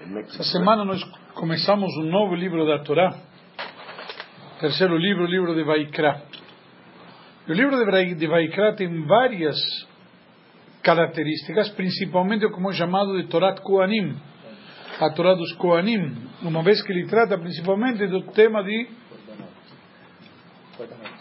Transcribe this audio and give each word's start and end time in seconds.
Essa 0.00 0.44
semana 0.44 0.82
nós 0.82 1.04
começamos 1.34 1.94
um 1.98 2.10
novo 2.10 2.34
livro 2.34 2.66
da 2.66 2.78
Torá, 2.78 3.18
terceiro 4.58 4.96
livro, 4.96 5.24
o 5.24 5.26
livro 5.26 5.54
de 5.54 5.62
Vaikra. 5.62 6.22
O 7.46 7.52
livro 7.52 7.76
de 7.76 8.26
Vaikra 8.26 8.74
tem 8.76 9.04
várias 9.04 9.58
características, 10.82 11.68
principalmente 11.72 12.46
o 12.46 12.50
como 12.50 12.70
é 12.70 12.72
chamado 12.72 13.14
de 13.20 13.28
Torat 13.28 13.60
Koanim, 13.60 14.16
a 14.98 15.10
Torá 15.10 15.34
dos 15.34 15.52
Koanim, 15.56 16.16
uma 16.40 16.62
vez 16.62 16.82
que 16.82 16.92
ele 16.92 17.06
trata 17.06 17.36
principalmente 17.36 18.06
do 18.06 18.22
tema 18.32 18.64
de 18.64 18.88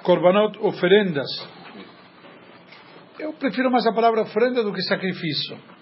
Korbanot, 0.04 0.57
oferendas. 0.61 1.27
Eu 3.20 3.34
prefiro 3.34 3.70
mais 3.70 3.86
a 3.86 3.91
palavra 3.91 4.21
oferenda 4.21 4.64
do 4.64 4.71
que 4.71 4.82
sacrifício. 4.84 5.79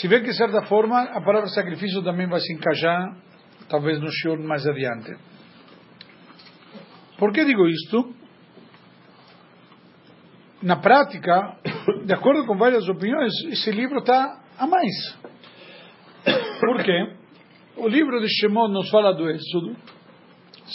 Se 0.00 0.08
vê 0.08 0.20
que, 0.20 0.26
de 0.26 0.36
certa 0.36 0.62
forma, 0.66 1.04
a 1.04 1.20
palavra 1.22 1.48
sacrifício 1.48 2.02
também 2.02 2.28
vai 2.28 2.38
se 2.40 2.52
encaixar, 2.52 3.16
talvez 3.68 3.98
no 3.98 4.10
senhor 4.12 4.38
mais 4.38 4.66
adiante. 4.66 5.16
Por 7.18 7.32
que 7.32 7.44
digo 7.46 7.66
isto? 7.66 8.14
Na 10.62 10.76
prática, 10.76 11.56
de 12.04 12.12
acordo 12.12 12.44
com 12.46 12.58
várias 12.58 12.86
opiniões, 12.88 13.32
esse 13.50 13.70
livro 13.70 14.00
está 14.00 14.38
a 14.58 14.66
mais. 14.66 15.18
Por 16.60 16.82
quê? 16.82 17.14
O 17.78 17.88
livro 17.88 18.20
de 18.20 18.28
Shemot 18.28 18.70
nos 18.70 18.90
fala 18.90 19.14
do 19.14 19.30
Êxodo, 19.30 19.76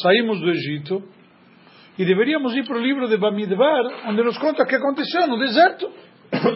saímos 0.01 0.39
do 0.39 0.49
Egito, 0.49 1.03
e 1.97 2.05
deveríamos 2.05 2.55
ir 2.55 2.65
para 2.65 2.77
o 2.77 2.81
livro 2.81 3.07
de 3.07 3.17
Bamidbar, 3.17 4.07
onde 4.07 4.23
nos 4.23 4.37
conta 4.39 4.63
o 4.63 4.65
que 4.65 4.75
aconteceu 4.75 5.27
no 5.27 5.37
deserto. 5.37 5.91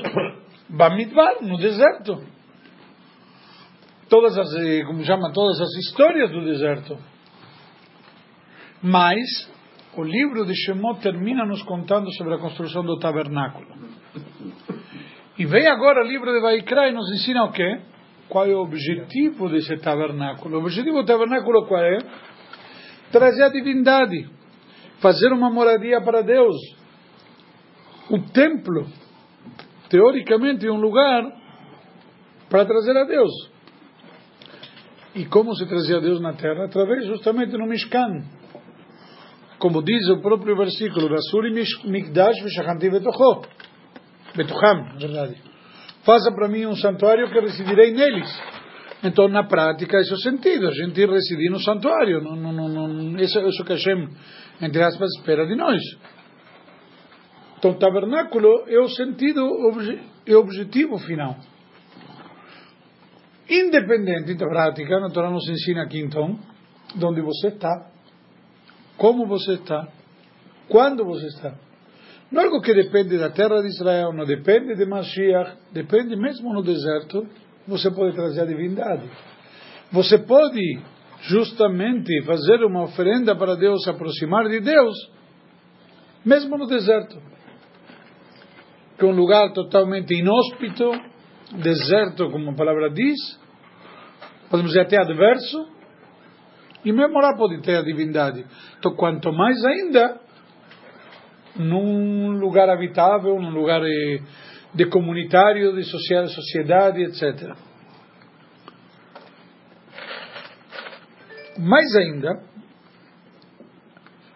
Bamidbar, 0.69 1.43
no 1.43 1.57
deserto 1.57 2.35
todas 4.15 4.37
as, 4.37 4.55
eh, 4.55 4.83
como 4.85 5.03
chama, 5.03 5.33
todas 5.33 5.59
as 5.59 5.75
histórias 5.75 6.31
do 6.31 6.45
deserto. 6.45 6.97
Mas 8.81 9.25
o 9.97 10.03
livro 10.03 10.45
de 10.45 10.55
Shemot 10.55 11.01
termina 11.01 11.45
nos 11.45 11.61
contando 11.63 12.09
sobre 12.13 12.35
a 12.35 12.37
construção 12.37 12.83
do 12.83 12.97
tabernáculo. 12.97 13.67
E 15.37 15.45
vem 15.45 15.67
agora 15.67 16.01
o 16.01 16.07
livro 16.07 16.31
de 16.31 16.39
Vaikra 16.39 16.87
e 16.87 16.93
nos 16.93 17.11
ensina 17.11 17.43
o 17.43 17.51
quê? 17.51 17.81
Qual 18.29 18.45
é 18.45 18.55
o 18.55 18.61
objetivo 18.61 19.49
desse 19.49 19.75
tabernáculo? 19.77 20.55
O 20.55 20.61
objetivo 20.61 21.01
do 21.01 21.05
tabernáculo 21.05 21.65
qual 21.67 21.83
é? 21.83 21.97
Trazer 23.11 23.43
a 23.43 23.49
divindade, 23.49 24.29
fazer 25.01 25.33
uma 25.33 25.49
moradia 25.49 25.99
para 25.99 26.21
Deus. 26.21 26.55
O 28.09 28.19
templo, 28.31 28.87
teoricamente, 29.89 30.65
é 30.65 30.71
um 30.71 30.79
lugar 30.79 31.21
para 32.49 32.65
trazer 32.65 32.95
a 32.95 33.03
Deus. 33.03 33.54
E 35.15 35.25
como 35.25 35.55
se 35.55 35.65
trazia 35.65 36.01
Deus 36.01 36.19
na 36.19 36.33
terra? 36.33 36.65
Através 36.65 37.05
justamente 37.05 37.57
no 37.57 37.65
Mishkan. 37.65 38.25
Como 39.57 39.81
diz 39.81 40.09
o 40.09 40.21
próprio 40.21 40.57
versículo, 40.57 41.07
Rasuri 41.07 41.53
Mikdash 41.85 42.43
Veshachanti 42.43 42.89
Betocho. 42.89 43.47
Betocham, 44.35 44.83
na 44.83 44.99
verdade. 44.99 45.35
Faça 46.03 46.31
para 46.33 46.49
mim 46.49 46.65
um 46.65 46.75
santuário 46.75 47.29
que 47.31 47.39
residirei 47.39 47.91
neles. 47.91 48.29
Então, 49.03 49.29
na 49.29 49.43
prática, 49.43 49.97
esse 49.99 50.11
é 50.11 50.15
o 50.15 50.17
sentido. 50.17 50.67
A 50.67 50.71
gente 50.71 51.05
residir 51.05 51.49
no 51.49 51.59
santuário. 51.59 52.21
Não, 52.21 52.35
não, 52.35 52.51
não, 52.51 52.87
não, 52.87 53.19
isso, 53.19 53.39
isso 53.39 53.63
que 53.63 53.71
Hashem, 53.71 54.09
entre 54.61 54.83
aspas, 54.83 55.09
espera 55.17 55.47
de 55.47 55.55
nós. 55.55 55.81
Então, 57.57 57.73
tabernáculo 57.75 58.65
é 58.67 58.79
o 58.79 58.89
sentido, 58.89 59.41
é 60.25 60.35
o 60.35 60.39
objetivo 60.39 60.97
final. 60.99 61.37
Independente 63.49 64.33
da 64.35 64.47
prática, 64.47 64.97
a 64.97 65.09
Torá 65.09 65.29
nos 65.29 65.47
ensina 65.47 65.83
aqui 65.83 65.99
então, 65.99 66.39
onde 67.01 67.21
você 67.21 67.49
está, 67.49 67.91
como 68.97 69.27
você 69.27 69.53
está, 69.53 69.87
quando 70.67 71.05
você 71.05 71.27
está. 71.27 71.53
Não 72.31 72.41
é 72.41 72.45
algo 72.45 72.59
que 72.61 72.73
depende 72.73 73.17
da 73.17 73.29
terra 73.29 73.61
de 73.61 73.67
Israel, 73.67 74.11
não 74.13 74.25
depende 74.25 74.75
de 74.75 74.85
Mashiach, 74.85 75.57
depende 75.71 76.15
mesmo 76.15 76.51
no 76.53 76.63
deserto, 76.63 77.27
você 77.67 77.91
pode 77.91 78.15
trazer 78.15 78.41
a 78.41 78.45
divindade. 78.45 79.07
Você 79.91 80.17
pode 80.17 80.81
justamente 81.21 82.23
fazer 82.23 82.63
uma 82.65 82.83
oferenda 82.83 83.35
para 83.35 83.55
Deus, 83.55 83.87
aproximar 83.87 84.47
de 84.47 84.59
Deus, 84.59 84.95
mesmo 86.25 86.57
no 86.57 86.65
deserto. 86.65 87.21
Que 88.97 89.05
é 89.05 89.07
um 89.07 89.15
lugar 89.15 89.51
totalmente 89.53 90.13
inóspito, 90.15 90.91
deserto, 91.53 92.29
como 92.31 92.51
a 92.51 92.55
palavra 92.55 92.89
diz, 92.89 93.19
podemos 94.49 94.71
dizer 94.71 94.81
até 94.81 94.97
adverso, 94.97 95.67
e 96.83 96.91
mesmo 96.91 97.19
lá 97.19 97.35
pode 97.35 97.61
ter 97.61 97.77
a 97.77 97.81
divindade. 97.81 98.45
Então, 98.77 98.95
quanto 98.95 99.31
mais 99.33 99.63
ainda, 99.65 100.19
num 101.55 102.37
lugar 102.37 102.69
habitável, 102.69 103.39
num 103.39 103.49
lugar 103.49 103.81
de, 103.81 104.21
de 104.73 104.85
comunitário, 104.85 105.75
de 105.75 105.83
sociedade, 105.83 107.01
etc. 107.03 107.55
Mais 111.57 111.95
ainda, 111.95 112.43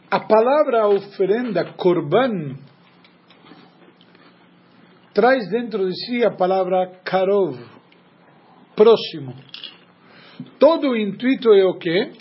a 0.10 0.20
palavra 0.22 0.88
oferenda, 0.88 1.66
korban, 1.74 2.56
traz 5.14 5.50
dentro 5.50 5.88
de 5.88 5.96
si 6.06 6.24
a 6.24 6.32
palavra 6.32 6.88
karov, 7.04 7.58
próximo. 8.76 9.36
Todo 10.60 10.90
o 10.90 10.98
intuito 10.98 11.52
é 11.52 11.66
o 11.66 11.78
quê? 11.78 12.12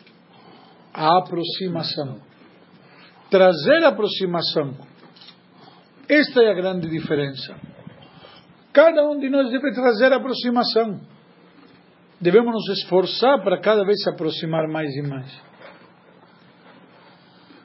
A 0.93 1.19
aproximação. 1.19 2.21
Trazer 3.31 3.84
aproximação. 3.84 4.75
Esta 6.09 6.43
é 6.43 6.50
a 6.50 6.54
grande 6.54 6.88
diferença. 6.88 7.54
Cada 8.72 9.09
um 9.09 9.19
de 9.19 9.28
nós 9.28 9.50
deve 9.50 9.72
trazer 9.72 10.12
aproximação. 10.12 11.00
Devemos 12.20 12.53
nos 12.53 12.78
esforçar 12.78 13.43
para 13.43 13.60
cada 13.60 13.84
vez 13.84 14.03
se 14.03 14.10
aproximar 14.10 14.66
mais 14.69 14.91
e 14.97 15.03
mais. 15.03 15.43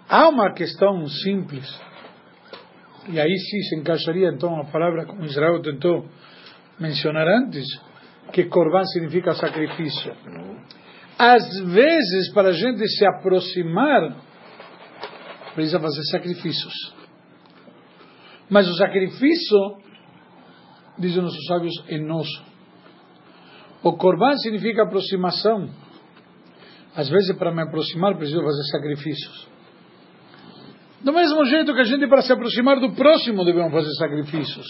Há 0.08 0.30
uma 0.30 0.54
questão 0.54 1.08
simples 1.08 1.66
e 3.10 3.20
aí 3.20 3.38
sim 3.38 3.62
se 3.62 3.76
encaixaria 3.76 4.30
então 4.30 4.60
a 4.60 4.66
palavra 4.66 5.06
como 5.06 5.26
Israel 5.26 5.62
tentou 5.62 6.08
mencionar 6.80 7.28
antes, 7.28 7.66
que 8.32 8.46
Corban 8.46 8.84
significa 8.86 9.34
sacrifício. 9.34 10.16
Às 11.18 11.44
vezes, 11.66 12.34
para 12.34 12.50
a 12.50 12.54
gente 12.54 12.88
se 12.88 13.06
aproximar, 13.06 14.16
precisa 15.54 15.80
fazer 15.80 16.02
sacrifícios. 16.12 16.74
Mas 18.50 18.68
o 18.68 18.76
sacrifício, 18.76 19.58
dizem 20.98 21.22
nossos 21.22 21.46
sábios, 21.46 21.74
é 21.88 21.98
nosso. 21.98 22.44
O 23.84 23.94
Corban 23.94 24.36
significa 24.38 24.84
aproximação. 24.84 25.70
Às 26.96 27.10
vezes, 27.10 27.36
para 27.38 27.54
me 27.54 27.62
aproximar, 27.62 28.16
preciso 28.16 28.42
fazer 28.42 28.64
sacrifícios. 28.72 29.53
Do 31.04 31.12
mesmo 31.12 31.44
jeito 31.46 31.74
que 31.74 31.82
a 31.82 31.84
gente, 31.84 32.08
para 32.08 32.22
se 32.22 32.32
aproximar 32.32 32.80
do 32.80 32.94
próximo, 32.94 33.44
devemos 33.44 33.72
fazer 33.72 33.92
sacrifícios. 33.96 34.66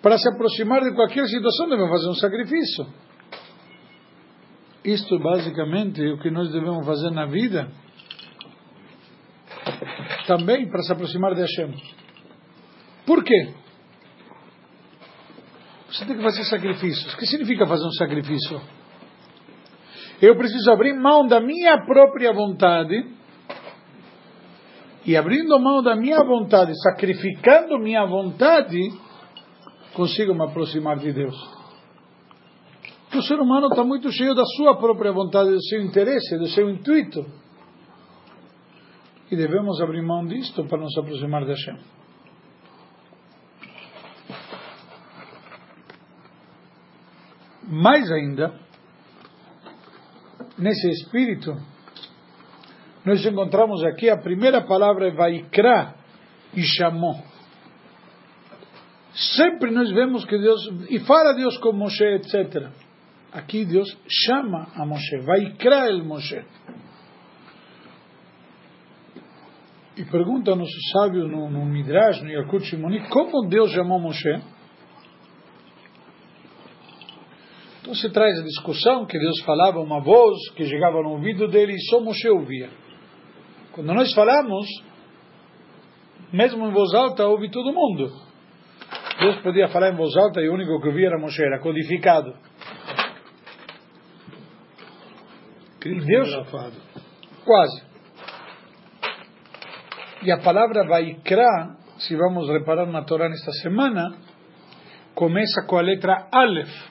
Para 0.00 0.16
se 0.16 0.28
aproximar 0.32 0.82
de 0.82 0.94
qualquer 0.94 1.26
situação, 1.26 1.68
devemos 1.68 1.90
fazer 1.90 2.08
um 2.08 2.14
sacrifício. 2.14 2.86
Isto 4.84 5.18
basicamente 5.18 6.02
é 6.02 6.12
o 6.12 6.18
que 6.18 6.30
nós 6.30 6.50
devemos 6.52 6.86
fazer 6.86 7.10
na 7.10 7.26
vida, 7.26 7.70
também 10.26 10.70
para 10.70 10.82
se 10.82 10.92
aproximar 10.92 11.34
de 11.34 11.40
Hashem. 11.40 11.74
Por 13.04 13.24
quê? 13.24 13.52
Você 15.90 16.06
tem 16.06 16.16
que 16.16 16.22
fazer 16.22 16.44
sacrifícios. 16.44 17.12
O 17.12 17.16
que 17.16 17.26
significa 17.26 17.66
fazer 17.66 17.84
um 17.84 17.92
sacrifício? 17.92 18.60
Eu 20.22 20.36
preciso 20.36 20.70
abrir 20.70 20.94
mão 20.94 21.26
da 21.26 21.40
minha 21.40 21.84
própria 21.84 22.32
vontade 22.32 23.19
e 25.04 25.16
abrindo 25.16 25.58
mão 25.58 25.82
da 25.82 25.96
minha 25.96 26.22
vontade, 26.22 26.72
sacrificando 26.82 27.78
minha 27.78 28.04
vontade, 28.04 28.78
consigo 29.94 30.34
me 30.34 30.44
aproximar 30.44 30.98
de 30.98 31.12
Deus. 31.12 31.36
o 33.14 33.22
ser 33.22 33.40
humano 33.40 33.68
está 33.68 33.82
muito 33.82 34.10
cheio 34.12 34.34
da 34.34 34.44
sua 34.56 34.76
própria 34.76 35.12
vontade, 35.12 35.50
do 35.50 35.62
seu 35.64 35.82
interesse, 35.82 36.38
do 36.38 36.46
seu 36.48 36.68
intuito. 36.70 37.24
E 39.30 39.36
devemos 39.36 39.80
abrir 39.80 40.02
mão 40.02 40.26
disto 40.26 40.64
para 40.66 40.78
nos 40.78 40.96
aproximar 40.98 41.44
de 41.44 41.50
Hashem. 41.50 41.78
Mais 47.68 48.10
ainda, 48.10 48.52
nesse 50.58 50.88
espírito, 50.88 51.52
nós 53.04 53.24
encontramos 53.24 53.82
aqui 53.84 54.10
a 54.10 54.16
primeira 54.16 54.60
palavra 54.60 55.08
é 55.08 55.10
Vaikra 55.10 55.94
e 56.54 56.62
chamou. 56.62 57.14
Sempre 59.36 59.70
nós 59.70 59.90
vemos 59.90 60.24
que 60.24 60.38
Deus, 60.38 60.60
e 60.88 61.00
fala 61.00 61.32
Deus 61.32 61.56
com 61.58 61.72
Moshe, 61.72 62.04
etc. 62.04 62.68
Aqui 63.32 63.64
Deus 63.64 63.96
chama 64.08 64.68
a 64.74 64.84
Moshe, 64.84 65.18
vai 65.18 65.52
criar 65.56 65.88
el 65.88 66.04
Moshe. 66.04 66.44
E 69.96 70.04
pergunta 70.04 70.54
nossos 70.54 70.90
sábios 70.92 71.30
no, 71.30 71.50
no 71.50 71.64
Midrash, 71.64 72.22
no 72.22 72.30
Yakut 72.30 72.64
Shimoni, 72.64 73.08
como 73.08 73.48
Deus 73.48 73.72
chamou 73.72 73.98
Moshe? 73.98 74.40
Então 77.80 77.94
se 77.94 78.10
traz 78.10 78.38
a 78.38 78.42
discussão 78.42 79.06
que 79.06 79.18
Deus 79.18 79.40
falava 79.40 79.80
uma 79.80 80.00
voz 80.00 80.36
que 80.54 80.66
chegava 80.66 81.02
no 81.02 81.10
ouvido 81.10 81.48
dele 81.48 81.72
e 81.74 81.80
só 81.88 82.00
Moshe 82.00 82.28
ouvia. 82.28 82.70
Quando 83.80 83.94
nós 83.94 84.12
falamos, 84.12 84.66
mesmo 86.30 86.66
em 86.66 86.70
voz 86.70 86.92
alta, 86.92 87.26
ouve 87.26 87.50
todo 87.50 87.72
mundo. 87.72 88.12
Deus 89.18 89.36
podia 89.36 89.68
falar 89.68 89.90
em 89.90 89.96
voz 89.96 90.14
alta 90.18 90.38
e 90.42 90.50
o 90.50 90.52
único 90.52 90.78
que 90.82 90.88
ouvia 90.88 91.06
era 91.06 91.18
Moshe, 91.18 91.42
era 91.42 91.58
codificado. 91.60 92.36
E 95.86 95.98
Deus, 95.98 96.28
quase. 97.42 97.82
E 100.24 100.30
a 100.30 100.36
palavra 100.36 100.86
Vaikra, 100.86 101.78
se 102.00 102.14
vamos 102.16 102.50
reparar 102.50 102.84
na 102.84 103.02
Torá 103.04 103.30
nesta 103.30 103.52
semana, 103.62 104.14
começa 105.14 105.64
com 105.66 105.78
a 105.78 105.80
letra 105.80 106.28
Aleph. 106.30 106.90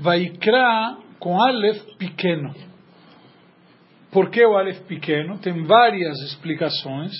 Vaikra 0.00 0.98
com 1.18 1.42
Aleph 1.42 1.82
pequeno. 1.98 2.73
Por 4.14 4.30
que 4.30 4.46
o 4.46 4.56
Aleph 4.56 4.86
pequeno? 4.86 5.40
Tem 5.40 5.64
várias 5.64 6.16
explicações, 6.20 7.10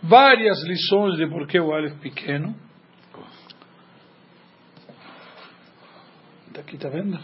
várias 0.00 0.62
lições 0.62 1.16
de 1.16 1.26
por 1.26 1.48
que 1.48 1.58
o 1.58 1.74
Aleph 1.74 1.98
pequeno. 1.98 2.54
Aqui 6.56 6.76
está 6.76 6.88
vendo? 6.88 7.18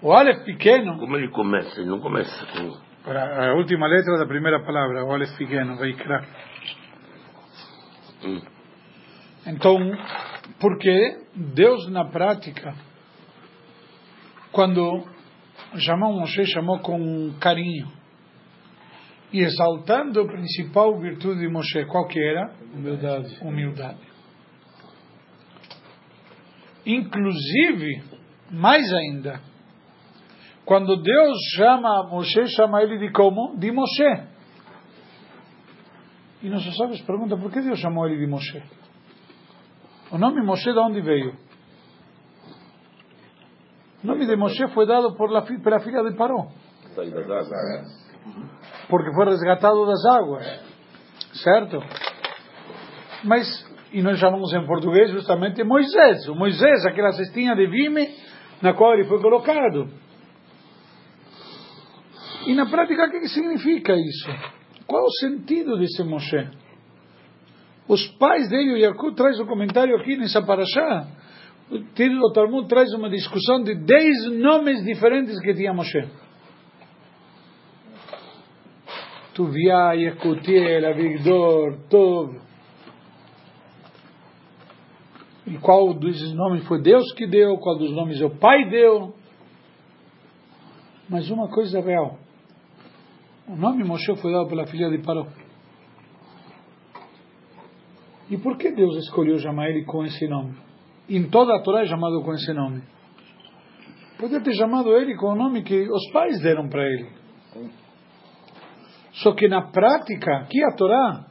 O 0.00 0.12
Aleph 0.12 0.44
pequeno. 0.44 0.98
Como 0.98 1.16
ele 1.16 1.28
começa? 1.28 1.78
Ele 1.78 1.90
não 1.90 2.00
começa 2.00 2.44
com. 2.46 2.76
A 3.12 3.54
última 3.54 3.86
letra 3.86 4.18
da 4.18 4.26
primeira 4.26 4.64
palavra, 4.64 5.04
o 5.04 5.12
Aleph 5.12 5.36
pequeno, 5.36 5.76
Vaikra. 5.76 6.26
Hum. 8.24 8.40
Então, 9.46 9.78
porque 10.58 11.18
Deus 11.36 11.88
na 11.88 12.04
prática, 12.04 12.74
quando 14.50 15.06
chamou 15.78 16.12
Moshe, 16.12 16.44
chamou 16.46 16.78
com 16.80 17.32
carinho 17.40 17.88
e 19.32 19.40
exaltando 19.40 20.20
a 20.20 20.26
principal 20.26 20.98
virtude 20.98 21.40
de 21.40 21.48
Moshe, 21.48 21.84
qual 21.86 22.06
que 22.06 22.20
era? 22.20 22.52
Humildade. 22.74 23.38
Humildade. 23.40 24.00
Inclusive, 26.84 28.02
mais 28.50 28.92
ainda, 28.92 29.40
quando 30.64 30.96
Deus 30.96 31.38
chama 31.56 32.08
Moshe, 32.10 32.46
chama 32.48 32.82
ele 32.82 32.98
de 32.98 33.10
como? 33.10 33.56
De 33.56 33.72
Moshe. 33.72 34.32
E 36.42 36.48
nossos 36.48 36.76
sábios 36.76 37.00
perguntam 37.02 37.38
por 37.38 37.50
que 37.50 37.60
Deus 37.60 37.78
chamou 37.78 38.06
ele 38.06 38.18
de 38.18 38.26
Moshe? 38.26 38.62
O 40.10 40.18
nome 40.18 40.42
Moshe 40.42 40.70
de 40.70 40.78
onde 40.78 41.00
veio? 41.00 41.34
O 44.02 44.06
nome 44.06 44.26
de 44.26 44.36
Moshe 44.36 44.66
foi 44.68 44.86
dado 44.86 45.14
por 45.14 45.30
la, 45.30 45.42
pela 45.42 45.80
filha 45.80 46.02
de 46.02 46.16
Paró, 46.16 46.48
Saída 46.94 47.22
porque 48.88 49.12
foi 49.14 49.24
resgatado 49.24 49.86
das 49.86 50.04
águas, 50.04 50.44
certo? 51.42 51.78
Mas, 53.24 53.46
e 53.92 54.02
nós 54.02 54.18
chamamos 54.18 54.52
em 54.52 54.66
português 54.66 55.10
justamente 55.10 55.64
Moisés. 55.64 56.28
O 56.28 56.34
Moisés, 56.34 56.84
aquela 56.84 57.12
cestinha 57.12 57.54
de 57.54 57.66
vime 57.66 58.08
na 58.60 58.74
qual 58.74 58.94
ele 58.94 59.04
foi 59.04 59.20
colocado. 59.20 59.88
E 62.46 62.54
na 62.54 62.66
prática, 62.66 63.06
o 63.06 63.10
que 63.10 63.28
significa 63.28 63.94
isso? 63.94 64.28
Qual 64.86 65.04
o 65.04 65.12
sentido 65.12 65.78
desse 65.78 66.02
Moshe? 66.02 66.48
Os 67.88 68.06
pais 68.18 68.48
dele, 68.48 68.72
o 68.72 68.76
Yakut 68.76 69.16
traz 69.16 69.38
o 69.38 69.44
um 69.44 69.46
comentário 69.46 69.96
aqui 69.96 70.16
nessa 70.16 70.42
paraxá. 70.42 71.06
O 71.74 72.32
Talmud 72.32 72.68
traz 72.68 72.92
uma 72.92 73.08
discussão 73.08 73.62
de 73.62 73.74
dez 73.74 74.30
nomes 74.30 74.84
diferentes 74.84 75.40
que 75.40 75.54
tinha 75.54 75.72
Moshe. 75.72 76.06
Tuvia, 79.32 79.94
Yakutiel, 79.94 80.86
Avigdor, 80.90 81.78
Tov. 81.88 82.38
E 85.46 85.56
qual 85.58 85.94
desses 85.94 86.34
nomes 86.34 86.66
foi 86.66 86.82
Deus 86.82 87.10
que 87.14 87.26
deu, 87.26 87.56
qual 87.56 87.78
dos 87.78 87.90
nomes 87.92 88.20
o 88.20 88.28
pai 88.28 88.68
deu. 88.68 89.14
Mas 91.08 91.30
uma 91.30 91.48
coisa 91.48 91.78
é 91.78 91.82
real. 91.82 92.18
O 93.48 93.56
nome 93.56 93.82
Moshe 93.82 94.14
foi 94.16 94.30
dado 94.30 94.48
pela 94.48 94.66
filha 94.66 94.90
de 94.90 94.98
Paró. 94.98 95.26
E 98.28 98.36
por 98.36 98.58
que 98.58 98.70
Deus 98.70 98.94
escolheu 98.98 99.38
chamar 99.38 99.70
ele 99.70 99.86
com 99.86 100.04
esse 100.04 100.28
nome? 100.28 100.54
Em 101.08 101.28
toda 101.28 101.54
a 101.56 101.62
Torá 101.62 101.82
é 101.82 101.86
chamado 101.86 102.22
com 102.22 102.32
esse 102.32 102.52
nome. 102.52 102.82
Podia 104.18 104.40
ter 104.40 104.54
chamado 104.54 104.96
ele 104.96 105.16
com 105.16 105.32
o 105.32 105.34
nome 105.34 105.62
que 105.62 105.88
os 105.90 106.10
pais 106.12 106.40
deram 106.40 106.68
para 106.68 106.84
ele. 106.84 107.10
Só 109.14 109.32
que 109.34 109.48
na 109.48 109.62
prática, 109.70 110.36
aqui 110.38 110.62
a 110.64 110.76
Torá 110.76 111.26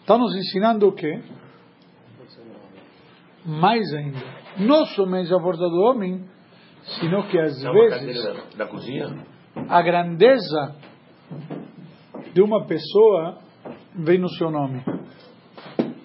está 0.00 0.16
nos 0.18 0.34
ensinando 0.36 0.88
o 0.88 0.92
quê? 0.92 1.22
Mais 3.44 3.82
ainda. 3.94 4.18
Não 4.58 4.84
somente 4.86 5.32
a 5.34 5.40
força 5.40 5.62
do 5.62 5.80
homem, 5.82 6.24
sino 7.00 7.26
que 7.28 7.38
às 7.38 7.64
É 7.64 7.72
vezes 7.72 8.22
da, 8.56 8.64
da 8.64 8.66
cozinha? 8.70 9.26
a 9.68 9.82
grandeza 9.82 10.76
de 12.32 12.42
uma 12.42 12.66
pessoa 12.66 13.38
vem 13.96 14.18
no 14.18 14.28
seu 14.28 14.50
nome. 14.50 14.82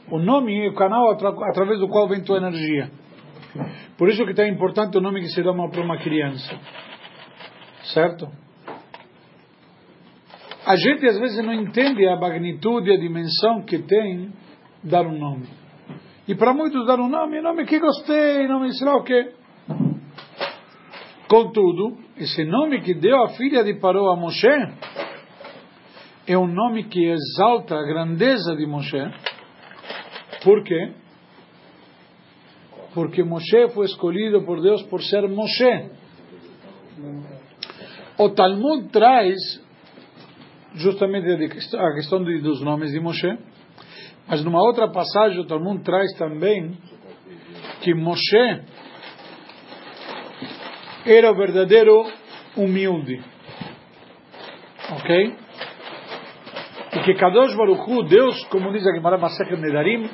O 0.10 0.20
nome 0.20 0.66
é 0.66 0.70
o 0.70 0.74
canal 0.74 1.12
atra 1.12 1.30
através 1.50 1.80
do 1.80 1.88
qual 1.88 2.08
vem 2.08 2.24
tua 2.24 2.38
energia. 2.38 2.90
Por 3.98 4.10
isso 4.10 4.26
que 4.26 4.42
é 4.42 4.48
importante 4.48 4.98
o 4.98 5.02
nome 5.02 5.22
que 5.22 5.30
se 5.30 5.44
dá 5.44 5.52
para 5.54 5.82
uma 5.82 5.98
criança. 5.98 6.58
Certo? 7.94 8.28
A 10.66 10.76
gente 10.76 11.06
às 11.08 11.18
vezes 11.18 11.44
não 11.46 11.54
entende 11.54 12.06
a 12.08 12.16
magnitude, 12.16 12.92
a 12.92 12.98
dimensão 12.98 13.64
que 13.64 13.80
tem 13.80 14.32
dar 14.84 15.06
um 15.06 15.18
nome. 15.18 15.48
E 16.28 16.36
para 16.36 16.54
muitos 16.54 16.86
dar 16.86 17.00
um 17.00 17.08
nome, 17.08 17.42
nome 17.42 17.66
que 17.66 17.80
gostei, 17.80 18.48
nome 18.48 18.74
sei 18.74 18.86
lá 18.86 18.98
o 18.98 19.04
quê. 19.04 19.32
Contudo, 21.28 21.98
esse 22.18 22.44
nome 22.46 22.82
que 22.82 22.94
deu 22.94 23.24
a 23.24 23.30
filha 23.30 23.64
de 23.64 23.76
Paró 23.76 24.12
a 24.12 24.16
Moshe 24.16 24.48
é 26.28 26.38
um 26.38 26.48
nome 26.48 26.84
que 26.84 27.06
exalta 27.06 27.76
a 27.76 27.84
grandeza 27.84 28.56
de 28.56 28.66
Moshe. 28.66 28.98
Por 30.48 30.64
quê? 30.64 30.94
Porque 32.94 33.22
Moshe 33.22 33.68
foi 33.76 33.86
escolhido 33.86 34.44
por 34.44 34.62
Deus 34.62 34.82
por 34.84 35.04
ser 35.04 35.28
Moshe. 35.28 35.90
O 38.18 38.30
Talmud 38.30 38.88
traz 38.88 39.36
justamente 40.74 41.28
a 41.76 41.94
questão 41.96 42.24
dos 42.24 42.62
nomes 42.62 42.94
de 42.94 43.00
Moshe, 43.02 43.38
mas 44.26 44.42
numa 44.42 44.62
outra 44.62 44.90
passagem 44.90 45.38
o 45.38 45.46
Talmud 45.46 45.84
traz 45.84 46.14
também 46.18 46.78
que 47.82 47.94
Moshe 47.94 48.62
era 51.06 51.30
o 51.30 51.36
verdadeiro 51.36 52.10
humilde. 52.56 53.22
Ok? 54.94 55.36
E 56.94 57.00
que 57.04 57.16
Kadosh 57.16 57.54
Baruch 57.54 57.92
Hu, 57.92 58.04
Deus, 58.04 58.46
como 58.46 58.72
diz 58.72 58.88
a 58.88 58.96
Gemara 58.96 59.18
Masechet 59.18 59.60
Nedarim, 59.60 60.10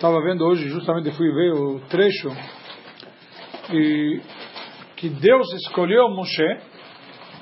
estava 0.00 0.18
vendo 0.22 0.46
hoje, 0.46 0.66
justamente 0.70 1.10
fui 1.10 1.30
ver 1.30 1.52
o 1.52 1.78
trecho, 1.80 2.34
e 3.70 4.18
que 4.96 5.10
Deus 5.10 5.46
escolheu 5.62 6.08
Moshe 6.08 6.58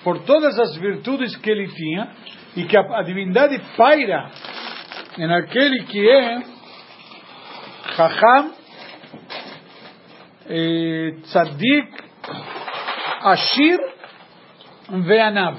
por 0.03 0.25
todas 0.25 0.59
as 0.59 0.77
virtudes 0.77 1.37
que 1.37 1.49
ele 1.49 1.69
tinha 1.69 2.11
e 2.57 2.65
que 2.65 2.77
a, 2.77 2.81
a 2.99 3.03
divindade 3.05 3.61
paira 3.77 4.29
em 5.17 5.33
aquele 5.33 5.85
que 5.85 6.11
é 6.11 6.41
Chacham, 7.95 8.53
eh, 10.49 11.13
Tzadik, 11.23 11.93
Ashir 13.23 13.79
Veanav. 15.07 15.59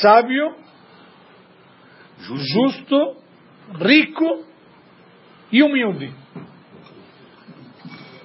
Sábio, 0.00 0.54
justo, 2.18 3.25
rico 3.74 4.44
e 5.52 5.62
humilde. 5.62 6.12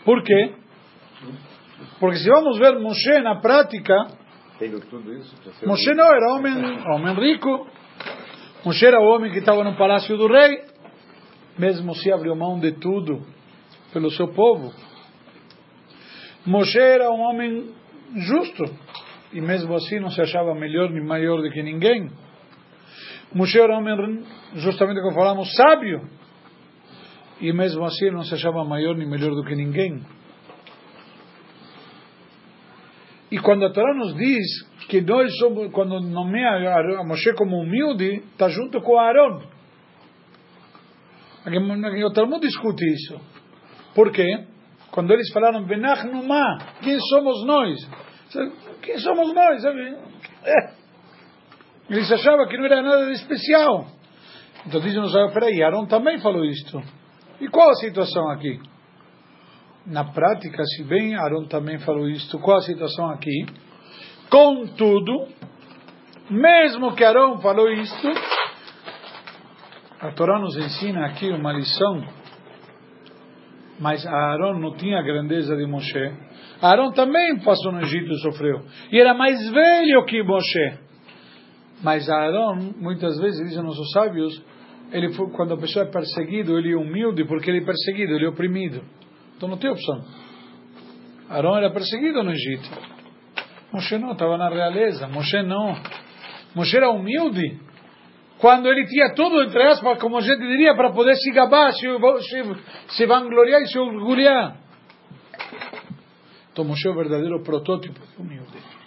Por 0.03 0.23
quê? 0.23 0.55
Porque 1.99 2.17
se 2.17 2.29
vamos 2.29 2.57
ver 2.57 2.79
Moshe 2.79 3.19
na 3.21 3.39
prática, 3.39 3.93
Moshe 5.65 5.93
não 5.93 6.05
era 6.05 6.33
homem, 6.33 6.53
homem 6.87 7.15
rico. 7.15 7.67
Moshe 8.63 8.85
era 8.85 8.99
o 8.99 9.05
homem 9.05 9.31
que 9.31 9.39
estava 9.39 9.63
no 9.63 9.75
palácio 9.75 10.15
do 10.17 10.27
rei, 10.27 10.65
mesmo 11.57 11.95
se 11.95 12.11
abriu 12.11 12.35
mão 12.35 12.59
de 12.59 12.73
tudo 12.73 13.25
pelo 13.91 14.11
seu 14.11 14.27
povo. 14.27 14.71
Moshe 16.45 16.79
era 16.79 17.09
um 17.11 17.21
homem 17.21 17.73
justo 18.15 18.63
e 19.33 19.41
mesmo 19.41 19.73
assim 19.75 19.99
não 19.99 20.09
se 20.09 20.21
achava 20.21 20.53
melhor 20.53 20.89
nem 20.89 21.03
maior 21.03 21.41
do 21.41 21.49
que 21.49 21.63
ninguém. 21.63 22.09
Moshe 23.33 23.59
era 23.59 23.73
um 23.73 23.77
homem, 23.77 24.23
justamente 24.55 25.01
como 25.01 25.15
falamos, 25.15 25.53
sábio 25.55 26.09
e 27.41 27.51
mesmo 27.51 27.83
assim 27.83 28.11
não 28.11 28.23
se 28.23 28.35
achava 28.35 28.63
maior 28.63 28.95
nem 28.95 29.09
melhor 29.09 29.31
do 29.31 29.43
que 29.43 29.55
ninguém. 29.55 30.01
E 33.31 33.39
quando 33.39 33.65
a 33.65 33.71
Torá 33.71 33.93
nos 33.95 34.13
diz 34.15 34.45
que 34.87 35.01
nós 35.01 35.35
somos, 35.37 35.71
quando 35.71 35.99
nomeia 36.01 36.99
a 36.99 37.03
Moshe 37.03 37.33
como 37.33 37.57
humilde, 37.57 38.23
está 38.31 38.47
junto 38.49 38.79
com 38.81 38.99
Aaron. 38.99 39.41
O 42.05 42.11
Talmud 42.13 42.45
discute 42.45 42.85
isso. 42.85 43.19
Por 43.95 44.11
quê? 44.11 44.45
Quando 44.91 45.11
eles 45.11 45.31
falaram, 45.31 45.63
Benachnuma, 45.63 46.57
quem 46.83 46.99
somos 46.99 47.45
nós? 47.45 47.89
Quem 48.81 48.99
somos 48.99 49.33
nós? 49.33 49.63
É. 49.65 50.80
Eles 51.89 52.11
achavam 52.11 52.47
que 52.47 52.57
não 52.57 52.65
era 52.65 52.81
nada 52.81 53.05
de 53.05 53.13
especial. 53.13 53.85
Então 54.65 54.79
dizem, 54.79 55.01
peraí, 55.33 55.61
Aaron 55.63 55.85
também 55.85 56.19
falou 56.19 56.45
isto. 56.45 56.81
E 57.39 57.47
qual 57.47 57.69
a 57.71 57.75
situação 57.75 58.29
aqui? 58.29 58.59
Na 59.85 60.05
prática, 60.05 60.63
se 60.63 60.83
bem 60.83 61.15
Aaron 61.15 61.47
também 61.47 61.79
falou 61.79 62.07
isto, 62.07 62.37
qual 62.39 62.57
a 62.57 62.61
situação 62.61 63.09
aqui? 63.09 63.45
Contudo, 64.29 65.27
mesmo 66.29 66.93
que 66.95 67.03
Aaron 67.03 67.39
falou 67.39 67.69
isto, 67.71 68.07
a 69.99 70.11
Torá 70.11 70.39
nos 70.39 70.55
ensina 70.55 71.07
aqui 71.07 71.29
uma 71.29 71.51
lição, 71.51 72.03
mas 73.79 74.05
Aaron 74.05 74.59
não 74.59 74.75
tinha 74.75 74.99
a 74.99 75.03
grandeza 75.03 75.55
de 75.55 75.65
Moshe. 75.65 76.13
Aaron 76.61 76.91
também 76.91 77.39
passou 77.39 77.71
no 77.71 77.81
Egito 77.81 78.11
e 78.11 78.21
sofreu. 78.21 78.61
E 78.91 78.99
era 78.99 79.15
mais 79.15 79.49
velho 79.49 80.05
que 80.05 80.21
Moshe. 80.21 80.90
Mas 81.83 82.07
Aaron, 82.09 82.73
muitas 82.77 83.17
vezes, 83.19 83.47
dizem 83.47 83.63
nossos 83.63 83.91
sábios, 83.91 84.41
ele 84.91 85.13
foi, 85.13 85.31
quando 85.31 85.53
a 85.53 85.57
pessoa 85.57 85.85
é 85.85 85.89
perseguido, 85.89 86.57
ele 86.57 86.73
é 86.73 86.75
humilde 86.75 87.25
porque 87.25 87.49
ele 87.49 87.59
é 87.59 87.65
perseguido, 87.65 88.13
ele 88.13 88.25
é 88.25 88.29
oprimido. 88.29 88.83
Então 89.35 89.49
não 89.49 89.57
tem 89.57 89.69
opção. 89.69 90.03
Arão 91.29 91.57
era 91.57 91.71
perseguido 91.71 92.21
no 92.21 92.31
Egito. 92.31 92.69
Moshe 93.71 93.97
não, 93.97 94.11
estava 94.11 94.37
na 94.37 94.49
realeza. 94.49 95.07
Moshe 95.07 95.41
não. 95.41 95.75
Moshe 96.53 96.75
era 96.75 96.89
humilde. 96.89 97.59
Quando 98.37 98.67
ele 98.67 98.85
tinha 98.85 99.13
tudo, 99.15 99.41
entre 99.43 99.63
aspas, 99.63 99.99
como 99.99 100.17
a 100.17 100.21
gente 100.21 100.39
diria, 100.39 100.75
para 100.75 100.91
poder 100.91 101.15
se 101.15 101.31
gabar, 101.31 101.71
se, 101.71 101.87
se, 102.27 102.95
se 102.95 103.05
vangloriar 103.05 103.61
e 103.61 103.67
se 103.67 103.79
orgulhar. 103.79 104.57
Então 106.51 106.65
Moshe 106.65 106.85
é 106.87 106.91
o 106.91 106.95
verdadeiro 106.95 107.41
protótipo 107.43 107.99
de 107.99 108.21
humilde. 108.21 108.80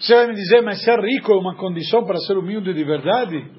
Você 0.00 0.14
vai 0.14 0.28
me 0.28 0.34
dizer, 0.34 0.62
mas 0.62 0.82
ser 0.82 0.98
rico 0.98 1.30
é 1.30 1.36
uma 1.36 1.54
condição 1.56 2.06
para 2.06 2.16
ser 2.20 2.38
humilde 2.38 2.72
de 2.72 2.84
verdade? 2.84 3.50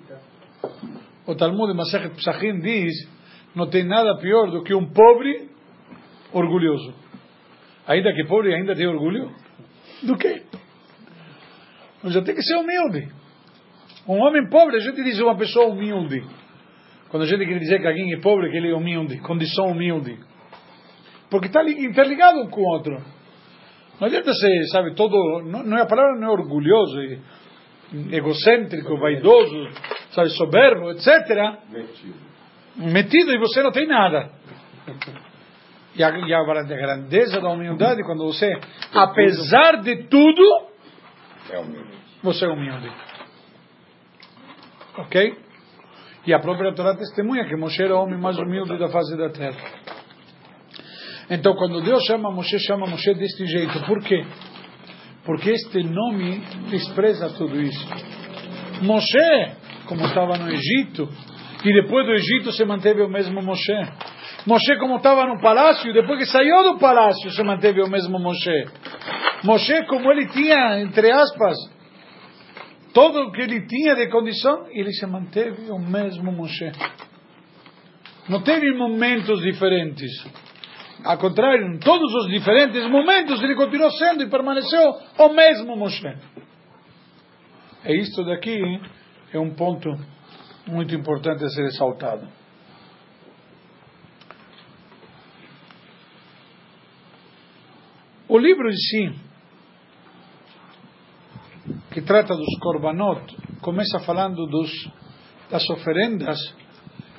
O 1.27 1.35
Talmud 1.35 1.71
Masechet 1.75 2.15
Psachim 2.15 2.59
diz, 2.59 3.07
não 3.53 3.69
tem 3.69 3.83
nada 3.83 4.17
pior 4.17 4.49
do 4.49 4.63
que 4.63 4.73
um 4.73 4.91
pobre 4.91 5.51
orgulhoso. 6.33 6.95
Ainda 7.85 8.11
que 8.13 8.25
pobre, 8.25 8.55
ainda 8.55 8.75
tem 8.75 8.87
orgulho? 8.87 9.31
Do 10.01 10.17
quê? 10.17 10.41
Mas 12.01 12.13
já 12.13 12.23
tem 12.23 12.33
que 12.33 12.41
ser 12.41 12.55
humilde. 12.55 13.07
Um 14.07 14.17
homem 14.17 14.49
pobre, 14.49 14.77
a 14.77 14.79
gente 14.79 15.03
diz 15.03 15.19
uma 15.19 15.37
pessoa 15.37 15.67
humilde. 15.67 16.23
Quando 17.09 17.21
a 17.21 17.27
gente 17.27 17.45
quer 17.45 17.59
dizer 17.59 17.79
que 17.79 17.87
alguém 17.87 18.13
é 18.13 18.19
pobre, 18.19 18.49
que 18.49 18.57
ele 18.57 18.71
é 18.71 18.75
humilde, 18.75 19.19
condição 19.19 19.67
humilde. 19.67 20.17
Porque 21.29 21.47
está 21.47 21.63
interligado 21.63 22.39
um 22.39 22.49
com 22.49 22.61
o 22.61 22.65
outro. 22.65 22.97
Não 24.01 24.07
adianta 24.07 24.33
ser, 24.33 24.67
sabe, 24.71 24.95
todo. 24.95 25.43
Não, 25.43 25.61
não 25.61 25.77
é 25.77 25.83
a 25.83 25.85
palavra 25.85 26.19
não 26.19 26.29
é 26.29 26.31
orgulhoso, 26.31 26.99
é 26.99 27.19
egocêntrico, 28.15 28.97
vaidoso, 28.97 29.69
sabe, 30.09 30.31
soberbo, 30.31 30.89
etc. 30.89 31.07
Metido. 31.69 32.31
Metido 32.77 33.31
e 33.31 33.37
você 33.37 33.61
não 33.61 33.71
tem 33.71 33.85
nada. 33.85 34.31
E 35.95 36.03
a, 36.03 36.09
e 36.09 36.33
a 36.33 36.43
grandeza 36.43 37.39
da 37.39 37.49
humildade, 37.49 38.01
quando 38.03 38.25
você, 38.25 38.59
apesar 38.91 39.81
de 39.83 40.07
tudo, 40.07 40.41
é 41.51 41.63
você 42.23 42.45
é 42.45 42.47
humilde. 42.47 42.91
Ok? 44.97 45.37
E 46.25 46.33
a 46.33 46.39
própria 46.39 46.73
Torá 46.73 46.95
testemunha 46.95 47.45
que 47.45 47.55
Moshe 47.55 47.83
era 47.83 47.95
o 47.95 48.01
homem 48.01 48.19
mais 48.19 48.37
humilde 48.39 48.79
da 48.79 48.87
face 48.89 49.15
da 49.15 49.29
terra. 49.29 49.59
Então, 51.31 51.55
quando 51.55 51.81
Deus 51.81 52.03
chama 52.03 52.29
Moshe, 52.29 52.59
chama 52.59 52.85
Moshe 52.85 53.13
deste 53.13 53.45
jeito. 53.45 53.79
Por 53.85 54.03
quê? 54.03 54.21
Porque 55.23 55.51
este 55.51 55.81
nome 55.81 56.43
expressa 56.73 57.29
tudo 57.29 57.61
isso. 57.61 57.87
Moshe, 58.81 59.55
como 59.87 60.05
estava 60.05 60.37
no 60.37 60.51
Egito, 60.51 61.07
e 61.63 61.73
depois 61.73 62.05
do 62.05 62.11
Egito 62.11 62.51
se 62.51 62.65
manteve 62.65 63.01
o 63.01 63.07
mesmo 63.07 63.41
Moshe. 63.41 63.71
Moshe 64.45 64.75
como 64.77 64.97
estava 64.97 65.25
no 65.25 65.39
palácio, 65.39 65.93
depois 65.93 66.19
que 66.19 66.25
saiu 66.25 66.63
do 66.63 66.79
palácio 66.79 67.31
se 67.31 67.43
manteve 67.43 67.81
o 67.81 67.87
mesmo 67.87 68.19
Moshe. 68.19 68.65
Moshe 69.45 69.85
como 69.85 70.11
ele 70.11 70.27
tinha, 70.27 70.81
entre 70.81 71.11
aspas, 71.11 71.55
todo 72.93 73.21
o 73.21 73.31
que 73.31 73.41
ele 73.41 73.65
tinha 73.67 73.95
de 73.95 74.09
condição, 74.09 74.67
ele 74.71 74.91
se 74.91 75.05
manteve 75.05 75.71
o 75.71 75.79
mesmo 75.79 76.29
Moshe. 76.29 76.73
Não 78.27 78.41
teve 78.41 78.73
momentos 78.73 79.41
diferentes. 79.41 80.11
Ao 81.03 81.17
contrário, 81.17 81.65
em 81.67 81.79
todos 81.79 82.13
os 82.13 82.27
diferentes 82.27 82.87
momentos 82.89 83.41
ele 83.41 83.55
continuou 83.55 83.91
sendo 83.91 84.23
e 84.23 84.29
permaneceu 84.29 84.93
o 85.17 85.29
mesmo 85.29 85.75
Moshe. 85.75 86.15
E 87.85 87.93
isto 87.99 88.23
daqui 88.23 88.79
é 89.33 89.39
um 89.39 89.55
ponto 89.55 89.89
muito 90.67 90.93
importante 90.93 91.43
a 91.43 91.49
ser 91.49 91.63
ressaltado. 91.63 92.27
O 98.27 98.37
livro 98.37 98.69
em 98.69 98.75
si, 98.75 99.15
que 101.91 102.01
trata 102.01 102.33
dos 102.33 102.59
korbanot, 102.61 103.35
começa 103.59 103.99
falando 103.99 104.45
dos, 104.45 104.71
das 105.49 105.67
oferendas 105.69 106.39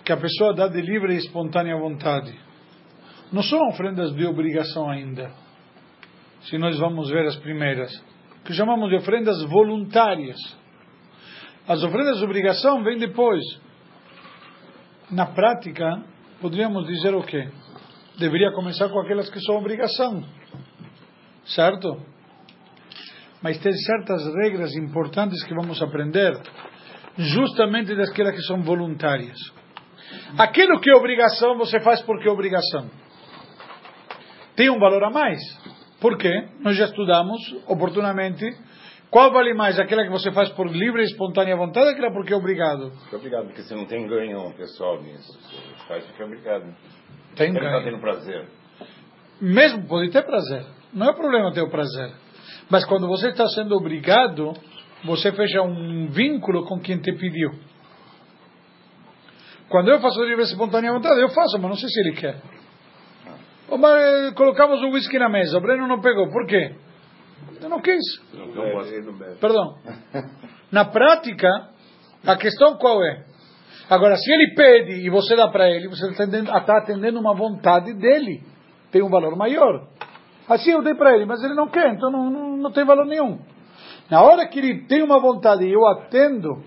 que 0.05 0.13
a 0.13 0.17
pessoa 0.17 0.55
dá 0.55 0.69
de 0.69 0.81
livre 0.81 1.15
e 1.15 1.19
espontânea 1.19 1.77
vontade. 1.77 2.33
Não 3.33 3.43
são 3.43 3.69
oferendas 3.69 4.13
de 4.15 4.27
obrigação 4.27 4.91
ainda. 4.91 5.33
Se 6.43 6.59
nós 6.59 6.79
vamos 6.79 7.09
ver 7.09 7.27
as 7.27 7.37
primeiras, 7.37 7.91
que 8.45 8.53
chamamos 8.53 8.91
de 8.91 8.97
oferendas 8.97 9.43
voluntárias. 9.45 10.37
As 11.67 11.83
oferendas 11.83 12.19
de 12.19 12.25
obrigação 12.25 12.83
vêm 12.83 12.99
depois. 12.99 13.43
Na 15.11 15.27
prática, 15.27 16.03
poderíamos 16.41 16.87
dizer 16.87 17.15
o 17.15 17.23
quê? 17.23 17.49
Deveria 18.19 18.53
começar 18.53 18.89
com 18.89 19.01
aquelas 19.01 19.31
que 19.31 19.41
são 19.41 19.57
obrigação 19.57 20.25
certo? 21.45 22.01
Mas 23.43 23.59
tem 23.59 23.73
certas 23.73 24.23
regras 24.43 24.75
importantes 24.77 25.43
que 25.45 25.55
vamos 25.55 25.83
aprender, 25.83 26.33
justamente 27.19 27.95
daquelas 27.95 28.35
que 28.35 28.43
são 28.43 28.63
voluntárias. 28.63 29.39
Aquilo 30.39 30.81
que 30.81 30.91
é 30.91 30.95
obrigação, 30.95 31.57
você 31.59 31.81
faz 31.81 32.01
porque 32.03 32.29
é 32.29 32.31
obrigação. 32.31 32.89
Tem 34.57 34.71
um 34.71 34.79
valor 34.79 35.03
a 35.05 35.11
mais. 35.11 35.39
Por 36.01 36.19
quê? 36.19 36.49
Nós 36.61 36.77
já 36.77 36.87
estudamos 36.87 37.41
oportunamente. 37.67 38.45
Qual 39.11 39.31
vale 39.31 39.55
mais? 39.55 39.79
Aquela 39.79 40.05
que 40.05 40.11
você 40.11 40.33
faz 40.33 40.49
por 40.51 40.67
livre 40.67 41.03
e 41.03 41.05
espontânea 41.05 41.55
vontade 41.57 41.87
ou 41.87 41.93
aquela 41.93 42.13
porque 42.13 42.33
é 42.33 42.37
obrigado? 42.37 42.91
Porque 42.91 43.15
é 43.15 43.19
obrigado, 43.19 43.45
porque 43.47 43.63
você 43.63 43.75
não 43.75 43.85
tem 43.85 44.07
ganho 44.07 44.53
pessoal 44.55 45.03
nisso. 45.03 45.39
Você 45.39 45.87
faz 45.87 46.05
porque 46.07 46.23
é 46.23 46.25
obrigado. 46.25 46.75
Tem 47.37 47.51
Ele 47.51 47.61
ganho. 47.61 47.77
está 47.79 47.91
tendo 47.91 48.01
prazer. 48.01 48.49
Mesmo 49.41 49.87
pode 49.87 50.11
ter 50.11 50.23
prazer. 50.23 50.65
Não 50.93 51.11
é 51.11 51.13
problema 51.15 51.53
ter 51.53 51.63
o 51.63 51.71
prazer. 51.71 52.11
Mas 52.71 52.85
quando 52.85 53.07
você 53.07 53.29
está 53.29 53.47
sendo 53.49 53.77
obrigado, 53.77 54.55
você 55.05 55.31
fecha 55.33 55.63
um 55.63 56.09
vínculo 56.09 56.65
com 56.65 56.81
quem 56.81 56.99
te 56.99 57.13
pediu. 57.13 57.51
Quando 59.69 59.89
eu 59.91 60.01
faço 60.01 60.23
livre 60.25 60.45
espontânea 60.45 60.93
vontade, 60.93 61.21
eu 61.21 61.29
faço, 61.31 61.59
mas 61.59 61.71
não 61.71 61.77
sei 61.77 61.89
se 61.89 62.01
ele 62.01 62.13
quer. 62.13 62.41
Mas 63.79 64.03
eh, 64.03 64.33
colocamos 64.35 64.83
o 64.83 64.91
whisky 64.91 65.19
na 65.19 65.29
mesa, 65.29 65.57
o 65.57 65.61
Breno 65.61 65.87
não 65.87 66.01
pegou. 66.01 66.31
Por 66.31 66.47
quê? 66.47 66.75
Eu 67.61 67.69
não 67.69 67.81
quis. 67.81 68.03
Perdão. 69.41 69.77
Na 70.71 70.85
prática, 70.87 71.49
a 72.27 72.37
questão 72.37 72.77
qual 72.77 73.03
é? 73.05 73.25
Agora, 73.89 74.17
se 74.17 74.33
ele 74.33 74.55
pede 74.55 74.93
e 75.07 75.11
você 75.11 75.37
dá 75.37 75.49
para 75.49 75.69
ele, 75.69 75.89
você 75.89 76.09
está 76.09 76.25
atendendo, 76.25 76.57
está 76.57 76.79
atendendo 76.79 77.21
uma 77.21 77.35
vontade 77.35 77.93
dele. 77.95 78.43
Tem 78.91 79.03
um 79.03 79.11
valor 79.11 79.37
maior. 79.37 79.87
Assim 80.49 80.71
eu 80.71 80.83
dei 80.83 80.95
para 80.95 81.15
ele, 81.15 81.27
mas 81.27 81.43
ele 81.43 81.55
não 81.55 81.69
quer, 81.69 81.93
então 81.93 82.11
não, 82.11 82.31
não, 82.31 82.57
não 82.57 82.73
tem 82.73 82.85
valor 82.85 83.07
nenhum. 83.07 83.39
Na 84.11 84.23
hora 84.23 84.47
que 84.47 84.59
ele 84.59 84.87
tem 84.87 85.03
uma 85.03 85.21
vontade 85.21 85.65
e 85.65 85.73
eu 85.73 85.87
atendo 85.87 86.63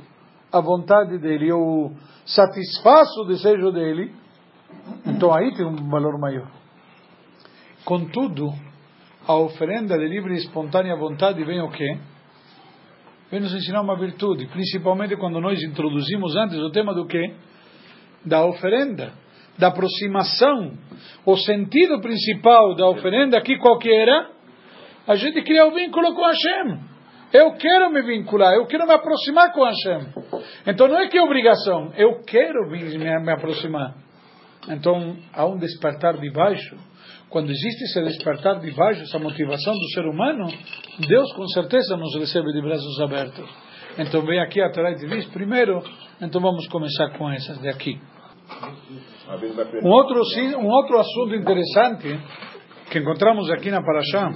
a 0.52 0.60
vontade 0.62 1.18
dele, 1.18 1.50
eu 1.50 1.92
satisfaço 2.26 3.22
o 3.22 3.28
desejo 3.28 3.72
dele, 3.72 4.14
então 5.06 5.34
aí 5.34 5.54
tem 5.54 5.66
um 5.66 5.90
valor 5.90 6.18
maior. 6.20 6.48
Contudo, 7.86 8.52
a 9.28 9.36
oferenda 9.36 9.96
de 9.96 10.08
livre 10.08 10.34
e 10.34 10.38
espontânea 10.38 10.96
vontade 10.96 11.44
vem 11.44 11.62
o 11.62 11.70
quê? 11.70 11.98
Vem 13.30 13.40
nos 13.40 13.54
ensinar 13.54 13.82
uma 13.82 13.96
virtude, 13.96 14.48
principalmente 14.48 15.16
quando 15.16 15.40
nós 15.40 15.62
introduzimos 15.62 16.36
antes 16.36 16.58
o 16.58 16.72
tema 16.72 16.96
do 16.96 17.06
quê? 17.06 17.36
Da 18.26 18.44
oferenda, 18.44 19.14
da 19.60 19.68
aproximação. 19.68 20.74
O 21.28 21.38
sentido 21.38 22.02
principal 22.02 22.76
da 22.76 22.90
oferenda 22.90 23.38
aqui 23.38 23.56
qual 23.60 23.78
que 23.78 23.94
era? 23.94 24.32
A 25.08 25.16
gente 25.16 25.44
cria 25.44 25.68
o 25.68 25.72
vínculo 25.72 26.16
com 26.16 26.26
Hashem. 26.26 26.80
Eu 27.32 27.54
quero 27.54 27.92
me 27.92 28.02
vincular, 28.02 28.56
eu 28.56 28.66
quero 28.66 28.88
me 28.88 28.94
aproximar 28.94 29.54
com 29.54 29.64
Hashem. 29.64 30.08
Então 30.66 30.88
não 30.88 31.00
é 31.00 31.08
que 31.08 31.20
é 31.20 31.22
obrigação, 31.22 31.94
eu 31.96 32.24
quero 32.24 32.68
me, 32.68 33.32
aproximar. 33.32 33.94
Então 34.70 35.18
há 35.32 35.46
um 35.46 35.58
despertar 35.60 36.18
de 36.18 36.32
baixo 36.32 36.76
quando 37.30 37.52
existe 37.52 37.84
esse 37.84 38.02
despertar 38.02 38.60
de 38.60 38.72
baixo, 38.72 39.02
essa 39.02 39.20
motivação 39.20 39.74
do 39.74 39.90
ser 39.94 40.06
humano, 40.06 40.48
Deus 41.08 41.32
com 41.34 41.48
certeza 41.48 41.98
nos 41.98 42.16
recebe 42.16 42.52
de 42.54 42.62
braços 42.62 43.02
abertos. 43.02 43.50
Então 43.98 44.22
vem 44.26 44.40
aqui 44.40 44.62
a 44.62 44.70
Torá 44.70 44.92
e 44.92 44.96
diz, 44.96 45.26
primeiro, 45.28 45.82
então 46.22 46.42
vamos 46.42 46.68
começar 46.68 47.10
com 47.18 47.30
essas 47.32 47.60
de 47.60 47.70
aqui. 47.70 48.00
Um 49.84 49.90
outro, 49.90 50.22
um 50.60 50.68
outro 50.68 51.00
assunto 51.00 51.36
interessante 51.36 52.20
que 52.92 53.00
encontramos 53.00 53.50
aqui 53.52 53.72
na 53.72 53.82
Parashá, 53.82 54.32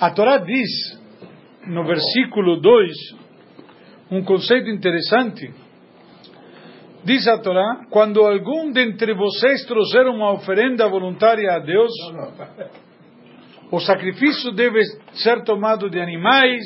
a 0.00 0.10
Torá 0.10 0.38
diz, 0.38 1.00
no 1.66 1.84
versículo 1.84 2.60
2, 2.60 2.92
um 4.10 4.22
conceito 4.22 4.68
interessante, 4.68 5.52
Diz 7.04 7.26
a 7.26 7.38
Torá: 7.38 7.86
quando 7.90 8.24
algum 8.24 8.70
dentre 8.70 9.12
vocês 9.14 9.64
trouxer 9.66 10.06
uma 10.06 10.32
oferenda 10.32 10.88
voluntária 10.88 11.52
a 11.52 11.58
Deus, 11.58 11.90
o 13.70 13.80
sacrifício 13.80 14.52
deve 14.52 14.80
ser 15.14 15.42
tomado 15.42 15.90
de 15.90 16.00
animais, 16.00 16.62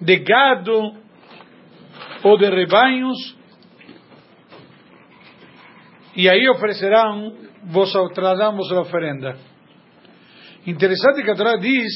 de 0.00 0.16
gado 0.18 0.94
ou 2.24 2.36
de 2.36 2.50
rebanhos, 2.50 3.36
e 6.16 6.28
aí 6.28 6.48
oferecerão, 6.48 7.36
vos 7.64 7.92
traramos 8.14 8.72
a 8.72 8.80
oferenda. 8.80 9.36
Interessante 10.66 11.22
que 11.22 11.30
a 11.30 11.36
Torá 11.36 11.56
diz: 11.56 11.92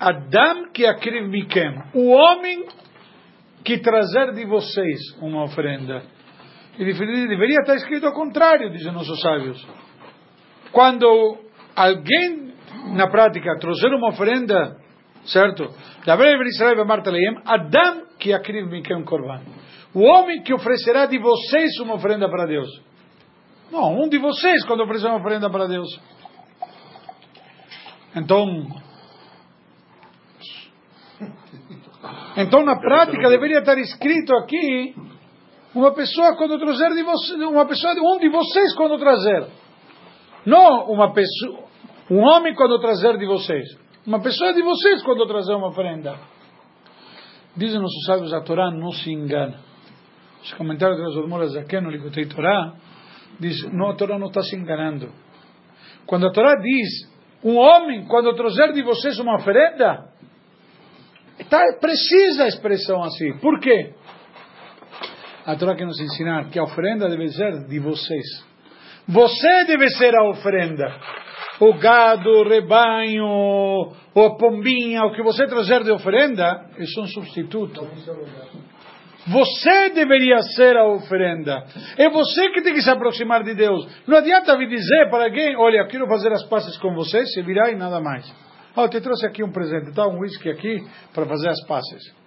Adam 0.00 0.72
que 0.72 0.86
akriv 0.86 1.28
mikem, 1.28 1.72
o 1.94 2.10
homem 2.10 2.66
que 3.64 3.78
trazer 3.78 4.32
de 4.32 4.44
vocês 4.44 4.98
uma 5.20 5.44
oferenda. 5.44 6.02
E 6.80 6.84
deveria 6.84 7.60
estar 7.60 7.74
escrito 7.74 8.06
ao 8.06 8.14
contrário, 8.14 8.70
dizem 8.70 8.90
nossos 8.90 9.20
sábios. 9.20 9.68
Quando 10.72 11.36
alguém, 11.76 12.54
na 12.94 13.06
prática, 13.06 13.58
trouxer 13.60 13.92
uma 13.92 14.08
oferenda, 14.08 14.78
certo? 15.26 15.68
Adam 17.44 18.06
que 18.18 18.32
mikem 18.62 19.04
korban. 19.04 19.42
O 19.92 20.00
homem 20.00 20.42
que 20.42 20.54
oferecerá 20.54 21.04
de 21.04 21.18
vocês 21.18 21.78
uma 21.80 21.96
oferenda 21.96 22.30
para 22.30 22.46
Deus. 22.46 22.70
Não, 23.70 24.00
um 24.00 24.08
de 24.08 24.16
vocês 24.16 24.64
quando 24.64 24.82
oferecer 24.82 25.08
uma 25.08 25.18
oferenda 25.18 25.50
para 25.50 25.66
Deus. 25.66 26.00
Então, 28.16 28.46
então 32.38 32.64
na 32.64 32.76
prática 32.76 33.28
deveria 33.28 33.58
estar 33.58 33.76
escrito 33.76 34.34
aqui 34.34 34.94
uma 35.74 35.92
pessoa 35.94 36.36
quando 36.36 36.58
trazer 36.58 36.94
de 36.94 37.02
você, 37.02 37.34
uma 37.44 37.66
pessoa 37.66 37.94
um 37.94 38.18
de 38.18 38.28
vocês 38.28 38.74
quando 38.74 38.98
trazer. 38.98 39.46
Não 40.44 40.90
uma 40.90 41.12
pessoa, 41.12 41.64
um 42.10 42.18
homem 42.18 42.54
quando 42.54 42.78
trazer 42.80 43.16
de 43.18 43.26
vocês. 43.26 43.66
Uma 44.06 44.20
pessoa 44.20 44.52
de 44.52 44.62
vocês 44.62 45.02
quando 45.02 45.26
trazer 45.26 45.54
uma 45.54 45.68
oferenda. 45.68 46.18
Dizem 47.56 47.80
nossos 47.80 48.04
sábios, 48.06 48.32
a 48.32 48.40
Torá 48.40 48.70
não 48.70 48.90
se 48.90 49.12
engana. 49.12 49.60
Os 50.42 50.52
comentários 50.54 50.98
das 50.98 51.16
Odmoras 51.16 51.54
aqui 51.56 51.78
no 51.80 51.90
Likutei 51.90 52.26
Torá 52.26 52.72
diz, 53.38 53.62
não, 53.72 53.90
a 53.90 53.94
Torá 53.94 54.18
não 54.18 54.28
está 54.28 54.42
se 54.42 54.56
enganando. 54.56 55.12
Quando 56.06 56.26
a 56.26 56.32
Torá 56.32 56.56
diz, 56.56 57.10
um 57.44 57.56
homem 57.56 58.06
quando 58.06 58.34
trazer 58.34 58.72
de 58.72 58.82
vocês 58.82 59.18
uma 59.18 59.36
oferenda, 59.36 60.08
está 61.38 61.60
precisa 61.80 62.44
a 62.44 62.48
expressão 62.48 63.02
assim. 63.02 63.38
Por 63.38 63.60
quê? 63.60 63.94
A 65.46 65.56
Torá 65.56 65.74
quer 65.74 65.86
nos 65.86 66.00
ensinar 66.00 66.50
que 66.50 66.58
a 66.58 66.64
oferenda 66.64 67.08
deve 67.08 67.28
ser 67.28 67.66
de 67.66 67.78
vocês. 67.78 68.44
Você 69.08 69.64
deve 69.64 69.88
ser 69.90 70.14
a 70.14 70.28
oferenda. 70.28 70.94
O 71.60 71.74
gado, 71.74 72.30
o 72.30 72.48
rebanho, 72.48 73.26
ou 74.14 74.26
a 74.26 74.36
pombinha, 74.36 75.04
o 75.04 75.12
que 75.12 75.22
você 75.22 75.46
trazer 75.46 75.82
de 75.84 75.90
oferenda, 75.90 76.66
é 76.78 76.82
um 77.00 77.06
substituto. 77.06 77.86
Você 79.26 79.90
deveria 79.90 80.40
ser 80.56 80.76
a 80.76 80.86
oferenda. 80.86 81.64
É 81.98 82.08
você 82.08 82.50
que 82.50 82.62
tem 82.62 82.72
que 82.72 82.80
se 82.80 82.90
aproximar 82.90 83.42
de 83.42 83.54
Deus. 83.54 83.86
Não 84.06 84.16
adianta 84.16 84.56
vir 84.56 84.68
dizer 84.68 85.10
para 85.10 85.24
alguém: 85.24 85.54
Olha, 85.56 85.86
quero 85.86 86.06
fazer 86.06 86.32
as 86.32 86.44
pazes 86.44 86.76
com 86.78 86.94
você, 86.94 87.26
se 87.26 87.42
virá 87.42 87.70
e 87.70 87.76
nada 87.76 88.00
mais. 88.00 88.32
Oh, 88.74 88.88
te 88.88 89.00
trouxe 89.00 89.26
aqui 89.26 89.42
um 89.42 89.52
presente, 89.52 89.90
está 89.90 90.06
um 90.06 90.20
whisky 90.20 90.48
aqui 90.48 90.82
para 91.12 91.26
fazer 91.26 91.48
as 91.48 91.66
pazes. 91.66 92.19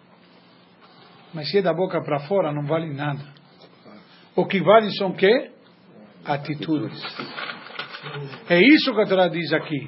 Mas 1.33 1.49
se 1.49 1.57
é 1.57 1.61
da 1.61 1.73
boca 1.73 2.01
para 2.03 2.19
fora, 2.21 2.51
não 2.51 2.65
vale 2.65 2.93
nada. 2.93 3.23
O 4.35 4.45
que 4.45 4.61
vale 4.61 4.91
são 4.97 5.13
quê? 5.13 5.51
Atitudes. 6.25 7.01
É 8.49 8.59
isso 8.59 8.93
que 8.93 9.01
a 9.01 9.05
Torá 9.05 9.27
diz 9.27 9.51
aqui. 9.53 9.87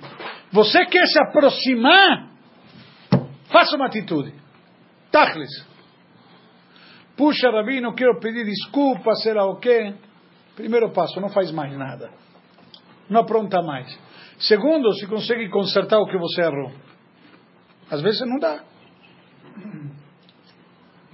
Você 0.51 0.85
quer 0.85 1.05
se 1.07 1.19
aproximar? 1.19 2.31
Faça 3.51 3.75
uma 3.75 3.87
atitude. 3.87 4.33
Tachlis. 5.11 5.65
Puxa, 7.15 7.49
Rabino, 7.49 7.93
quero 7.93 8.19
pedir 8.19 8.45
desculpa, 8.45 9.13
será 9.15 9.45
o 9.45 9.57
quê? 9.57 9.93
Primeiro 10.55 10.91
passo, 10.91 11.19
não 11.21 11.29
faz 11.29 11.51
mais 11.51 11.75
nada. 11.77 12.11
Não 13.09 13.21
apronta 13.21 13.61
mais. 13.61 13.97
Segundo, 14.39 14.91
se 14.93 15.07
consegue 15.07 15.49
consertar 15.49 15.99
o 15.99 16.07
que 16.07 16.17
você 16.17 16.41
errou. 16.41 16.71
Às 17.89 18.01
vezes 18.01 18.21
não 18.21 18.39
dá. 18.39 18.63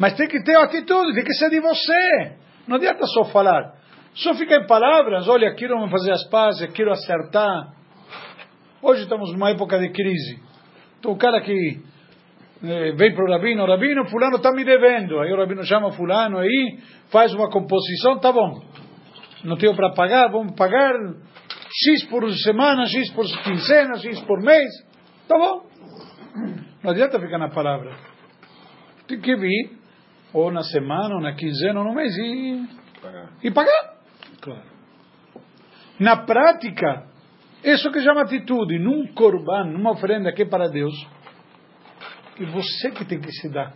Mas 0.01 0.15
tem 0.15 0.27
que 0.27 0.41
ter 0.43 0.57
atitude, 0.57 1.13
tem 1.13 1.23
que 1.23 1.33
ser 1.35 1.51
de 1.51 1.59
você. 1.59 2.35
Não 2.67 2.77
adianta 2.77 3.05
só 3.05 3.25
falar. 3.25 3.75
Só 4.15 4.33
fica 4.33 4.55
em 4.55 4.65
palavras, 4.65 5.27
olha, 5.27 5.53
quero 5.53 5.77
fazer 5.89 6.11
as 6.11 6.27
pazes, 6.27 6.73
quero 6.73 6.91
acertar. 6.91 7.71
Hoje 8.81 9.03
estamos 9.03 9.31
numa 9.31 9.51
época 9.51 9.77
de 9.77 9.89
crise. 9.89 10.41
Então 10.97 11.11
o 11.11 11.17
cara 11.19 11.39
que 11.41 11.79
eh, 12.63 12.93
vem 12.93 13.13
para 13.13 13.23
o 13.23 13.29
Rabino, 13.29 13.63
Rabino, 13.63 14.09
fulano 14.09 14.37
está 14.37 14.51
me 14.51 14.65
devendo. 14.65 15.19
Aí 15.19 15.31
o 15.31 15.37
Rabino 15.37 15.63
chama 15.63 15.91
fulano 15.91 16.39
aí, 16.39 16.79
faz 17.11 17.31
uma 17.35 17.51
composição, 17.51 18.17
tá 18.19 18.31
bom. 18.31 18.59
Não 19.43 19.55
tenho 19.55 19.75
para 19.75 19.93
pagar, 19.93 20.31
vamos 20.31 20.55
pagar 20.55 20.95
X 21.71 22.05
por 22.09 22.27
semana, 22.37 22.87
X 22.87 23.11
por 23.11 23.25
quinzena, 23.43 23.99
X 23.99 24.19
por 24.21 24.41
mês. 24.41 24.67
Tá 25.27 25.37
bom. 25.37 25.61
Não 26.83 26.89
adianta 26.89 27.19
ficar 27.19 27.37
na 27.37 27.49
palavra. 27.49 27.95
Tem 29.07 29.21
que 29.21 29.35
vir 29.35 29.80
ou 30.33 30.51
na 30.51 30.63
semana, 30.63 31.15
ou 31.15 31.21
na 31.21 31.33
quinzena, 31.33 31.79
ou 31.79 31.85
no 31.85 31.93
mês, 31.93 32.15
e 32.17 32.67
pagar. 33.01 33.29
E 33.43 33.51
pagar. 33.51 33.93
Claro. 34.41 34.63
Na 35.99 36.17
prática, 36.17 37.03
isso 37.63 37.91
que 37.91 38.01
chama 38.01 38.21
atitude, 38.21 38.79
num 38.79 39.07
corban, 39.13 39.65
numa 39.65 39.91
oferenda 39.91 40.31
que 40.31 40.43
é 40.43 40.45
para 40.45 40.67
Deus, 40.67 40.93
e 42.39 42.45
você 42.45 42.91
que 42.91 43.05
tem 43.05 43.19
que 43.19 43.31
se 43.31 43.49
dar. 43.49 43.73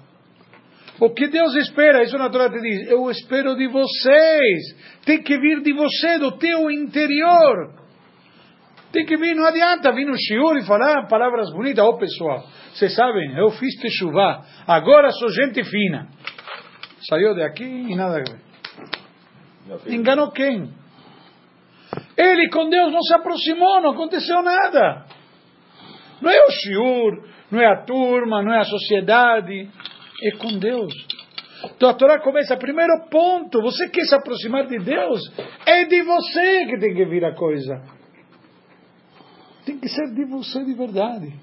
O 1.00 1.10
que 1.10 1.28
Deus 1.28 1.54
espera, 1.56 2.04
isso 2.04 2.18
na 2.18 2.30
Torá 2.30 2.50
te 2.50 2.60
diz, 2.62 2.90
eu 2.90 3.10
espero 3.12 3.56
de 3.56 3.68
vocês, 3.68 5.02
tem 5.06 5.22
que 5.22 5.38
vir 5.38 5.62
de 5.62 5.74
você, 5.74 6.18
do 6.20 6.32
teu 6.38 6.72
interior. 6.72 7.74
Tem 8.94 9.06
que 9.06 9.18
vir, 9.18 9.36
não 9.36 9.46
adianta 9.46 9.92
vir 9.92 10.06
no 10.06 10.16
shiur 10.16 10.58
e 10.58 10.66
falar 10.66 11.06
palavras 11.08 11.52
bonitas. 11.52 11.84
Ô 11.84 11.90
oh, 11.90 11.98
pessoal, 11.98 12.46
vocês 12.74 12.96
sabem, 12.96 13.36
eu 13.38 13.50
fiz 13.52 13.76
techuvá, 13.82 14.46
agora 14.66 15.12
sou 15.12 15.28
gente 15.30 15.62
fina. 15.66 16.08
Saiu 17.10 17.36
de 17.36 17.44
aqui 17.44 17.64
e 17.64 17.96
nada 17.96 18.18
a 18.18 18.24
ver. 18.24 19.94
Enganou 19.94 20.32
quem? 20.32 20.70
Ele 22.18 22.50
com 22.50 22.70
Deus 22.70 22.92
não 22.92 23.02
se 23.02 23.14
aproximou, 23.14 23.82
não 23.82 23.92
aconteceu 23.92 24.42
nada. 24.42 25.06
Não 26.22 26.32
é 26.32 26.46
o 26.46 26.52
shiur, 26.52 27.30
não 27.52 27.62
é 27.62 27.66
a 27.68 27.84
turma, 27.84 28.42
não 28.42 28.54
é 28.54 28.60
a 28.60 28.64
sociedade, 28.64 29.70
é 30.24 30.32
com 30.38 30.58
Deus. 30.58 30.94
Então 31.76 31.90
a 31.90 31.94
Torá 31.94 32.20
começa, 32.20 32.56
primeiro 32.58 33.08
ponto, 33.10 33.62
você 33.62 33.90
quer 33.90 34.06
se 34.06 34.16
aproximar 34.16 34.68
de 34.68 34.80
Deus? 34.80 35.20
É 35.66 35.86
de 35.86 36.02
você 36.04 36.66
que 36.66 36.80
tem 36.80 36.94
que 36.94 37.06
vir 37.06 37.26
a 37.26 37.36
coisa. 37.36 37.82
Tem 39.66 39.80
que 39.80 39.90
ser 39.90 40.14
de 40.14 40.26
você 40.26 40.64
de 40.64 40.74
verdade. 40.74 41.34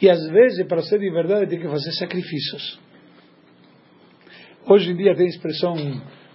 E 0.00 0.10
às 0.10 0.22
vezes, 0.28 0.66
para 0.66 0.82
ser 0.82 0.98
de 0.98 1.10
verdade, 1.10 1.48
tem 1.48 1.60
que 1.60 1.68
fazer 1.68 1.92
sacrifícios. 1.92 2.78
Hoje 4.68 4.92
em 4.92 4.96
dia 4.96 5.14
tem 5.14 5.26
expressão 5.26 5.74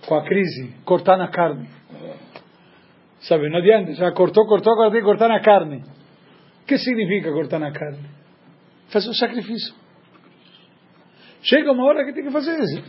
com 0.06 0.16
a 0.16 0.24
crise, 0.24 0.74
cortar 0.84 1.18
na 1.18 1.30
carne. 1.30 1.68
Sabe, 3.22 3.50
não 3.50 3.58
adianta, 3.58 3.94
já 3.94 4.12
cortou, 4.12 4.46
cortou, 4.46 4.74
agora 4.74 4.92
tem 4.92 5.00
que 5.00 5.06
cortar 5.06 5.28
na 5.28 5.40
carne. 5.40 5.84
O 6.62 6.66
que 6.66 6.78
significa 6.78 7.32
cortar 7.32 7.60
na 7.60 7.72
carne? 7.72 8.06
Fazer 8.90 9.10
um 9.10 9.14
sacrifício. 9.14 9.74
Chega 11.42 11.72
uma 11.72 11.86
hora 11.86 12.06
que 12.06 12.14
tem 12.14 12.24
que 12.24 12.32
fazer 12.32 12.58
isso. 12.60 12.84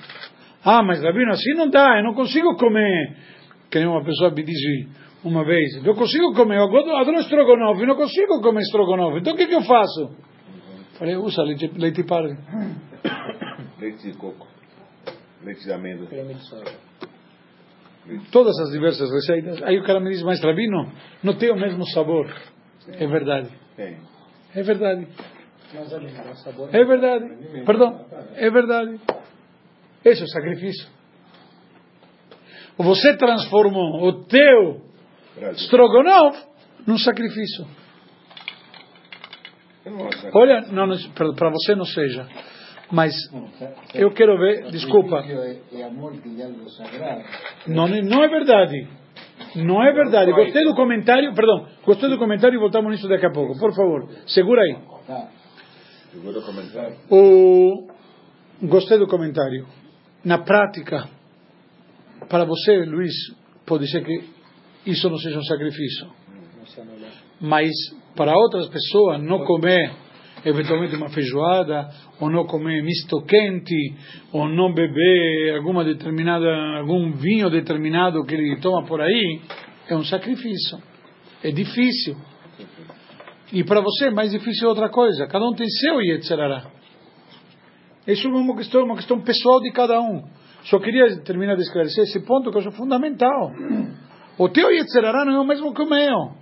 Ah, 0.64 0.82
mas 0.82 1.02
Rabino, 1.02 1.30
assim 1.30 1.54
não 1.54 1.70
dá, 1.70 1.98
eu 1.98 2.04
não 2.04 2.14
consigo 2.14 2.56
comer. 2.56 3.16
Que 3.70 3.78
uma 3.84 4.04
pessoa 4.04 4.30
me 4.30 4.42
disse 4.42 4.88
uma 5.24 5.44
vez, 5.44 5.84
eu 5.84 5.94
consigo 5.94 6.32
comer, 6.34 6.58
eu 6.58 6.64
adoro 6.64 7.18
estrogonofe, 7.18 7.86
não 7.86 7.96
consigo 7.96 8.40
comer 8.40 8.60
estrogonofe, 8.60 9.18
então 9.18 9.34
o 9.34 9.36
que, 9.36 9.46
que 9.46 9.54
eu 9.54 9.62
faço? 9.62 10.16
Falei, 10.98 11.16
usa 11.16 11.42
leite, 11.42 11.70
leite 11.76 12.04
padre. 12.04 12.36
Leite 13.78 14.10
de 14.10 14.16
coco. 14.16 14.46
Leite 15.42 15.64
de 15.64 15.72
amêndoa. 15.72 16.08
Todas 18.32 18.58
as 18.58 18.70
diversas 18.70 19.10
receitas. 19.10 19.62
Aí 19.62 19.78
o 19.78 19.84
cara 19.84 20.00
me 20.00 20.10
diz, 20.10 20.22
mas 20.22 20.42
Rabino, 20.42 20.90
não 21.22 21.36
tem 21.36 21.50
o 21.50 21.56
mesmo 21.56 21.86
sabor. 21.88 22.26
É 22.88 23.06
verdade. 23.06 23.50
Tem. 23.76 23.98
É 24.54 24.62
verdade. 24.62 25.06
É 26.72 26.84
verdade. 26.84 27.64
Perdão. 27.66 28.06
É 28.34 28.50
verdade. 28.50 29.00
Esse 30.04 30.22
é 30.22 30.24
o 30.24 30.28
sacrifício. 30.28 30.88
Você 32.78 33.16
transformou 33.16 34.04
o 34.04 34.24
teu 34.24 34.82
strogonoff 35.56 36.46
num 36.86 36.96
sacrifício. 36.96 37.66
Olha, 40.32 40.62
não, 40.72 40.88
para 41.34 41.50
você 41.50 41.74
não 41.74 41.84
seja. 41.84 42.26
Mas 42.90 43.12
eu 43.94 44.10
quero 44.12 44.38
ver, 44.38 44.70
desculpa. 44.70 45.22
Não, 47.66 47.86
não 47.86 48.24
é 48.24 48.28
verdade. 48.28 48.88
Não 49.56 49.82
é 49.82 49.92
verdade. 49.92 50.32
Gostei 50.32 50.64
do 50.64 50.74
comentário, 50.74 51.34
perdão, 51.34 51.66
gostei 51.84 52.08
do 52.08 52.18
comentário 52.18 52.56
e 52.56 52.58
voltamos 52.58 52.90
nisso 52.90 53.08
daqui 53.08 53.26
a 53.26 53.30
pouco. 53.30 53.58
Por 53.58 53.74
favor, 53.74 54.08
segura 54.26 54.62
aí. 54.62 54.76
O... 57.10 57.88
Gostei 58.62 58.98
do 58.98 59.06
comentário. 59.06 59.66
Na 60.24 60.38
prática, 60.38 61.08
para 62.28 62.44
você, 62.44 62.84
Luiz, 62.84 63.14
pode 63.66 63.88
ser 63.90 64.02
que 64.04 64.24
isso 64.86 65.08
não 65.08 65.18
seja 65.18 65.38
um 65.38 65.44
sacrifício. 65.44 66.08
Mas 67.40 67.70
para 68.16 68.36
outras 68.36 68.68
pessoas, 68.68 69.22
não 69.22 69.44
comer 69.44 69.92
eventualmente 70.44 70.94
uma 70.96 71.08
feijoada, 71.08 71.88
ou 72.20 72.30
não 72.30 72.46
comer 72.46 72.82
misto 72.82 73.20
quente, 73.22 73.94
ou 74.32 74.48
não 74.48 74.72
beber 74.72 75.56
alguma 75.56 75.84
determinada, 75.84 76.48
algum 76.78 77.12
vinho 77.12 77.50
determinado 77.50 78.24
que 78.24 78.34
ele 78.34 78.56
toma 78.60 78.86
por 78.86 79.00
aí, 79.00 79.40
é 79.88 79.96
um 79.96 80.04
sacrifício. 80.04 80.78
É 81.42 81.50
difícil. 81.50 82.16
E 83.52 83.64
para 83.64 83.80
você 83.80 84.06
é 84.06 84.10
mais 84.10 84.30
difícil 84.30 84.68
outra 84.68 84.88
coisa. 84.88 85.26
Cada 85.26 85.44
um 85.46 85.54
tem 85.54 85.66
seu 85.68 86.00
Yetzerará. 86.00 86.70
Isso 88.06 88.26
é 88.26 88.30
uma 88.30 88.56
questão, 88.56 88.84
uma 88.84 88.96
questão 88.96 89.20
pessoal 89.20 89.60
de 89.60 89.70
cada 89.70 90.00
um. 90.00 90.22
Só 90.64 90.78
queria 90.78 91.20
terminar 91.22 91.54
de 91.54 91.62
esclarecer 91.62 92.04
esse 92.04 92.20
ponto 92.24 92.50
que 92.50 92.56
eu 92.56 92.60
acho 92.60 92.72
fundamental. 92.72 93.52
O 94.38 94.48
teu 94.48 94.70
Yetzerará 94.70 95.24
não 95.24 95.34
é 95.34 95.40
o 95.40 95.46
mesmo 95.46 95.72
que 95.72 95.82
o 95.82 95.88
meu. 95.88 96.32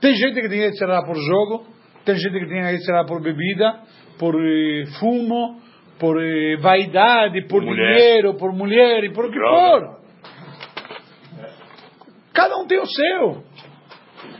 Tem 0.00 0.14
gente 0.14 0.40
que 0.40 0.48
tem 0.48 0.60
Yetzerará 0.60 1.04
por 1.04 1.16
jogo, 1.16 1.66
tem 2.04 2.16
gente 2.16 2.38
que 2.38 2.46
tem 2.46 2.58
Yetzerará 2.58 3.04
por 3.04 3.22
bebida, 3.22 3.80
por 4.18 4.34
eh, 4.34 4.84
fumo, 4.98 5.60
por 5.98 6.20
eh, 6.20 6.56
vaidade, 6.56 7.46
por 7.46 7.62
Mulher. 7.62 7.96
dinheiro, 7.96 8.34
por 8.34 8.52
mulher 8.52 9.04
e 9.04 9.12
por 9.12 9.26
o 9.26 9.30
que 9.30 9.38
for. 9.38 10.02
Cada 12.32 12.56
um 12.56 12.66
tem 12.66 12.80
o 12.80 12.86
seu. 12.86 13.44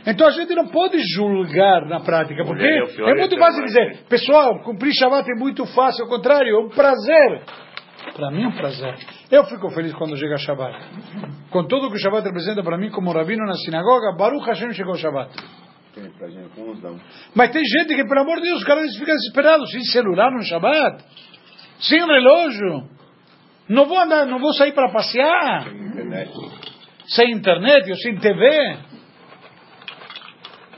Então 0.05 0.27
a 0.27 0.31
gente 0.31 0.53
não 0.53 0.67
pode 0.67 0.97
julgar 1.15 1.85
na 1.85 2.01
prática, 2.01 2.43
porque 2.43 2.63
Mulher 2.63 3.07
é 3.07 3.11
é 3.11 3.15
muito 3.15 3.35
ser 3.35 3.39
fácil 3.39 3.63
dizer, 3.63 3.99
pessoal, 4.09 4.61
cumprir 4.63 4.91
Shabbat 4.93 5.29
é 5.31 5.39
muito 5.39 5.65
fácil, 5.67 6.03
ao 6.03 6.09
contrário, 6.09 6.55
é 6.55 6.59
um 6.59 6.69
prazer. 6.69 7.41
Para 8.13 8.29
mim 8.31 8.43
é 8.43 8.47
um 8.47 8.51
prazer. 8.51 8.95
Eu 9.31 9.45
fico 9.45 9.69
feliz 9.69 9.93
quando 9.93 10.17
chega 10.17 10.37
Shabbat. 10.37 10.77
Com 11.49 11.65
tudo 11.65 11.89
que 11.89 11.95
o 11.95 11.99
Shabbat 11.99 12.25
representa 12.27 12.61
para 12.61 12.77
mim 12.77 12.89
como 12.89 13.11
rabino 13.13 13.45
na 13.45 13.53
sinagoga, 13.53 14.15
Baruch 14.17 14.45
Hashem 14.45 14.73
chegou 14.73 14.95
Shabbat. 14.95 15.31
Tem 15.93 16.09
pra 16.11 16.27
gente 16.27 16.49
com 16.55 16.71
uns 16.71 16.81
não. 16.81 16.99
Mas 17.35 17.51
tem 17.51 17.63
gente 17.63 17.95
que, 17.95 18.03
pelo 18.05 18.21
amor 18.21 18.37
de 18.37 18.43
Deus, 18.43 18.59
os 18.59 18.63
caras 18.65 18.91
ficam 18.97 19.15
desesperados, 19.15 19.69
sem 19.71 19.81
celular 19.83 20.31
no 20.31 20.41
Shabbat, 20.43 21.03
sem 21.79 21.99
relógio. 21.99 22.89
Não 23.69 23.85
vou 23.85 23.99
andar, 23.99 24.25
não 24.25 24.39
vou 24.39 24.53
sair 24.53 24.73
para 24.73 24.91
passear, 24.91 25.65
Tem 25.65 25.85
internet. 25.85 26.31
sem 27.07 27.31
internet 27.31 27.89
ou 27.89 27.97
sem 27.97 28.15
TV. 28.17 28.77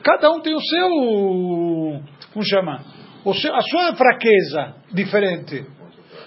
Cada 0.03 0.31
um 0.31 0.39
tem 0.41 0.53
o 0.53 0.61
seu, 0.61 0.89
como 2.31 2.45
chama? 2.45 2.83
O 3.23 3.33
seu, 3.33 3.55
a 3.55 3.61
sua 3.61 3.95
fraqueza 3.95 4.75
diferente. 4.93 5.65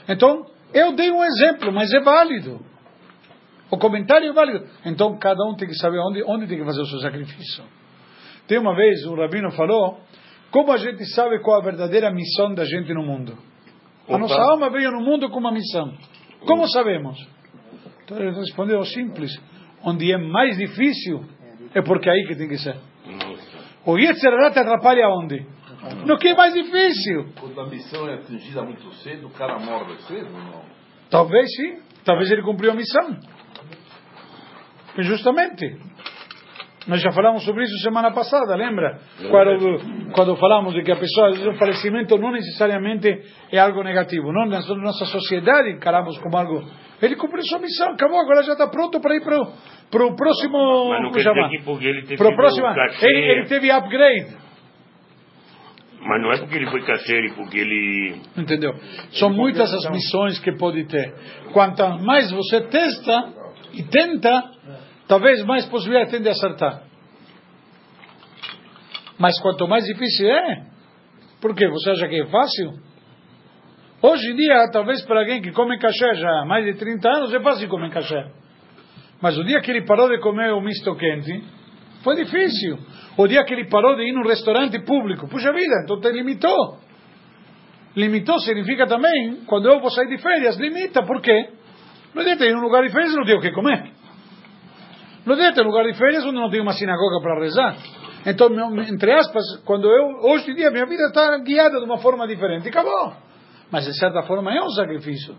Então, 0.08 0.46
eu 0.74 0.94
dei 0.96 1.12
um 1.12 1.22
exemplo, 1.22 1.72
mas 1.72 1.92
é 1.92 2.00
válido. 2.00 2.60
O 3.70 3.76
comentário 3.78 4.28
é 4.28 4.32
válido. 4.32 4.66
Então, 4.84 5.16
cada 5.18 5.44
um 5.44 5.54
tem 5.54 5.68
que 5.68 5.76
saber 5.76 5.98
onde, 5.98 6.24
onde 6.24 6.46
tem 6.48 6.58
que 6.58 6.64
fazer 6.64 6.80
o 6.80 6.86
seu 6.86 6.98
sacrifício. 7.00 7.62
Tem 8.48 8.58
uma 8.58 8.74
vez, 8.74 9.06
um 9.06 9.14
rabino 9.14 9.50
falou, 9.52 10.00
como 10.50 10.72
a 10.72 10.78
gente 10.78 11.04
sabe 11.14 11.38
qual 11.40 11.60
a 11.60 11.64
verdadeira 11.64 12.10
missão 12.10 12.54
da 12.54 12.64
gente 12.64 12.92
no 12.94 13.02
mundo? 13.02 13.36
A 14.08 14.12
Opa. 14.12 14.18
nossa 14.18 14.40
alma 14.40 14.70
veio 14.70 14.90
no 14.90 15.00
mundo 15.00 15.28
com 15.28 15.38
uma 15.38 15.52
missão. 15.52 15.92
Como 16.46 16.66
sabemos? 16.68 17.18
Então 18.04 18.18
ele 18.18 18.34
respondeu 18.34 18.82
simples. 18.84 19.30
Onde 19.84 20.10
é 20.10 20.16
mais 20.16 20.56
difícil, 20.56 21.24
é 21.74 21.82
porque 21.82 22.08
é 22.08 22.12
aí 22.12 22.26
que 22.26 22.34
tem 22.34 22.48
que 22.48 22.56
ser. 22.56 22.76
O 23.84 23.98
Yetzirah 23.98 24.50
te 24.50 24.58
atrapalha 24.58 25.08
onde? 25.08 25.46
No 26.06 26.18
que 26.18 26.28
é 26.28 26.34
mais 26.34 26.54
difícil. 26.54 27.26
Quando 27.38 27.60
a 27.60 27.66
missão 27.66 28.08
é 28.08 28.14
atingida 28.14 28.62
muito 28.62 28.90
cedo, 28.94 29.26
o 29.26 29.30
cara 29.30 29.58
morre 29.58 29.94
cedo 30.08 30.26
ou 30.34 30.42
não? 30.42 30.62
Talvez 31.10 31.48
sim. 31.54 31.80
Talvez 32.04 32.30
ele 32.30 32.42
cumpriu 32.42 32.72
a 32.72 32.74
missão. 32.74 33.18
Justamente. 34.98 35.78
Nós 36.88 37.02
já 37.02 37.12
falamos 37.12 37.44
sobre 37.44 37.64
isso 37.64 37.78
semana 37.82 38.10
passada, 38.12 38.56
lembra? 38.56 38.98
Quando, 39.30 40.12
quando 40.12 40.36
falamos 40.36 40.72
de 40.72 40.82
que 40.82 40.90
a 40.90 40.96
pessoa, 40.96 41.28
o 41.30 41.54
falecimento 41.58 42.16
não 42.16 42.32
necessariamente 42.32 43.08
é 43.52 43.58
algo 43.58 43.82
negativo. 43.82 44.32
Não, 44.32 44.46
na 44.46 44.58
nossa 44.58 45.04
sociedade 45.04 45.70
encaramos 45.70 46.16
como 46.18 46.34
algo. 46.38 46.64
Ele 47.02 47.14
cumpriu 47.14 47.42
sua 47.44 47.58
missão, 47.58 47.90
acabou, 47.92 48.18
agora 48.18 48.42
já 48.42 48.52
está 48.52 48.66
pronto 48.68 49.00
para 49.00 49.14
ir 49.14 49.22
para 49.22 49.36
o 49.38 50.16
próximo. 50.16 50.88
Mas 50.88 51.02
não 51.02 51.10
quer 51.10 51.20
chama? 51.20 51.44
dizer 51.44 51.58
que 51.58 51.64
porque 51.64 51.86
ele 51.86 52.02
teve 52.02 52.16
Para 52.16 52.28
o 52.30 52.34
próximo. 52.34 52.66
Ele, 53.02 53.32
ele 53.32 53.44
teve 53.44 53.70
upgrade. 53.70 54.36
mas 56.00 56.22
não 56.22 56.32
é 56.32 56.38
porque 56.38 56.56
ele 56.56 56.70
foi 56.70 56.82
caseiro, 56.86 57.34
porque 57.34 57.58
ele... 57.58 58.16
Entendeu? 58.34 58.72
São 59.12 59.28
muitas 59.30 59.70
as 59.74 59.90
missões 59.90 60.38
que 60.40 60.52
pode 60.52 60.84
ter. 60.86 61.12
Quanto 61.52 61.86
mais 61.98 62.30
você 62.32 62.62
testa 62.62 63.34
e 63.74 63.82
tenta, 63.82 64.42
talvez 65.08 65.42
mais 65.44 65.66
possibilidade 65.66 66.10
tem 66.10 66.22
de 66.22 66.28
acertar. 66.28 66.82
Mas 69.18 69.40
quanto 69.40 69.66
mais 69.66 69.84
difícil 69.84 70.28
é, 70.28 70.66
por 71.40 71.54
quê? 71.54 71.66
Você 71.68 71.90
acha 71.90 72.06
que 72.06 72.20
é 72.20 72.26
fácil? 72.26 72.74
Hoje 74.00 74.30
em 74.30 74.36
dia, 74.36 74.70
talvez 74.72 75.04
para 75.04 75.20
alguém 75.20 75.42
que 75.42 75.50
come 75.50 75.76
caché 75.78 76.14
já 76.14 76.30
há 76.42 76.44
mais 76.44 76.64
de 76.64 76.74
30 76.74 77.08
anos, 77.08 77.34
é 77.34 77.40
fácil 77.40 77.68
comer 77.68 77.90
caché. 77.90 78.30
Mas 79.20 79.36
o 79.36 79.42
dia 79.42 79.60
que 79.60 79.72
ele 79.72 79.84
parou 79.84 80.08
de 80.08 80.20
comer 80.20 80.52
o 80.52 80.60
misto 80.60 80.94
quente, 80.94 81.42
foi 82.04 82.14
difícil. 82.14 82.78
O 83.16 83.26
dia 83.26 83.42
que 83.44 83.52
ele 83.52 83.68
parou 83.68 83.96
de 83.96 84.02
ir 84.02 84.12
num 84.12 84.22
restaurante 84.22 84.78
público, 84.84 85.26
puxa 85.26 85.52
vida, 85.52 85.82
então 85.82 86.00
te 86.00 86.12
limitou. 86.12 86.78
Limitou 87.96 88.38
significa 88.38 88.86
também, 88.86 89.42
quando 89.46 89.68
eu 89.68 89.80
vou 89.80 89.90
sair 89.90 90.06
de 90.06 90.18
férias, 90.18 90.56
limita, 90.56 91.02
por 91.02 91.20
quê? 91.20 91.48
Não 92.14 92.22
adianta 92.22 92.44
ir 92.44 92.52
num 92.52 92.60
lugar 92.60 92.84
de 92.84 92.90
férias 92.90 93.12
e 93.12 93.16
não 93.16 93.24
ter 93.24 93.34
o 93.34 93.40
que 93.40 93.50
comer. 93.50 93.97
Não 95.28 95.34
adianta 95.34 95.62
lugar 95.62 95.84
de 95.84 95.92
férias 95.92 96.24
onde 96.24 96.36
não 96.36 96.48
tem 96.48 96.62
uma 96.62 96.72
sinagoga 96.72 97.20
para 97.20 97.38
rezar. 97.38 97.76
Então, 98.24 98.48
entre 98.80 99.12
aspas, 99.12 99.44
quando 99.66 99.86
eu, 99.86 100.30
hoje 100.30 100.50
em 100.50 100.54
dia, 100.54 100.70
minha 100.70 100.86
vida 100.86 101.04
está 101.04 101.36
guiada 101.36 101.78
de 101.78 101.84
uma 101.84 101.98
forma 101.98 102.26
diferente, 102.26 102.66
acabou. 102.66 103.12
Mas, 103.70 103.84
de 103.84 103.92
certa 103.98 104.22
forma, 104.22 104.50
é 104.54 104.62
um 104.62 104.70
sacrifício. 104.70 105.36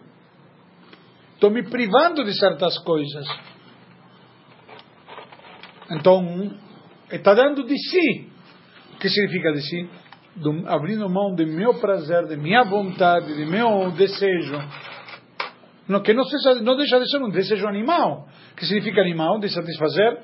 Estou 1.34 1.50
me 1.50 1.64
privando 1.68 2.24
de 2.24 2.38
certas 2.38 2.78
coisas. 2.84 3.26
Então, 5.90 6.52
está 7.12 7.34
dando 7.34 7.64
de 7.66 7.76
si. 7.76 8.30
O 8.94 8.98
que 9.00 9.10
significa 9.10 9.52
de 9.54 9.62
si? 9.64 9.90
Do- 10.36 10.68
abrindo 10.68 11.10
mão 11.10 11.34
de 11.34 11.48
meu 11.48 11.80
prazer, 11.80 12.28
de 12.28 12.38
minha 12.38 12.64
vontade, 12.64 13.36
de 13.36 13.44
meu 13.44 13.90
desejo. 13.92 14.56
No, 15.90 16.02
que 16.02 16.14
não, 16.14 16.24
seja, 16.24 16.62
não 16.62 16.78
deixa 16.78 17.00
de 17.00 17.10
ser 17.10 17.18
um 17.18 17.30
desejo 17.30 17.68
animal. 17.68 18.28
que 18.56 18.66
significa 18.66 19.02
animal? 19.02 19.40
De 19.40 19.50
satisfazer 19.50 20.20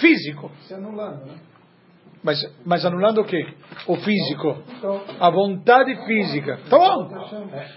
físico. 0.00 0.50
Se 0.62 0.74
anulando, 0.74 1.26
né? 1.26 1.34
Mas, 2.22 2.38
mas 2.66 2.84
anulando 2.84 3.22
o 3.22 3.24
quê? 3.24 3.46
O 3.86 3.96
físico. 3.96 4.62
A 5.20 5.30
vontade 5.30 5.94
física. 6.06 6.58
Tá 6.68 6.78
bom. 6.78 7.08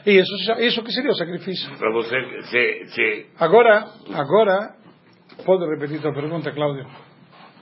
E 0.06 0.12
isso, 0.20 0.36
isso 0.60 0.84
que 0.84 0.92
seria 0.92 1.12
o 1.12 1.16
sacrifício. 1.16 1.70
Para 1.78 1.92
você 1.94 2.16
se, 2.44 2.88
se 2.94 3.26
Agora, 3.40 3.88
agora, 4.14 4.76
pode 5.46 5.66
repetir 5.66 6.02
tua 6.02 6.14
pergunta, 6.14 6.52
Cláudio? 6.52 6.86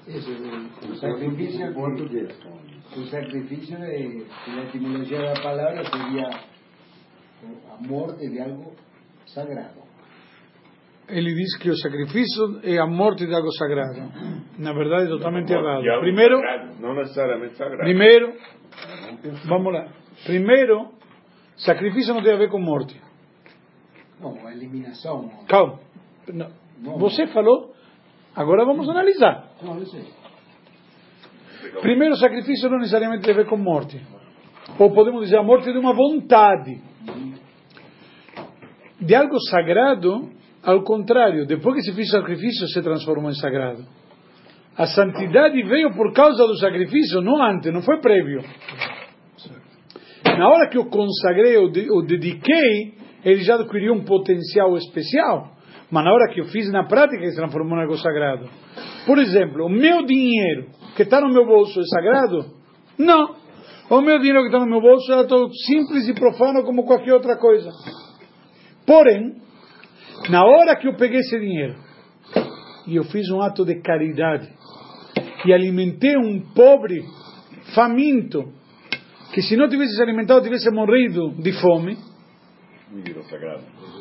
Eso, 0.07 0.31
el 0.31 0.95
sacrificio, 0.97 1.73
que- 1.73 2.99
el 2.99 3.07
sacrificio 3.09 3.79
de, 3.79 4.25
la 4.47 4.63
etimología 4.63 5.19
de 5.19 5.25
la 5.25 5.33
palabra 5.41 5.83
sería 5.85 6.29
eh, 6.29 7.59
a 7.71 7.87
morte 7.87 8.27
de 8.27 8.41
algo 8.41 8.73
sagrado. 9.33 9.81
Ele 11.07 11.33
diz 11.33 11.57
que 11.57 11.69
o 11.69 11.75
sacrifício 11.75 12.61
é 12.63 12.79
a 12.79 12.87
morte 12.87 13.25
de 13.25 13.33
algo 13.33 13.51
sagrado. 13.51 13.99
Na 14.57 14.71
verdade, 14.73 15.07
é 15.07 15.09
totalmente 15.09 15.51
errado. 15.51 15.83
Primeiro, 15.99 16.37
sagrado, 16.37 16.81
não 16.81 16.95
necessariamente 16.95 17.55
sagrado. 17.55 17.83
primeiro, 17.83 18.33
vamos 19.45 19.73
lá. 19.73 19.87
Primeiro, 20.25 20.89
sacrifício 21.57 22.13
não 22.13 22.23
tem 22.23 22.33
a 22.33 22.37
ver 22.37 22.49
com 22.49 22.59
morte. 22.59 22.99
No, 24.21 24.47
a 24.47 24.53
eliminación. 24.53 25.23
no. 25.23 25.45
Calma. 25.47 25.79
Não. 26.31 26.97
Você 26.99 27.27
falou, 27.27 27.73
agora 28.35 28.65
vamos 28.65 28.87
analisar. 28.89 29.51
Yo 29.61 29.85
sé. 29.85 30.03
Primeiro, 31.81 32.15
sacrifício 32.15 32.69
não 32.69 32.77
necessariamente 32.77 33.23
tem 33.23 33.33
a 33.33 33.37
ver 33.37 33.47
com 33.47 33.57
morte. 33.57 34.01
Ou 34.79 34.91
podemos 34.93 35.21
dizer 35.21 35.37
a 35.37 35.43
morte 35.43 35.71
de 35.71 35.77
uma 35.77 35.93
vontade. 35.93 36.81
De 39.01 39.15
algo 39.15 39.39
sagrado, 39.49 40.29
ao 40.63 40.83
contrário, 40.83 41.47
depois 41.47 41.75
que 41.75 41.81
se 41.81 41.93
fez 41.93 42.11
sacrifício, 42.11 42.67
se 42.67 42.81
transformou 42.81 43.31
em 43.31 43.35
sagrado. 43.35 43.83
A 44.77 44.85
santidade 44.85 45.61
veio 45.63 45.91
por 45.93 46.13
causa 46.13 46.45
do 46.45 46.55
sacrifício, 46.57 47.19
não 47.21 47.43
antes, 47.43 47.73
não 47.73 47.81
foi 47.81 47.99
prévio. 47.99 48.41
Na 50.37 50.47
hora 50.49 50.69
que 50.69 50.77
eu 50.77 50.85
consagrei, 50.85 51.57
eu 51.57 51.69
dediquei, 52.05 52.93
ele 53.25 53.43
já 53.43 53.55
adquiriu 53.55 53.93
um 53.93 54.03
potencial 54.03 54.75
especial. 54.77 55.51
Mas 55.89 56.05
na 56.05 56.13
hora 56.13 56.31
que 56.33 56.39
eu 56.39 56.45
fiz 56.45 56.71
na 56.71 56.85
prática, 56.85 57.17
ele 57.17 57.31
se 57.31 57.37
transformou 57.37 57.77
em 57.77 57.81
algo 57.81 57.97
sagrado. 57.97 58.47
Por 59.05 59.17
exemplo, 59.17 59.65
o 59.65 59.69
meu 59.69 60.05
dinheiro 60.05 60.67
que 60.95 61.03
está 61.03 61.19
no 61.19 61.29
meu 61.29 61.45
bolso 61.45 61.79
é 61.79 61.83
sagrado? 61.83 62.45
Não. 62.97 63.35
O 63.89 63.99
meu 63.99 64.19
dinheiro 64.19 64.41
que 64.41 64.47
está 64.47 64.59
no 64.59 64.67
meu 64.67 64.79
bolso 64.79 65.11
é 65.11 65.23
tão 65.25 65.49
simples 65.51 66.07
e 66.07 66.13
profano 66.13 66.63
como 66.63 66.85
qualquer 66.85 67.13
outra 67.13 67.35
coisa. 67.37 67.69
Porém, 68.91 69.37
na 70.29 70.43
hora 70.43 70.75
que 70.75 70.85
eu 70.85 70.97
peguei 70.97 71.19
esse 71.19 71.39
dinheiro 71.39 71.77
e 72.85 72.97
eu 72.97 73.05
fiz 73.05 73.29
um 73.29 73.41
ato 73.41 73.63
de 73.63 73.75
caridade 73.75 74.49
e 75.45 75.53
alimentei 75.53 76.17
um 76.17 76.41
pobre 76.53 77.01
faminto 77.73 78.51
que 79.33 79.41
se 79.41 79.55
não 79.55 79.69
tivesse 79.69 79.95
se 79.95 80.01
alimentado 80.03 80.41
tivesse 80.41 80.69
morrido 80.71 81.31
de 81.41 81.53
fome, 81.53 81.97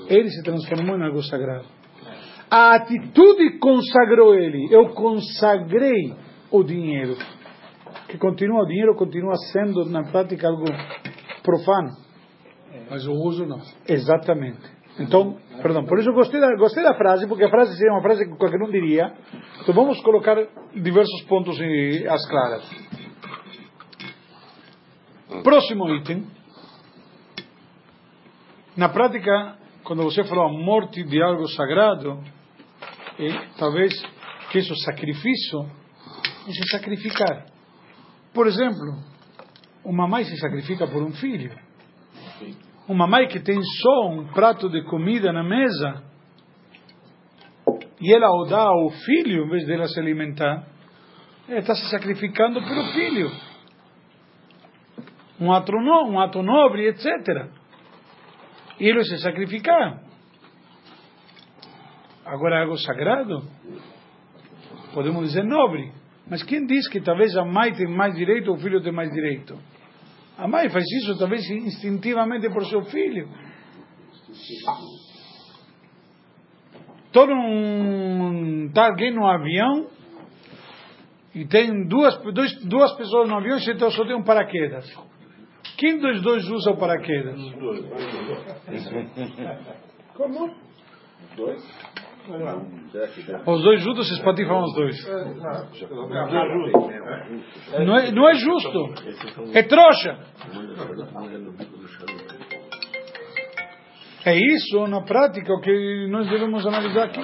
ele 0.09 0.29
se 0.29 0.43
transformou 0.43 0.97
em 0.97 1.05
algo 1.05 1.23
sagrado. 1.23 1.67
A 2.51 2.75
atitude 2.75 3.61
consagrou 3.61 4.35
ele. 4.35 4.75
Eu 4.75 4.89
consagrei 4.89 6.17
o 6.51 6.65
dinheiro. 6.65 7.17
Que 8.09 8.19
continua, 8.19 8.65
o 8.65 8.67
dinheiro 8.67 8.97
continua 8.97 9.37
sendo, 9.53 9.85
na 9.85 10.03
prática, 10.11 10.49
algo 10.49 10.65
profano. 11.45 11.91
Mas 12.91 13.07
o 13.07 13.13
uso 13.13 13.47
não. 13.47 13.61
Exatamente. 13.89 14.80
Então, 14.99 15.39
perdão, 15.63 15.85
por 15.85 15.99
isso 15.99 16.13
gostei 16.13 16.41
da, 16.41 16.55
gostei 16.57 16.83
da 16.83 16.95
frase, 16.95 17.27
porque 17.27 17.45
a 17.45 17.51
frase 17.51 17.77
seria 17.77 17.93
uma 17.93 18.03
frase 18.03 18.25
que 18.25 18.37
qualquer 18.37 18.61
um 18.61 18.71
diria. 18.71 19.13
Então 19.61 19.75
vamos 19.75 20.01
colocar 20.03 20.37
diversos 20.75 21.23
pontos 21.23 21.59
em, 21.61 22.07
às 22.07 22.29
claras. 22.29 22.69
Próximo 25.43 25.89
item. 25.95 26.27
Na 28.77 28.89
prática, 28.89 29.57
quando 29.85 30.03
você 30.03 30.25
falou 30.25 30.47
a 30.47 30.53
morte 30.53 31.03
de 31.05 31.23
algo 31.23 31.47
sagrado, 31.49 32.23
e 33.19 33.31
talvez 33.59 33.93
que 34.51 34.59
isso 34.59 34.75
sacrifício, 34.77 35.61
é 36.49 36.53
se 36.53 36.69
sacrificar. 36.71 37.47
Por 38.33 38.47
exemplo, 38.47 38.99
uma 39.85 40.07
mãe 40.07 40.25
se 40.25 40.37
sacrifica 40.39 40.87
por 40.87 41.03
um 41.03 41.13
filho. 41.13 41.53
Uma 42.89 43.07
mãe 43.07 43.29
que 43.29 43.41
tem 43.41 43.61
só 43.63 44.09
um 44.09 44.27
prato 44.33 44.69
de 44.69 44.83
comida 44.85 45.33
na 45.33 45.43
mesa 45.43 46.11
e 48.01 48.15
ela 48.15 48.31
o 48.31 48.45
dá 48.47 48.63
ao 48.63 48.91
filho 48.91 49.45
em 49.45 49.49
vez 49.49 49.67
dela 49.67 49.87
se 49.87 50.01
alimentar, 50.01 50.67
ela 51.47 51.59
está 51.59 51.75
se 51.75 51.91
sacrificando 51.91 52.63
pelo 52.63 52.85
filho. 52.93 53.31
Um 55.39 55.53
ato, 55.53 55.73
no, 55.73 56.11
um 56.11 56.19
ato 56.19 56.43
nobre, 56.43 56.89
etc. 56.89 57.05
E 58.79 58.87
ele 58.87 59.05
se 59.05 59.19
sacrificar. 59.19 60.03
Agora, 62.25 62.63
algo 62.63 62.77
sagrado, 62.79 63.43
podemos 64.95 65.25
dizer 65.25 65.45
nobre. 65.45 65.93
Mas 66.29 66.43
quem 66.43 66.65
diz 66.65 66.89
que 66.89 67.01
talvez 67.01 67.37
a 67.37 67.45
mãe 67.45 67.73
tem 67.73 67.89
mais 67.89 68.15
direito 68.15 68.51
ou 68.51 68.57
o 68.57 68.61
filho 68.61 68.83
tem 68.83 68.93
mais 68.93 69.11
direito? 69.11 69.59
A 70.41 70.49
mãe 70.49 70.71
faz 70.71 70.87
isso 70.91 71.19
talvez 71.19 71.49
instintivamente 71.51 72.49
por 72.49 72.65
seu 72.65 72.83
filho. 72.85 73.29
Todo 77.13 77.31
um 77.31 78.71
tá 78.73 78.87
alguém 78.87 79.13
no 79.13 79.27
avião 79.27 79.87
e 81.35 81.45
tem 81.45 81.87
duas 81.87 82.17
dois, 82.33 82.65
duas 82.65 82.97
pessoas 82.97 83.29
no 83.29 83.37
avião 83.37 83.59
e 83.59 83.71
então 83.71 83.91
só 83.91 84.03
tem 84.07 84.17
um 84.17 84.25
paraquedas. 84.25 84.87
Quem 85.77 85.99
dos 85.99 86.23
dois 86.23 86.49
usa 86.49 86.71
o 86.71 86.79
paraquedas? 86.79 87.39
Como? 90.17 90.55
Dois? 91.37 91.63
Que 91.63 92.01
dá? 92.01 92.10
Os 93.47 93.63
dois 93.63 93.81
juntos 93.83 94.09
se 94.09 94.15
espatifam 94.15 94.63
os 94.63 94.75
dois. 94.75 94.97
Não 97.85 97.97
é, 97.97 98.11
não 98.11 98.29
é 98.29 98.35
justo. 98.35 98.95
É 99.55 99.63
trouxa. 99.63 100.19
É 104.25 104.37
isso, 104.37 104.87
na 104.87 105.03
prática, 105.03 105.53
o 105.53 105.61
que 105.61 106.07
nós 106.11 106.29
devemos 106.29 106.67
analisar 106.67 107.05
aqui. 107.05 107.21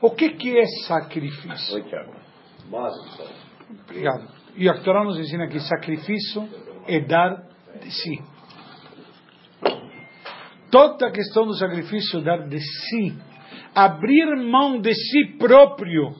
O 0.00 0.10
que, 0.10 0.30
que 0.30 0.58
é 0.58 0.64
sacrifício? 0.86 1.76
Obrigado. 3.84 4.28
E 4.56 4.68
a 4.68 4.74
Torá 4.82 5.04
nos 5.04 5.18
ensina 5.18 5.46
que 5.46 5.60
sacrifício 5.60 6.48
é 6.86 7.00
dar 7.00 7.44
de 7.80 7.90
si. 7.90 8.18
Toda 10.70 11.06
a 11.06 11.10
questão 11.10 11.46
do 11.46 11.54
sacrifício 11.54 12.20
é 12.20 12.22
dar 12.22 12.48
de 12.48 12.58
si. 12.60 13.27
Abrir 13.80 14.34
mão 14.34 14.80
de 14.80 14.92
si 14.92 15.36
próprio 15.38 16.12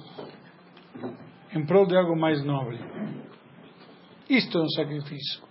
em 1.53 1.67
prol 1.67 1.87
de 1.87 1.97
algo 1.97 2.15
mais 2.15 2.45
nobre. 2.45 2.79
Isto 4.31 4.59
é 4.59 4.63
um 4.63 4.69
sacrifício. 4.69 5.43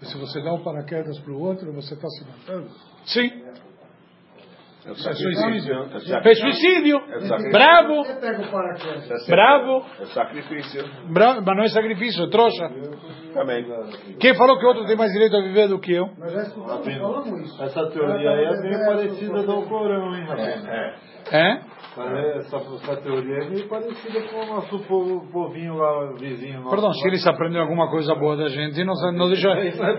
E 0.00 0.06
se 0.06 0.16
você 0.16 0.42
dá 0.42 0.54
um 0.54 0.62
paraquedas 0.62 1.18
para 1.18 1.32
o 1.34 1.38
outro, 1.38 1.70
você 1.74 1.92
está 1.92 2.08
se 2.08 2.24
matando. 2.24 2.70
Sim. 3.04 3.30
É 4.88 4.94
suicídio. 4.94 5.74
É 5.74 6.28
É 6.30 6.34
suicídio. 6.34 6.96
É 6.96 7.20
sacrifício. 7.20 7.52
Bravo. 7.52 8.06
É 8.06 9.30
Bravo. 9.30 9.86
É 10.00 10.04
sacrifício. 10.06 10.84
Bravo. 11.12 11.42
Mas 11.44 11.56
não 11.56 11.64
é 11.64 11.68
sacrifício, 11.68 12.24
é 12.24 12.30
trouxa. 12.30 12.70
Também. 13.34 13.66
Quem 14.20 14.34
falou 14.34 14.58
que 14.58 14.64
o 14.64 14.68
outro 14.68 14.86
tem 14.86 14.96
mais 14.96 15.12
direito 15.12 15.36
a 15.36 15.42
viver 15.42 15.68
do 15.68 15.80
que 15.80 15.92
eu? 15.92 16.06
Nós 16.18 16.32
já 16.32 16.42
escutamos. 16.42 17.60
Essa 17.60 17.86
teoria 17.90 18.30
aí 18.30 18.44
é 18.44 18.62
bem 18.62 18.86
parecida 18.86 19.42
do 19.42 19.62
Corão, 19.62 20.14
hein, 20.14 20.24
rapaz? 20.24 20.64
É? 21.32 21.76
Essa, 21.96 22.56
essa 22.58 22.96
teoria 23.00 23.36
é 23.36 23.48
meio 23.48 23.66
parecida 23.68 24.20
com 24.28 24.36
o 24.36 24.46
nosso 24.46 24.78
povo, 24.80 25.26
povinho 25.32 25.76
lá, 25.76 26.12
vizinho 26.20 26.58
nosso. 26.58 26.70
Perdão, 26.70 26.92
se 26.92 27.08
eles 27.08 27.26
aprenderam 27.26 27.62
alguma 27.64 27.90
coisa 27.90 28.14
boa 28.14 28.36
da 28.36 28.48
gente, 28.48 28.84
não, 28.84 28.92
não 29.12 29.28
deixa. 29.28 29.48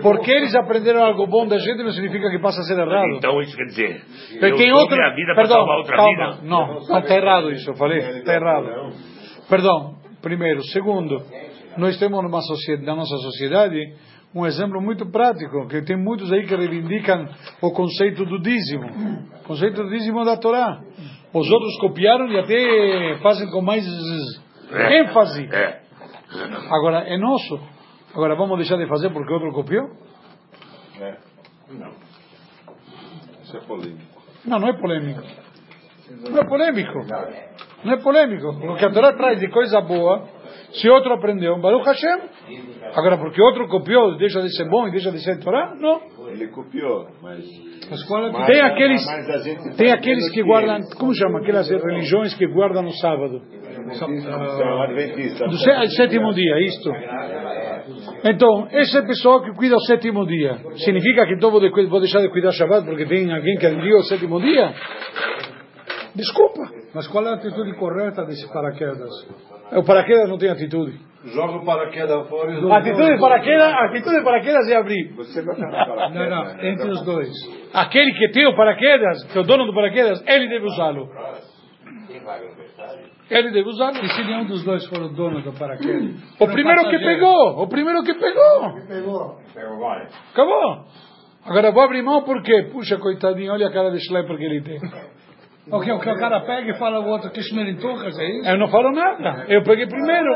Porque 0.00 0.30
eles 0.30 0.54
aprenderam 0.54 1.02
algo 1.04 1.26
bom 1.26 1.48
da 1.48 1.58
gente 1.58 1.82
não 1.82 1.90
significa 1.90 2.30
que 2.30 2.38
passa 2.38 2.60
a 2.60 2.62
ser 2.62 2.78
errado. 2.78 3.16
Então 3.16 3.40
isso 3.40 3.56
quer 3.56 3.64
dizer, 3.64 4.02
eu 4.40 4.56
outro. 4.82 4.96
minha 4.96 5.10
vida 5.10 5.34
para 5.34 5.42
Perdão, 5.42 5.56
salvar 5.56 5.78
outra 5.78 5.96
calma. 5.96 6.10
vida. 6.32 6.48
Não, 6.48 6.66
não 6.66 6.98
está 6.98 7.16
errado 7.16 7.50
isso, 7.52 7.70
eu 7.70 7.74
falei. 7.76 7.98
Está 7.98 8.34
errado. 8.34 8.92
Perdão, 9.48 9.94
primeiro. 10.22 10.62
Segundo, 10.66 11.22
nós 11.76 11.98
temos 11.98 12.22
numa 12.22 12.40
sociedade, 12.42 12.86
na 12.86 12.96
nossa 12.96 13.16
sociedade 13.16 13.78
um 14.34 14.44
exemplo 14.46 14.80
muito 14.80 15.10
prático, 15.10 15.66
que 15.68 15.82
tem 15.82 15.96
muitos 15.96 16.30
aí 16.32 16.46
que 16.46 16.54
reivindicam 16.54 17.28
o 17.62 17.72
conceito 17.72 18.24
do 18.24 18.40
dízimo. 18.40 18.86
O 19.42 19.44
conceito 19.44 19.82
do 19.82 19.88
dízimo 19.88 20.24
da 20.24 20.36
Torá. 20.36 20.80
Os 21.32 21.50
outros 21.50 21.78
copiaram 21.80 22.28
e 22.28 22.38
até 22.38 23.18
fazem 23.22 23.50
com 23.50 23.62
mais 23.62 23.84
ênfase. 24.70 25.48
É. 25.52 25.80
Agora, 26.70 27.04
é 27.08 27.16
nosso. 27.16 27.58
Agora, 28.14 28.34
vamos 28.34 28.58
deixar 28.58 28.76
de 28.76 28.86
fazer 28.86 29.10
porque 29.10 29.32
outro 29.32 29.52
copiou? 29.52 29.88
É. 31.00 31.16
Não. 31.70 31.92
Isso 33.42 33.56
é 33.56 33.60
polêmico. 33.60 34.17
Não, 34.44 34.58
não 34.58 34.68
é 34.68 34.72
polêmico. 34.72 35.22
Não 36.30 36.38
é 36.38 36.44
polêmico. 36.44 36.98
Não 37.84 37.92
é 37.92 37.96
polêmico. 38.02 38.60
Porque 38.60 38.84
a 38.84 38.90
Torá 38.90 39.12
traz 39.12 39.38
de 39.38 39.48
coisa 39.48 39.80
boa 39.80 40.26
Se 40.72 40.88
outro 40.88 41.14
aprendeu, 41.14 41.58
Baruch 41.60 41.86
Hashem. 41.86 42.20
Agora, 42.94 43.18
porque 43.18 43.40
outro 43.42 43.68
copiou, 43.68 44.16
deixa 44.16 44.40
de 44.42 44.54
ser 44.54 44.68
bom 44.68 44.88
e 44.88 44.90
deixa 44.90 45.10
de 45.10 45.22
ser 45.22 45.38
Torá? 45.40 45.74
Não. 45.74 46.00
Ele 46.28 46.48
copiou, 46.48 47.08
mas. 47.22 47.44
Que 48.30 48.52
Tem 48.52 48.60
aqueles, 48.60 49.02
tem 49.76 49.92
aqueles 49.92 50.30
que 50.30 50.42
guardam, 50.42 50.80
como 50.98 51.14
chama? 51.14 51.40
Aquelas 51.40 51.68
religiões 51.70 52.34
que 52.34 52.46
guardam 52.46 52.82
no 52.82 52.92
sábado. 52.92 53.40
São 53.94 54.82
adventistas. 54.82 55.50
Do 55.50 55.56
sé- 55.58 55.86
sétimo 55.96 56.32
dia, 56.34 56.58
isto. 56.60 56.90
Então, 58.24 58.68
esse 58.72 59.00
pessoal 59.06 59.42
que 59.42 59.52
cuida 59.54 59.76
o 59.76 59.80
sétimo 59.80 60.26
dia, 60.26 60.56
significa 60.76 61.26
que 61.26 61.34
então 61.34 61.50
vou, 61.50 61.60
de- 61.60 61.70
vou 61.86 62.00
deixar 62.00 62.20
de 62.20 62.28
cuidar 62.28 62.52
Shabbat 62.52 62.84
porque 62.86 63.06
tem 63.06 63.32
alguém 63.32 63.56
que 63.56 63.66
aderiu 63.66 63.96
ao 63.96 64.02
sétimo 64.02 64.40
dia? 64.40 64.72
Desculpa. 66.14 66.62
Mas 66.94 67.06
qual 67.08 67.24
é 67.26 67.30
a 67.30 67.34
atitude 67.34 67.74
correta 67.74 68.24
desse 68.24 68.50
paraquedas? 68.52 69.08
O 69.72 69.84
paraquedas 69.84 70.28
não 70.28 70.38
tem 70.38 70.50
atitude. 70.50 70.98
Joga 71.24 71.56
o 71.58 71.64
paraquedas 71.64 72.28
fora 72.28 72.52
e 72.52 72.72
atitude 72.72 73.14
de 73.14 73.20
paraquedas, 73.20 73.72
atitude 73.74 74.18
de 74.18 74.24
paraquedas 74.24 74.68
é 74.68 74.76
abrir. 74.76 75.12
Você 75.16 75.42
vai 75.42 75.56
falar 75.56 76.10
Não, 76.10 76.30
não, 76.30 76.64
entre 76.64 76.88
os 76.88 77.04
dois. 77.04 77.28
Aquele 77.74 78.12
que 78.14 78.28
tem 78.30 78.46
o 78.46 78.56
paraquedas, 78.56 79.24
que 79.30 79.36
é 79.36 79.40
o 79.40 79.44
dono 79.44 79.66
do 79.66 79.74
paraquedas, 79.74 80.22
ele 80.26 80.48
deve 80.48 80.64
usá-lo. 80.66 81.08
Ele 83.30 83.50
deve 83.50 83.68
usá-lo. 83.68 83.96
E 83.98 84.08
se 84.08 84.24
nenhum 84.24 84.46
dos 84.46 84.64
dois 84.64 84.86
for 84.86 85.02
o 85.02 85.08
dono 85.08 85.42
do 85.42 85.52
paraquedas? 85.52 86.14
O 86.40 86.46
primeiro 86.46 86.88
que 86.88 86.98
pegou, 86.98 87.62
o 87.62 87.68
primeiro 87.68 88.02
que 88.02 88.14
pegou. 88.14 88.72
Pegou. 88.88 89.38
Acabou. 90.32 90.84
Agora 91.44 91.70
vou 91.72 91.82
abrir 91.82 92.02
mão 92.02 92.22
porque, 92.22 92.64
puxa, 92.72 92.96
coitadinho, 92.98 93.52
olha 93.52 93.68
a 93.68 93.72
cara 93.72 93.90
de 93.90 93.98
schlepper 94.00 94.36
que 94.36 94.44
ele 94.44 94.62
tem. 94.62 94.78
O 95.70 95.80
que, 95.80 95.92
o 95.92 96.00
que 96.00 96.10
o 96.10 96.18
cara 96.18 96.40
pega 96.40 96.70
e 96.70 96.78
fala 96.78 96.98
o 97.00 97.08
outro 97.08 97.30
que 97.30 97.40
esmerintucas, 97.40 98.18
é 98.18 98.24
isso? 98.24 98.48
Eu 98.48 98.58
não 98.58 98.68
falo 98.68 98.90
nada. 98.90 99.44
Eu 99.48 99.62
peguei 99.62 99.86
primeiro. 99.86 100.30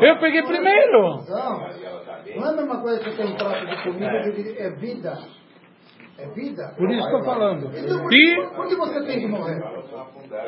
Eu 0.00 0.18
peguei 0.18 0.42
primeiro. 0.42 1.02
Não, 1.28 1.62
é 1.64 2.48
a 2.48 2.52
mesma 2.52 2.80
coisa 2.80 2.98
que 3.04 3.16
tem 3.16 3.26
um 3.26 3.36
prato 3.36 3.64
de 3.64 3.82
comida, 3.84 4.12
eu 4.12 4.32
diria, 4.32 4.60
é 4.60 4.70
vida. 4.70 5.18
É 6.18 6.26
vida. 6.28 6.74
Por 6.76 6.90
isso 6.90 7.04
estou 7.04 7.24
falando. 7.24 7.70
Então, 7.74 8.12
E- 8.12 8.48
por 8.54 8.68
que 8.68 8.74
você 8.76 9.04
tem 9.06 9.20
que 9.20 9.26
morrer? 9.26 9.60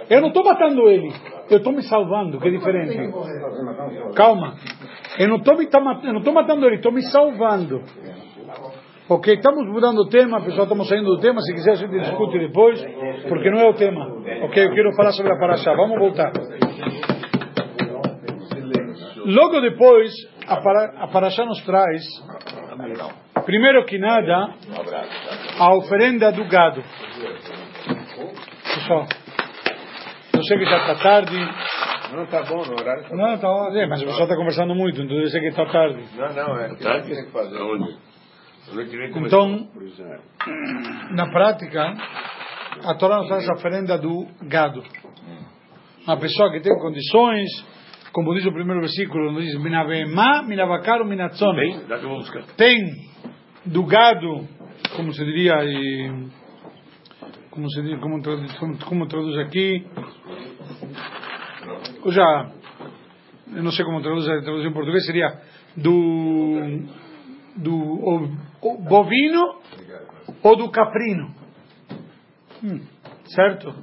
Eu 0.09 0.21
não 0.21 0.29
estou 0.29 0.45
matando 0.45 0.89
ele. 0.89 1.13
Eu 1.51 1.59
estou 1.59 1.73
me 1.73 1.83
salvando, 1.83 2.39
que 2.39 2.49
é 2.49 2.51
diferente. 2.51 3.13
Calma. 4.15 4.55
Eu 5.19 5.29
não 5.29 5.37
estou 5.37 5.57
tô 6.23 6.33
matando 6.33 6.67
ele, 6.67 6.77
estou 6.77 6.93
me 6.93 7.03
salvando. 7.03 7.83
Ok, 9.09 9.35
estamos 9.35 9.67
mudando 9.69 9.99
o 9.99 10.09
tema, 10.09 10.41
pessoal, 10.41 10.63
estamos 10.63 10.89
saindo 10.89 11.15
do 11.15 11.21
tema. 11.21 11.41
Se 11.43 11.53
quiser, 11.53 11.73
a 11.73 11.75
gente 11.75 11.99
discute 11.99 12.39
depois, 12.39 12.83
porque 13.29 13.51
não 13.51 13.59
é 13.61 13.69
o 13.69 13.75
tema. 13.75 14.07
Ok, 14.45 14.65
eu 14.65 14.75
quero 14.75 14.93
falar 14.97 15.13
sobre 15.13 15.33
a 15.33 15.39
Paraxá. 15.39 15.75
Vamos 15.75 15.99
voltar. 15.99 16.33
Logo 19.27 19.61
depois, 19.61 20.11
a 20.47 21.07
Paraxá 21.09 21.45
nos 21.45 21.63
traz, 21.65 22.03
primeiro 23.45 23.85
que 23.85 23.99
nada, 23.99 24.55
a 25.59 25.75
oferenda 25.75 26.33
do 26.33 26.45
gado. 26.47 26.83
Pessoal, 28.75 29.07
eu 30.35 30.43
sei 30.45 30.59
que 30.59 30.65
já 30.65 30.77
está 30.79 30.95
tarde, 30.97 31.37
Não, 32.13 32.27
tá 32.27 32.43
bom, 32.43 32.65
no 32.65 32.73
horário 32.81 33.05
tá 33.09 33.17
não, 33.17 33.39
tá 33.39 33.49
ótimo. 33.49 33.79
É, 33.79 33.87
mas 33.87 34.03
o 34.03 34.05
pessoal 34.07 34.25
está 34.25 34.37
conversando 34.37 34.75
muito, 34.75 35.01
então 35.03 35.17
eu 35.17 35.27
sei 35.29 35.41
que 35.41 35.49
está 35.49 35.67
tarde. 35.67 36.05
Não, 36.17 36.33
não, 36.33 36.61
é 36.61 36.69
que 36.75 36.83
Tá? 36.83 37.01
tem 37.01 37.25
que 37.25 37.31
fazer. 37.33 37.57
Então, 39.27 39.69
na 41.11 41.31
prática, 41.31 41.95
a 42.85 42.95
Torá 42.95 43.19
nos 43.19 43.29
traz 43.29 43.49
a 43.49 43.55
oferenda 43.55 43.99
do 43.99 44.27
gado. 44.49 44.83
Uma 46.07 46.19
pessoa 46.19 46.51
que 46.51 46.61
tem 46.61 46.73
condições, 46.79 47.49
como 48.13 48.35
diz 48.35 48.45
o 48.47 48.53
primeiro 48.53 48.81
versículo, 48.81 49.33
nos 49.33 49.45
diz, 49.45 49.55
minatzon. 49.61 51.55
Tem 52.57 52.83
do 53.67 53.85
gado, 53.87 54.49
como 54.97 55.13
se 55.13 55.25
diria, 55.25 55.65
e, 55.65 56.29
como 57.51 57.69
se 57.71 57.83
diz, 57.83 57.99
como, 58.01 58.21
traduz, 58.23 58.53
como, 58.85 59.07
traduz 59.09 59.39
aqui, 59.39 59.87
ou 62.05 62.13
já, 62.13 62.51
eu 63.55 63.63
não 63.63 63.71
sei 63.73 63.85
como 63.85 64.03
traduz, 64.03 64.25
traduz 64.25 64.65
em 64.65 64.73
português, 64.73 65.05
seria 65.07 65.41
do, 65.77 66.83
do 67.57 67.75
o- 67.75 68.31
o 68.63 68.79
bovino 68.83 69.61
ou 70.43 70.57
do 70.57 70.71
caprino. 70.71 71.35
Hum, 72.63 72.81
certo? 73.27 73.75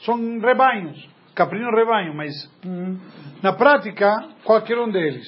São 0.00 0.16
rebanhos. 0.40 1.08
Caprino 1.34 1.70
rebanho, 1.70 2.14
mas 2.14 2.32
na 3.42 3.52
prática, 3.52 4.10
qualquer 4.44 4.78
um 4.78 4.90
deles. 4.90 5.26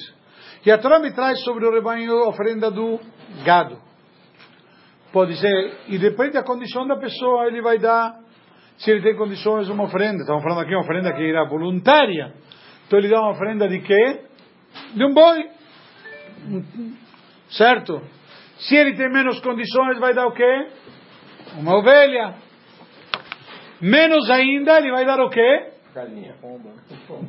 E 0.65 0.71
a 0.71 0.77
Torá 0.77 0.99
me 0.99 1.11
traz 1.13 1.39
sobre 1.43 1.65
o 1.65 1.71
rebanho 1.71 2.11
a 2.23 2.29
oferenda 2.29 2.71
do 2.71 2.99
gado. 3.45 3.77
Pode 5.11 5.35
ser, 5.37 5.77
e 5.87 5.97
depende 5.97 6.33
da 6.33 6.43
condição 6.43 6.85
da 6.85 6.95
pessoa, 6.95 7.47
ele 7.47 7.61
vai 7.61 7.79
dar, 7.79 8.19
se 8.77 8.91
ele 8.91 9.01
tem 9.01 9.15
condições, 9.15 9.67
uma 9.69 9.85
oferenda. 9.85 10.19
Estamos 10.19 10.43
falando 10.43 10.61
aqui 10.61 10.73
uma 10.73 10.83
oferenda 10.83 11.13
que 11.13 11.23
irá 11.23 11.45
voluntária. 11.45 12.33
Então 12.85 12.99
ele 12.99 13.09
dá 13.09 13.19
uma 13.19 13.31
oferenda 13.31 13.67
de 13.67 13.79
quê? 13.79 14.21
De 14.93 15.03
um 15.03 15.13
boi. 15.13 15.49
Certo? 17.49 18.01
Se 18.59 18.75
ele 18.75 18.95
tem 18.95 19.09
menos 19.09 19.39
condições, 19.39 19.99
vai 19.99 20.13
dar 20.13 20.27
o 20.27 20.31
quê? 20.31 20.67
Uma 21.57 21.77
ovelha. 21.77 22.35
Menos 23.81 24.29
ainda, 24.29 24.77
ele 24.77 24.91
vai 24.91 25.05
dar 25.05 25.19
o 25.19 25.29
quê? 25.29 25.71
Galinha. 25.93 26.35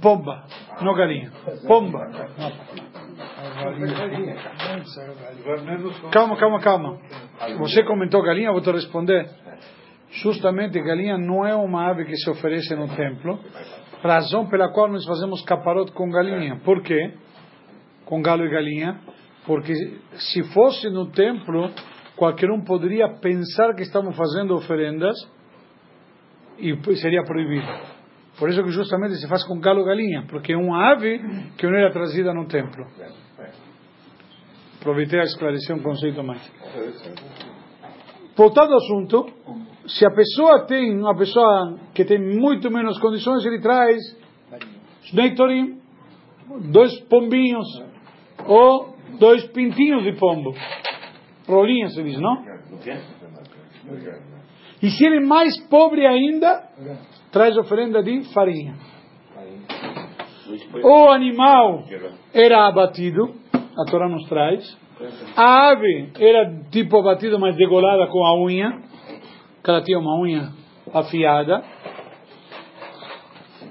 Pomba. 0.03 0.45
Não 0.83 0.95
galinha. 0.95 1.33
Pomba. 1.66 2.11
Calma, 6.11 6.37
calma, 6.37 6.61
calma. 6.61 6.98
Você 7.59 7.83
comentou 7.85 8.22
galinha, 8.22 8.48
eu 8.48 8.53
vou 8.53 8.61
te 8.61 8.70
responder. 8.70 9.29
Justamente, 10.11 10.81
galinha 10.81 11.16
não 11.16 11.46
é 11.46 11.55
uma 11.55 11.88
ave 11.88 12.05
que 12.05 12.16
se 12.16 12.29
oferece 12.29 12.74
no 12.74 12.88
templo, 12.96 13.38
razão 14.03 14.48
pela 14.48 14.72
qual 14.72 14.88
nós 14.88 15.05
fazemos 15.07 15.42
caparote 15.44 15.92
com 15.92 16.11
galinha. 16.11 16.61
Por 16.64 16.83
quê? 16.83 17.14
Com 18.05 18.20
galo 18.20 18.44
e 18.44 18.50
galinha. 18.50 19.00
Porque 19.46 19.72
se 20.14 20.42
fosse 20.53 20.90
no 20.90 21.11
templo, 21.12 21.70
qualquer 22.16 22.50
um 22.50 22.62
poderia 22.62 23.09
pensar 23.20 23.74
que 23.74 23.83
estamos 23.83 24.16
fazendo 24.16 24.55
oferendas 24.55 25.16
e 26.59 26.76
seria 26.96 27.22
proibido. 27.24 28.00
Por 28.38 28.49
isso 28.49 28.62
que 28.62 28.71
justamente 28.71 29.16
se 29.16 29.29
faz 29.29 29.45
com 29.45 29.61
galo 29.61 29.85
galinha, 29.85 30.25
porque 30.29 30.53
é 30.53 30.57
uma 30.57 30.93
ave 30.93 31.19
que 31.59 31.66
não 31.66 31.77
era 31.77 31.93
trazida 31.93 32.33
no 32.33 32.47
templo. 32.47 32.87
Aproveitei 34.79 35.21
a 35.21 35.25
esclarecer 35.25 35.77
um 35.77 35.83
conceito 35.83 36.23
mais. 36.23 36.40
Voltando 38.35 38.73
ao 38.73 38.79
assunto, 38.79 39.27
se 39.87 40.07
a 40.07 40.11
pessoa 40.11 40.64
tem 40.66 40.99
uma 40.99 41.14
pessoa 41.14 41.79
que 41.95 42.05
tem 42.05 42.19
muito 42.19 42.71
menos 42.71 42.99
condições, 42.99 43.45
ele 43.45 43.61
traz 43.61 43.99
Neitorim, 45.12 45.81
dois 46.71 46.99
pombinhos 47.03 47.66
ou 48.47 48.97
dois 49.19 49.45
pintinhos 49.49 50.05
de 50.05 50.12
pombo. 50.12 50.55
Rolinhas 51.47 51.95
se 51.95 52.03
diz, 52.03 52.19
não? 52.19 52.43
E 54.83 54.90
se 54.90 55.05
ele 55.05 55.16
é 55.16 55.27
mais 55.27 55.59
pobre 55.69 56.07
ainda, 56.07 56.69
traz 57.33 57.57
oferenda 57.57 58.03
de 58.03 58.33
farinha. 58.33 58.75
O 60.83 61.11
animal 61.11 61.85
era 62.35 62.66
abatido, 62.66 63.35
a 63.53 63.90
Torá 63.90 64.09
nos 64.09 64.29
traz. 64.29 64.79
A 65.37 65.71
ave 65.71 66.11
era 66.19 66.64
tipo 66.71 66.99
abatido, 66.99 67.38
mas 67.38 67.57
degolada 67.57 68.07
com 68.09 68.25
a 68.25 68.37
unha, 68.37 68.83
que 69.62 69.71
ela 69.71 69.83
tinha 69.83 69.99
uma 69.99 70.21
unha 70.21 70.53
afiada. 70.93 71.62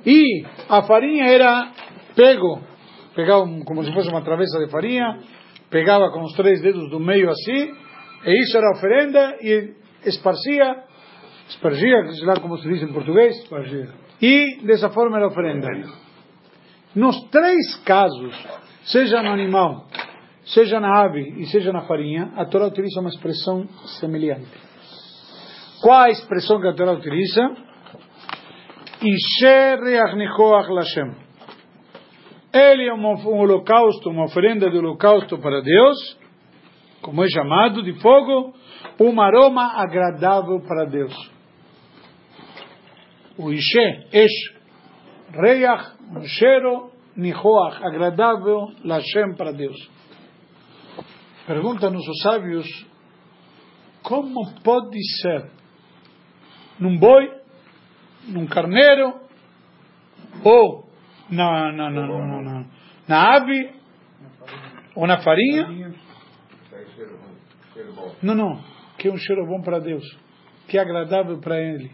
E 0.06 0.44
a 0.70 0.82
farinha 0.84 1.26
era 1.26 1.72
pego, 2.16 2.62
pegava 3.16 3.44
como 3.66 3.84
se 3.84 3.94
fosse 3.94 4.10
uma 4.10 4.22
travessa 4.22 4.58
de 4.60 4.72
farinha, 4.72 5.20
pegava 5.70 6.10
com 6.12 6.24
os 6.24 6.34
três 6.34 6.62
dedos 6.62 6.90
do 6.90 7.00
meio 7.00 7.30
assim, 7.30 7.72
e 8.26 8.44
isso 8.44 8.58
era 8.58 8.72
oferenda, 8.72 9.38
e 9.42 9.74
esparcia, 10.06 10.84
espargia, 11.50 12.12
sei 12.14 12.26
lá 12.26 12.40
como 12.40 12.58
se 12.58 12.68
diz 12.68 12.82
em 12.84 12.94
português, 12.94 13.36
e 14.22 14.62
dessa 14.66 14.90
forma 14.90 15.18
era 15.18 15.28
oferenda. 15.28 15.68
Nos 16.96 17.22
três 17.30 17.76
casos, 17.84 18.36
seja 18.84 19.22
no 19.22 19.30
animal, 19.30 19.88
seja 20.46 20.80
na 20.80 21.04
ave 21.04 21.36
e 21.38 21.46
seja 21.48 21.72
na 21.72 21.82
farinha, 21.82 22.32
a 22.36 22.46
Torá 22.46 22.68
utiliza 22.68 23.00
uma 23.00 23.10
expressão 23.10 23.68
semelhante. 24.00 24.50
Qual 25.82 26.02
a 26.02 26.10
expressão 26.10 26.60
que 26.60 26.68
a 26.68 26.74
Torá 26.74 26.94
utiliza? 26.94 27.42
Lashem. 30.70 31.16
Ele 32.52 32.88
é 32.88 32.94
um 32.94 33.06
holocausto, 33.06 34.10
uma 34.10 34.26
oferenda 34.26 34.70
de 34.70 34.78
holocausto 34.78 35.38
para 35.38 35.62
Deus, 35.62 36.18
como 37.02 37.24
é 37.24 37.28
chamado, 37.30 37.82
de 37.84 37.94
fogo, 38.02 38.54
um 39.00 39.22
aroma 39.22 39.74
agradável 39.76 40.60
para 40.68 40.86
Deus. 40.86 41.39
O 43.40 43.54
Ishe, 43.54 44.06
Esh, 44.12 44.54
Reach, 45.32 45.96
um 46.12 46.24
cheiro 46.26 46.92
nihoach, 47.16 47.82
agradável, 47.82 48.68
Lashem 48.84 49.34
para 49.38 49.54
Deus. 49.54 49.78
Perguntam-nos 51.48 52.06
os 52.06 52.22
sábios, 52.22 52.68
como 54.04 54.62
pode 54.62 55.00
ser 55.22 55.50
num 56.78 56.98
boi, 56.98 57.32
num 58.28 58.46
carneiro, 58.46 59.22
ou 60.44 60.90
na, 61.30 61.72
na, 61.72 61.90
na, 61.90 62.08
na, 62.08 62.42
na, 62.42 62.66
na 63.08 63.36
ave, 63.38 63.74
ou 64.96 65.08
na 65.08 65.22
farinha? 65.22 65.94
Não, 68.22 68.36
não, 68.36 68.62
que 68.98 69.08
é 69.08 69.12
um 69.14 69.18
cheiro 69.18 69.48
bom 69.48 69.62
para 69.62 69.80
Deus, 69.80 70.04
que 70.68 70.78
é 70.78 70.82
agradável 70.82 71.40
para 71.40 71.58
Ele. 71.58 71.90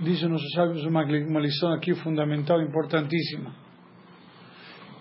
Dizem 0.00 0.30
nossos 0.30 0.50
sábios 0.52 0.82
uma, 0.86 1.04
uma 1.04 1.40
lição 1.40 1.74
aqui 1.74 1.94
fundamental, 1.94 2.58
importantíssima. 2.62 3.54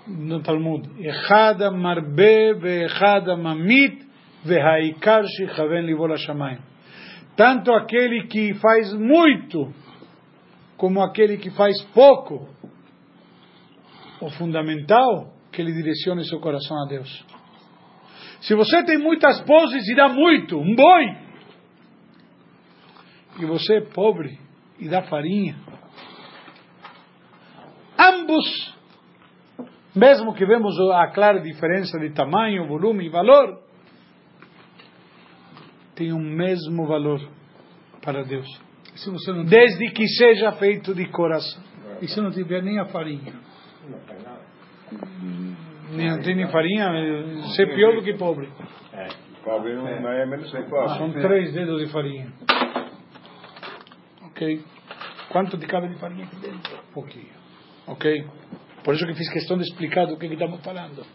No 0.07 0.41
Talmud. 0.41 0.89
Echada 0.99 1.71
marbe 1.71 2.53
ve'echada 2.55 3.37
mamit 3.37 4.05
ve'haikar 4.43 5.23
shichaven 5.25 5.85
livol 5.85 6.11
hashamayim. 6.11 6.59
Tanto 7.37 7.71
aquele 7.71 8.27
que 8.27 8.53
faz 8.55 8.93
muito, 8.93 9.73
como 10.75 11.01
aquele 11.01 11.37
que 11.37 11.49
faz 11.51 11.81
pouco. 11.93 12.49
O 14.19 14.29
fundamental, 14.31 15.33
que 15.49 15.61
ele 15.61 15.71
direcione 15.71 16.25
seu 16.25 16.41
coração 16.41 16.75
a 16.83 16.89
Deus. 16.89 17.25
Se 18.41 18.53
você 18.53 18.83
tem 18.83 18.97
muitas 18.97 19.39
poses 19.45 19.85
dá 19.95 20.09
muito, 20.09 20.57
um 20.57 20.75
boi, 20.75 21.15
e 23.39 23.45
você 23.45 23.77
é 23.77 23.81
pobre 23.81 24.48
e 24.79 24.87
dá 24.87 25.03
farinha, 25.03 25.55
ambos, 27.97 28.77
mesmo 29.95 30.33
que 30.33 30.45
vemos 30.45 30.77
a 30.93 31.07
clara 31.07 31.39
diferença 31.41 31.99
de 31.99 32.11
tamanho, 32.11 32.67
volume 32.67 33.05
e 33.05 33.09
valor, 33.09 33.59
tem 35.95 36.13
o 36.13 36.19
mesmo 36.19 36.87
valor 36.87 37.19
para 38.01 38.23
Deus. 38.23 38.47
Não, 39.27 39.43
Desde 39.45 39.91
que 39.91 40.07
seja 40.07 40.51
feito 40.53 40.93
de 40.93 41.05
coração. 41.07 41.61
e 42.01 42.07
se 42.07 42.19
não 42.21 42.31
tiver 42.31 42.63
nem 42.63 42.79
a 42.79 42.85
farinha? 42.85 43.33
Nem 45.91 46.21
tem 46.21 46.35
nem 46.35 46.47
farinha, 46.49 46.87
ser 47.55 47.73
pior 47.75 47.95
do 47.95 48.01
que 48.03 48.13
pobre. 48.13 48.49
Pobre 49.43 49.75
não, 49.75 49.83
não 49.83 50.09
é 50.11 50.25
menos 50.25 50.51
que 50.51 50.61
pobre. 50.63 50.97
São 50.97 51.11
três 51.11 51.53
dedos 51.53 51.85
de 51.85 51.91
farinha. 51.91 52.31
Ok? 54.39 54.63
Quanto 55.29 55.57
de 55.57 55.67
cabe 55.67 55.89
de 55.89 55.99
farinha 55.99 56.23
aqui 56.23 56.37
dentro? 56.37 56.79
Pouquinho. 56.93 57.33
Ok? 57.87 58.25
Por 58.83 58.95
isso 58.95 59.05
que 59.05 59.13
fiz 59.13 59.29
questão 59.33 59.57
de 59.57 59.63
explicar 59.63 60.07
do 60.07 60.17
que, 60.17 60.27
que 60.27 60.33
estamos 60.33 60.61
falando. 60.63 61.05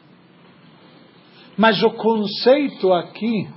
Mas 1.57 1.83
o 1.83 1.91
conceito 1.93 2.93
aqui 2.93 3.49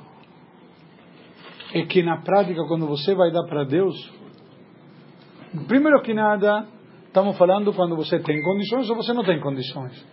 é 1.73 1.85
que 1.85 2.01
na 2.01 2.21
prática, 2.21 2.63
quando 2.65 2.87
você 2.87 3.13
vai 3.13 3.29
dar 3.29 3.43
para 3.43 3.65
Deus, 3.65 3.93
primeiro 5.67 6.01
que 6.01 6.13
nada, 6.13 6.65
estamos 7.05 7.37
falando 7.37 7.73
quando 7.73 7.97
você 7.97 8.19
tem 8.19 8.41
condições 8.41 8.89
ou 8.89 8.95
você 8.95 9.11
não 9.11 9.25
tem 9.25 9.39
condições. 9.41 10.05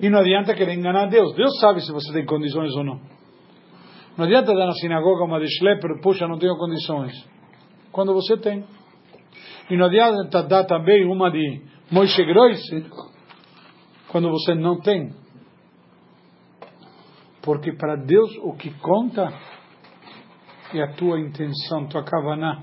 E 0.00 0.08
não 0.08 0.20
adianta 0.20 0.54
querer 0.54 0.74
enganar 0.74 1.06
Deus. 1.06 1.34
Deus 1.34 1.58
sabe 1.58 1.80
se 1.80 1.90
você 1.90 2.12
tem 2.12 2.24
condições 2.24 2.72
ou 2.76 2.84
não. 2.84 3.00
Não 4.16 4.24
adianta 4.24 4.54
dar 4.54 4.66
na 4.66 4.72
sinagoga 4.74 5.24
uma 5.24 5.40
de 5.40 5.48
schlepper, 5.58 6.00
puxa, 6.00 6.28
não 6.28 6.38
tenho 6.38 6.56
condições. 6.56 7.12
Quando 7.90 8.14
você 8.14 8.36
tem. 8.36 8.64
E 9.68 9.76
não 9.76 9.86
adianta 9.86 10.42
dar 10.42 10.64
também 10.64 11.04
uma 11.04 11.30
de 11.30 11.62
Moishe 11.90 12.24
Groisse, 12.24 12.86
quando 14.08 14.30
você 14.30 14.54
não 14.54 14.80
tem. 14.80 15.12
Porque 17.42 17.72
para 17.72 17.96
Deus 17.96 18.30
o 18.42 18.54
que 18.54 18.70
conta 18.80 19.32
é 20.74 20.82
a 20.82 20.92
tua 20.94 21.20
intenção, 21.20 21.88
tua 21.88 22.04
kavaná. 22.04 22.62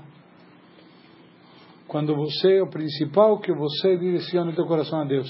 Quando 1.86 2.14
você, 2.14 2.60
o 2.60 2.68
principal, 2.68 3.38
que 3.40 3.52
você 3.52 3.96
direciona 3.96 4.50
o 4.50 4.54
teu 4.54 4.66
coração 4.66 5.00
a 5.00 5.04
Deus. 5.04 5.28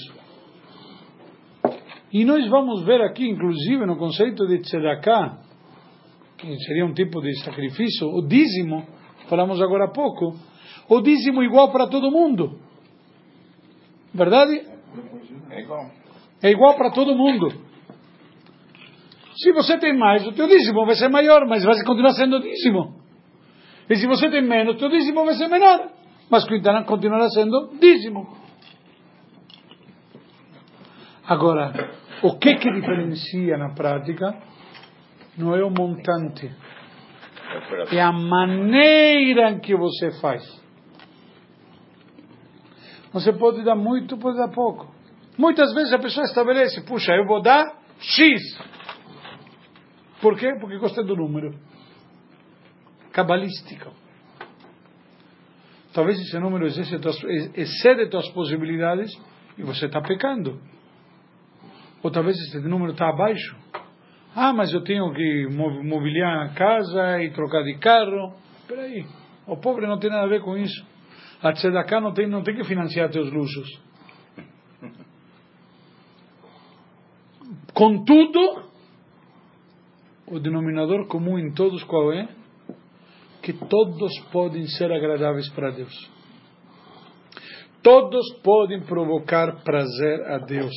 E 2.11 2.25
nós 2.25 2.47
vamos 2.49 2.83
ver 2.85 3.01
aqui, 3.01 3.29
inclusive, 3.29 3.85
no 3.85 3.97
conceito 3.97 4.47
de 4.47 4.59
tzedakah, 4.59 5.39
que 6.37 6.55
seria 6.65 6.85
um 6.85 6.93
tipo 6.93 7.21
de 7.21 7.33
sacrifício, 7.43 8.07
o 8.07 8.27
dízimo, 8.27 8.85
falamos 9.29 9.61
agora 9.61 9.85
há 9.85 9.91
pouco, 9.91 10.33
o 10.89 11.01
dízimo 11.01 11.43
igual 11.43 11.71
para 11.71 11.87
todo 11.87 12.11
mundo. 12.11 12.59
Verdade? 14.13 14.65
É 15.51 15.61
igual. 15.61 15.91
É 16.41 16.49
igual 16.49 16.75
para 16.75 16.89
todo 16.91 17.15
mundo. 17.15 17.47
Se 19.35 19.51
você 19.53 19.77
tem 19.77 19.97
mais, 19.97 20.25
o 20.27 20.33
teu 20.33 20.47
dízimo 20.47 20.85
vai 20.85 20.95
ser 20.95 21.07
maior, 21.07 21.45
mas 21.47 21.63
vai 21.63 21.75
continuar 21.85 22.11
sendo 22.13 22.41
dízimo. 22.41 22.99
E 23.89 23.95
se 23.95 24.07
você 24.07 24.29
tem 24.29 24.41
menos, 24.41 24.75
o 24.75 24.77
teu 24.77 24.89
dízimo 24.89 25.23
vai 25.23 25.35
ser 25.35 25.47
menor, 25.47 25.89
mas 26.29 26.45
continuará 26.85 27.29
sendo 27.29 27.71
dízimo. 27.79 28.37
Agora, 31.25 31.91
o 32.23 32.37
que 32.37 32.55
que 32.55 32.71
diferencia 32.71 33.57
na 33.57 33.73
prática 33.73 34.35
não 35.37 35.55
é 35.55 35.63
o 35.63 35.69
montante, 35.69 36.51
é 37.91 38.01
a 38.01 38.11
maneira 38.11 39.51
em 39.51 39.59
que 39.59 39.75
você 39.75 40.19
faz. 40.19 40.43
Você 43.11 43.33
pode 43.33 43.63
dar 43.63 43.75
muito, 43.75 44.17
pode 44.17 44.37
dar 44.37 44.49
pouco. 44.49 44.93
Muitas 45.37 45.73
vezes 45.73 45.93
a 45.93 45.99
pessoa 45.99 46.25
estabelece, 46.25 46.81
puxa, 46.81 47.13
eu 47.13 47.25
vou 47.25 47.41
dar 47.41 47.65
X. 47.99 48.41
Por 50.21 50.37
quê? 50.37 50.55
Porque 50.59 50.77
gostei 50.77 51.03
do 51.03 51.15
número. 51.15 51.57
Cabalístico. 53.11 53.91
Talvez 55.93 56.19
esse 56.19 56.37
número 56.39 56.67
excede 56.67 58.09
tuas, 58.09 58.29
possibilidades 58.29 59.11
e 59.57 59.63
você 59.63 59.87
está 59.87 60.01
pecando. 60.01 60.61
Ou 62.03 62.11
talvez 62.11 62.37
esse 62.37 62.59
número 62.59 62.91
está 62.91 63.09
abaixo. 63.09 63.57
Ah, 64.35 64.53
mas 64.53 64.71
eu 64.71 64.83
tenho 64.83 65.11
que 65.11 65.47
mobiliar 65.51 66.45
a 66.45 66.49
casa 66.49 67.23
e 67.23 67.31
trocar 67.31 67.63
de 67.63 67.77
carro. 67.79 68.35
Espera 68.59 68.83
aí. 68.83 69.05
O 69.47 69.57
pobre 69.57 69.87
não 69.87 69.97
tem 69.97 70.09
nada 70.09 70.23
a 70.23 70.29
ver 70.29 70.41
com 70.41 70.55
isso. 70.55 70.85
A 71.41 71.53
tzedakah 71.53 72.01
não 72.01 72.13
tem, 72.13 72.27
não 72.27 72.43
tem 72.43 72.55
que 72.55 72.65
financiar 72.65 73.09
teus 73.09 73.31
luxos. 73.31 73.81
Contudo, 77.73 78.69
o 80.27 80.39
denominador 80.39 81.07
comum 81.07 81.39
em 81.39 81.51
todos 81.53 81.83
qual 81.85 82.11
é? 82.11 82.27
Que 83.41 83.53
todos 83.53 84.19
podem 84.31 84.67
ser 84.67 84.91
agradáveis 84.91 85.47
para 85.49 85.71
Deus. 85.71 86.11
Todos 87.81 88.33
podem 88.43 88.81
provocar 88.81 89.63
prazer 89.63 90.21
a 90.27 90.39
Deus. 90.39 90.73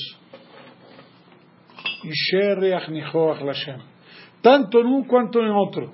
Tanto 4.41 4.83
num 4.85 5.03
quanto 5.05 5.41
em 5.41 5.51
outro. 5.51 5.93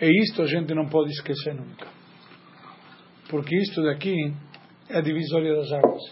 E 0.00 0.22
isto 0.22 0.40
a 0.40 0.46
gente 0.46 0.74
não 0.74 0.86
pode 0.86 1.10
esquecer 1.10 1.54
nunca. 1.54 1.86
Porque 3.30 3.56
isto 3.56 3.82
daqui 3.82 4.34
é 4.88 4.98
a 4.98 5.00
divisória 5.00 5.54
das 5.54 5.72
águas. 5.72 6.02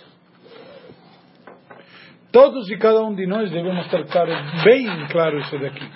Todos 2.31 2.71
e 2.71 2.77
cada 2.77 3.03
um 3.03 3.15
de 3.15 3.27
nós 3.27 3.51
devemos 3.51 3.89
ter 3.89 4.07
claro, 4.07 4.31
bem 4.65 5.09
claro 5.09 5.39
isso 5.41 5.59
daqui. 5.59 5.91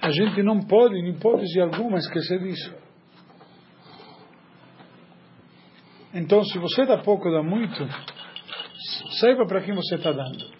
A 0.00 0.10
gente 0.10 0.42
não 0.42 0.60
pode, 0.60 0.96
em 0.96 1.10
hipótese 1.10 1.60
alguma, 1.60 1.98
esquecer 1.98 2.38
disso. 2.38 2.74
Então, 6.14 6.42
se 6.44 6.58
você 6.58 6.86
dá 6.86 6.96
pouco, 6.98 7.30
dá 7.30 7.42
muito, 7.42 7.86
saiba 9.20 9.46
para 9.46 9.60
quem 9.60 9.74
você 9.74 9.96
está 9.96 10.12
dando. 10.12 10.58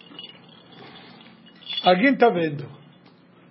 Alguém 1.83 2.13
está 2.13 2.29
vendo. 2.29 2.69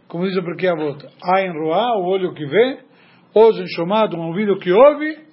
Como 0.06 0.24
diz 0.24 0.36
o 0.36 0.42
porque 0.42 0.68
a 0.68 0.74
volta. 0.74 1.10
Ain 1.22 1.50
roá, 1.50 1.98
o 1.98 2.04
olho 2.04 2.32
que 2.34 2.46
vê, 2.46 2.87
ozen 3.34 3.66
chamado, 3.68 4.16
um 4.16 4.26
ouvido 4.26 4.58
que 4.58 4.72
ouve. 4.72 5.28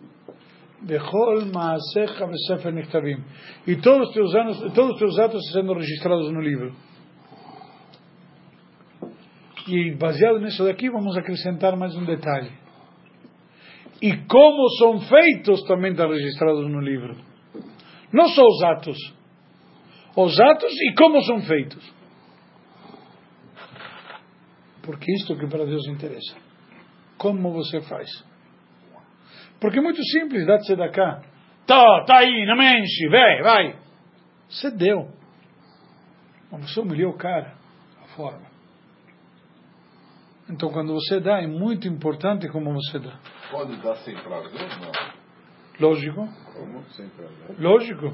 E 3.66 3.76
todos 3.78 4.10
os 4.10 4.14
teus 4.14 4.36
anos, 4.36 4.74
todos 4.74 4.92
os 4.92 5.00
teus 5.00 5.20
atos 5.20 5.42
sendo 5.52 5.74
registrados 5.74 6.32
no 6.32 6.42
livro. 6.42 6.76
E 9.68 9.96
baseado 9.96 10.40
nisso 10.40 10.64
daqui, 10.64 10.90
vamos 10.90 11.18
acrescentar 11.18 11.76
mais 11.76 11.96
um 11.96 12.06
detalhe. 12.06 12.52
E 14.02 14.16
como 14.28 14.70
são 14.78 15.00
feitos 15.02 15.64
também 15.64 15.92
está 15.92 16.06
registrados 16.06 16.70
no 16.70 16.80
livro. 16.80 17.16
Não 18.14 18.28
só 18.28 18.44
os 18.44 18.64
atos. 18.64 18.98
Os 20.16 20.40
atos 20.40 20.72
e 20.72 20.94
como 20.96 21.22
são 21.24 21.42
feitos. 21.42 21.94
Porque 24.84 25.12
isto 25.14 25.36
que 25.36 25.48
para 25.48 25.66
Deus 25.66 25.88
interessa. 25.88 26.45
Como 27.18 27.52
você 27.54 27.82
faz. 27.82 28.10
Porque 29.60 29.80
é 29.80 29.82
muito 29.82 30.04
simples, 30.04 30.46
dá 30.46 30.90
cá. 30.90 31.22
Tá, 31.66 32.04
tá 32.06 32.18
aí, 32.18 32.46
não 32.46 32.56
me 32.58 32.66
enche, 32.80 33.08
vem, 33.10 33.42
vai. 33.42 33.76
Você 34.50 34.70
deu. 34.70 35.10
Mas 36.52 36.72
você 36.72 36.80
humilhou 36.80 37.12
o 37.12 37.18
cara, 37.18 37.54
a 38.04 38.08
forma. 38.16 38.46
Então, 40.50 40.70
quando 40.70 40.94
você 40.94 41.20
dá, 41.20 41.42
é 41.42 41.48
muito 41.48 41.88
importante 41.88 42.48
como 42.50 42.72
você 42.74 43.00
dá. 43.00 43.18
Pode 43.50 43.76
dar 43.78 43.96
sem 43.98 44.16
prazer? 44.16 44.62
Não. 44.80 45.16
Lógico, 45.80 46.28
Como? 46.54 46.84
Sem 46.92 47.10
prazer. 47.10 47.56
lógico. 47.60 48.14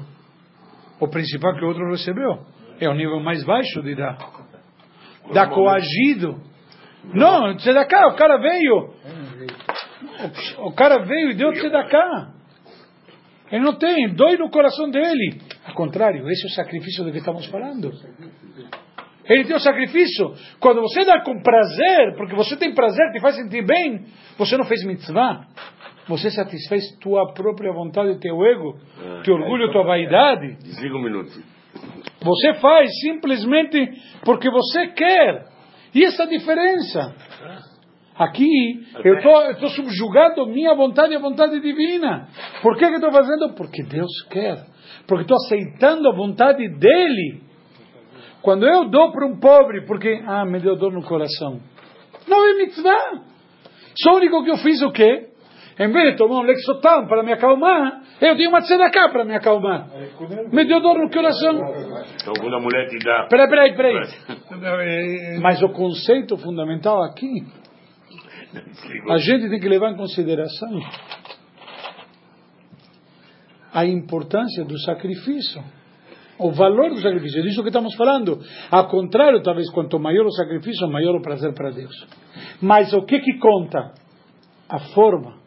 O 0.98 1.08
principal 1.08 1.54
que 1.54 1.64
o 1.64 1.68
outro 1.68 1.90
recebeu. 1.90 2.46
É 2.80 2.88
o 2.88 2.94
nível 2.94 3.20
mais 3.20 3.44
baixo 3.44 3.82
de 3.82 3.94
dar. 3.94 4.16
Dá 5.32 5.46
coagido. 5.46 6.40
Não, 7.14 7.56
cá, 7.84 8.08
o 8.08 8.16
cara 8.16 8.38
veio. 8.38 8.94
O, 10.58 10.68
o 10.68 10.72
cara 10.72 10.98
veio 11.04 11.30
e 11.30 11.34
deu 11.34 11.52
cá. 11.84 12.32
Ele 13.50 13.64
não 13.64 13.74
tem, 13.74 14.14
dói 14.14 14.36
no 14.36 14.50
coração 14.50 14.90
dele. 14.90 15.40
Ao 15.66 15.74
contrário, 15.74 16.28
esse 16.30 16.46
é 16.46 16.50
o 16.50 16.54
sacrifício 16.54 17.04
do 17.04 17.12
que 17.12 17.18
estamos 17.18 17.46
falando. 17.46 17.92
Ele 19.24 19.44
tem 19.44 19.54
o 19.54 19.60
sacrifício. 19.60 20.32
Quando 20.58 20.80
você 20.80 21.04
dá 21.04 21.20
com 21.20 21.40
prazer, 21.42 22.16
porque 22.16 22.34
você 22.34 22.56
tem 22.56 22.74
prazer, 22.74 23.12
te 23.12 23.20
faz 23.20 23.36
sentir 23.36 23.64
bem, 23.64 24.06
você 24.38 24.56
não 24.56 24.64
fez 24.64 24.84
mitzvah. 24.84 25.46
Você 26.08 26.30
satisfez 26.30 26.96
tua 27.00 27.32
própria 27.32 27.72
vontade, 27.72 28.18
teu 28.18 28.44
ego, 28.44 28.76
teu 29.22 29.34
orgulho, 29.34 29.70
tua 29.70 29.84
vaidade. 29.84 30.56
Desliga 30.62 30.96
um 30.96 31.02
minuto. 31.02 31.30
Você 32.22 32.54
faz 32.54 32.90
simplesmente 33.00 33.92
porque 34.24 34.50
você 34.50 34.88
quer. 34.88 35.51
E 35.94 36.04
essa 36.04 36.26
diferença. 36.26 37.14
Aqui, 38.16 38.84
eu 39.04 39.14
estou 39.16 39.68
subjugando 39.70 40.46
minha 40.46 40.74
vontade 40.74 41.12
e 41.12 41.16
a 41.16 41.20
vontade 41.20 41.58
divina. 41.60 42.28
Por 42.62 42.76
que 42.76 42.86
que 42.86 42.94
estou 42.94 43.10
fazendo? 43.10 43.54
Porque 43.54 43.82
Deus 43.82 44.10
quer. 44.30 44.66
Porque 45.06 45.22
estou 45.22 45.36
aceitando 45.36 46.08
a 46.08 46.14
vontade 46.14 46.68
dEle. 46.78 47.42
Quando 48.42 48.66
eu 48.66 48.88
dou 48.88 49.12
para 49.12 49.26
um 49.26 49.38
pobre, 49.38 49.86
porque, 49.86 50.22
ah, 50.26 50.44
me 50.44 50.60
deu 50.60 50.76
dor 50.76 50.92
no 50.92 51.02
coração. 51.02 51.60
Não 52.28 52.44
é 52.44 52.54
mitzvah. 52.54 53.22
Só 54.02 54.12
o 54.12 54.16
único 54.16 54.44
que 54.44 54.50
eu 54.50 54.58
fiz 54.58 54.82
o 54.82 54.90
quê? 54.90 55.31
Em 55.82 55.90
vez 55.90 56.12
de 56.12 56.16
tomar 56.16 56.40
um 56.40 56.42
Lexotan 56.42 57.06
para 57.08 57.24
me 57.24 57.32
acalmar, 57.32 58.02
eu 58.20 58.36
dei 58.36 58.46
uma 58.46 58.60
tzedakah 58.60 59.08
para 59.10 59.24
me 59.24 59.34
acalmar. 59.34 59.88
Me 60.52 60.64
deu 60.64 60.80
dor 60.80 60.96
no 60.96 61.10
coração. 61.10 61.54
Então, 61.54 62.34
quando 62.38 62.54
a 62.54 62.60
mulher 62.60 62.86
te 62.88 62.98
dá. 63.04 63.26
Peraí, 63.28 63.48
peraí, 63.48 63.74
peraí. 63.74 65.40
Mas 65.40 65.60
o 65.60 65.70
conceito 65.70 66.36
fundamental 66.36 67.02
aqui, 67.02 67.44
a 69.10 69.16
gente 69.18 69.48
tem 69.50 69.58
que 69.58 69.68
levar 69.68 69.90
em 69.90 69.96
consideração 69.96 70.70
a 73.74 73.84
importância 73.84 74.64
do 74.64 74.78
sacrifício. 74.78 75.64
O 76.38 76.52
valor 76.52 76.90
do 76.90 77.00
sacrifício, 77.00 77.40
é 77.40 77.42
disso 77.42 77.62
que 77.62 77.70
estamos 77.70 77.94
falando. 77.96 78.38
Ao 78.70 78.86
contrário, 78.86 79.42
talvez, 79.42 79.68
quanto 79.70 79.98
maior 79.98 80.26
o 80.26 80.30
sacrifício, 80.30 80.88
maior 80.88 81.16
o 81.16 81.22
prazer 81.22 81.52
para 81.54 81.70
Deus. 81.70 82.06
Mas 82.60 82.92
o 82.92 83.02
que 83.02 83.18
que 83.18 83.38
conta? 83.38 83.92
A 84.68 84.78
forma. 84.94 85.41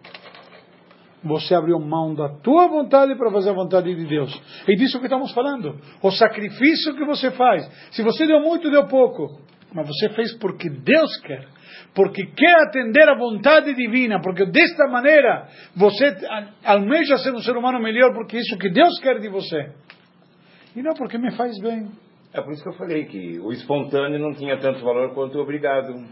Você 1.25 1.55
abriu 1.55 1.79
mão 1.79 2.13
da 2.13 2.29
tua 2.29 2.67
vontade 2.67 3.15
para 3.15 3.31
fazer 3.31 3.49
a 3.49 3.53
vontade 3.53 3.93
de 3.93 4.05
Deus. 4.05 4.31
É 4.67 4.75
disso 4.75 4.99
que 4.99 5.05
estamos 5.05 5.33
falando. 5.33 5.75
O 6.01 6.11
sacrifício 6.11 6.95
que 6.95 7.03
você 7.03 7.31
faz. 7.31 7.67
Se 7.91 8.03
você 8.03 8.27
deu 8.27 8.39
muito, 8.41 8.69
deu 8.69 8.87
pouco. 8.87 9.41
Mas 9.73 9.87
você 9.87 10.09
fez 10.09 10.37
porque 10.37 10.69
Deus 10.69 11.17
quer. 11.21 11.47
Porque 11.95 12.27
quer 12.27 12.55
atender 12.67 13.09
a 13.09 13.17
vontade 13.17 13.73
divina. 13.73 14.21
Porque 14.21 14.45
desta 14.45 14.87
maneira 14.87 15.47
você 15.75 16.15
almeja 16.63 17.17
ser 17.17 17.33
um 17.33 17.39
ser 17.39 17.57
humano 17.57 17.79
melhor. 17.79 18.13
Porque 18.13 18.37
é 18.37 18.41
isso 18.41 18.55
que 18.59 18.69
Deus 18.69 18.99
quer 18.99 19.19
de 19.19 19.27
você. 19.27 19.71
E 20.75 20.83
não 20.83 20.93
porque 20.93 21.17
me 21.17 21.35
faz 21.35 21.59
bem. 21.59 21.89
É 22.33 22.41
por 22.41 22.53
isso 22.53 22.61
que 22.61 22.69
eu 22.69 22.73
falei 22.73 23.05
que 23.05 23.39
o 23.39 23.51
espontâneo 23.51 24.19
não 24.19 24.33
tinha 24.35 24.59
tanto 24.59 24.83
valor 24.83 25.15
quanto 25.15 25.39
o 25.39 25.41
obrigado. 25.41 26.05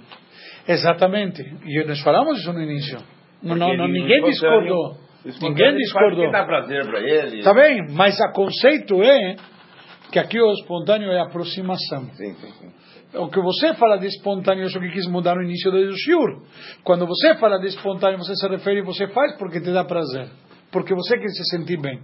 Exatamente. 0.68 1.43
E 1.66 1.84
nós 1.84 2.01
falamos 2.01 2.39
isso 2.39 2.51
no 2.51 2.61
início. 2.61 2.97
Não, 3.44 3.56
não, 3.56 3.88
ninguém 3.88 4.24
discordou. 4.24 4.98
Ninguém 5.41 5.76
discordou. 5.76 6.32
dá 6.32 6.46
prazer 6.46 6.86
para 6.86 7.00
ele. 7.00 7.39
Está 7.39 7.54
bem, 7.54 7.88
mas 7.91 8.20
o 8.20 8.32
conceito 8.34 9.02
é 9.02 9.36
que 10.12 10.20
aqui 10.20 10.39
o 10.39 10.52
espontâneo 10.52 11.12
é 11.12 11.20
aproximação. 11.20 12.06
Sim, 12.14 12.34
sim, 12.36 12.52
sim. 12.52 12.84
O 13.16 13.30
que 13.30 13.39
você 13.39 13.76
fala 13.76 13.98
de 13.98 14.08
espontâneo, 14.08 14.66
isso 14.66 14.80
que 14.80 14.89
quis 14.89 15.08
mudar 15.08 15.36
no 15.36 15.44
início 15.44 15.72
do 15.72 15.96
shiur. 15.96 16.41
Quando 16.84 17.06
você 17.06 17.36
fala 17.36 17.60
de 17.60 17.68
espontâneo, 17.68 18.18
você 18.18 18.36
se 18.36 18.48
refere, 18.48 18.82
você 18.82 19.08
faz 19.08 19.38
porque 19.38 19.62
te 19.62 19.72
dá 19.72 19.84
prazer. 19.86 20.30
Porque 20.74 20.93
você 20.95 21.17
quer 21.19 21.30
se 21.30 21.45
sentir 21.55 21.80
bem. 21.80 22.01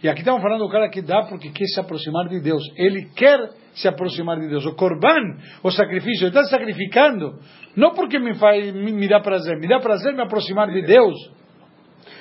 E 0.00 0.08
aqui 0.08 0.20
estamos 0.20 0.40
falando 0.40 0.60
do 0.60 0.70
cara 0.70 0.88
que 0.88 1.02
dá 1.02 1.24
porque 1.24 1.50
quer 1.50 1.66
se 1.66 1.80
aproximar 1.80 2.28
de 2.28 2.40
Deus. 2.40 2.62
Ele 2.76 3.10
quer 3.16 3.38
se 3.74 3.88
aproximar 3.88 4.38
de 4.38 4.48
Deus. 4.48 4.64
O 4.64 4.74
korban, 4.74 5.36
o 5.64 5.70
sacrifício, 5.72 6.28
ele 6.28 6.28
está 6.28 6.44
sacrificando. 6.44 7.40
Não 7.76 7.92
porque 7.92 8.20
me, 8.20 8.34
faz, 8.34 8.72
me, 8.72 8.92
me 8.92 9.08
dá 9.08 9.18
prazer. 9.18 9.58
Me 9.58 9.66
dá 9.66 9.80
prazer 9.80 10.14
me 10.14 10.22
aproximar 10.22 10.70
de 10.70 10.82
Deus. 10.82 11.14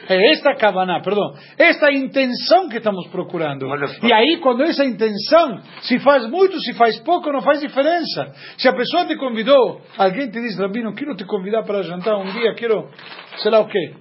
É 0.09 0.31
esta 0.31 0.53
kavaná, 0.55 0.99
perdão, 0.99 1.33
esta 1.57 1.89
intenção 1.93 2.67
que 2.67 2.77
estamos 2.77 3.07
procurando. 3.07 3.67
E 4.01 4.11
aí, 4.11 4.37
quando 4.41 4.63
essa 4.63 4.83
intenção, 4.83 5.61
se 5.81 5.97
faz 5.99 6.27
muito, 6.29 6.59
se 6.59 6.73
faz 6.73 6.99
pouco, 7.03 7.31
não 7.31 7.41
faz 7.41 7.61
diferença. 7.61 8.33
Se 8.57 8.67
a 8.67 8.73
pessoa 8.73 9.05
te 9.05 9.15
convidou, 9.15 9.81
alguém 9.97 10.29
te 10.29 10.41
diz, 10.41 10.57
Rabino, 10.59 10.93
quero 10.93 11.15
te 11.15 11.23
convidar 11.25 11.63
para 11.63 11.83
jantar 11.83 12.17
um 12.17 12.25
dia, 12.33 12.53
quero, 12.53 12.89
sei 13.37 13.51
lá 13.51 13.59
o 13.59 13.67
quê. 13.67 13.93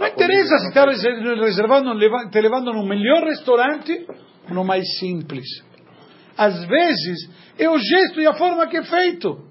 Não 0.00 0.06
interessa 0.06 0.58
se 0.60 0.68
está 0.68 0.86
reservando, 0.86 2.30
te 2.30 2.40
levando 2.40 2.72
no 2.72 2.86
melhor 2.86 3.22
restaurante 3.22 4.06
ou 4.48 4.54
no 4.54 4.64
mais 4.64 4.98
simples. 4.98 5.44
Às 6.38 6.64
vezes, 6.64 7.28
é 7.58 7.68
o 7.68 7.76
gesto 7.76 8.18
e 8.18 8.26
a 8.26 8.32
forma 8.32 8.66
que 8.66 8.78
é 8.78 8.82
feito. 8.82 9.50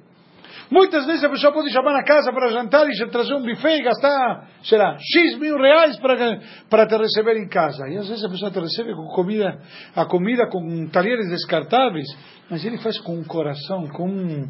Muitas 0.71 1.05
vezes 1.05 1.23
a 1.23 1.29
pessoa 1.29 1.53
pode 1.53 1.71
chamar 1.71 1.93
na 1.93 2.03
casa 2.03 2.31
para 2.31 2.49
jantar 2.49 2.87
e 2.89 3.09
trazer 3.11 3.35
um 3.35 3.43
buffet 3.43 3.77
e 3.77 3.83
gastar, 3.83 4.49
sei 4.63 4.79
lá, 4.79 4.97
X 4.99 5.37
mil 5.37 5.55
reais 5.55 5.97
para, 5.97 6.39
para 6.67 6.87
te 6.87 6.97
receber 6.97 7.37
em 7.37 7.47
casa. 7.47 7.87
E 7.87 7.97
às 7.97 8.07
vezes 8.07 8.23
a 8.23 8.29
pessoa 8.29 8.49
te 8.49 8.59
recebe 8.59 8.95
com 8.95 9.05
comida, 9.07 9.59
a 9.95 10.05
comida 10.05 10.47
com 10.47 10.87
talheres 10.87 11.29
descartáveis, 11.29 12.07
mas 12.49 12.65
ele 12.65 12.79
faz 12.79 12.99
com 12.99 13.19
um 13.19 13.23
coração, 13.23 13.87
com 13.89 14.09
um, 14.09 14.49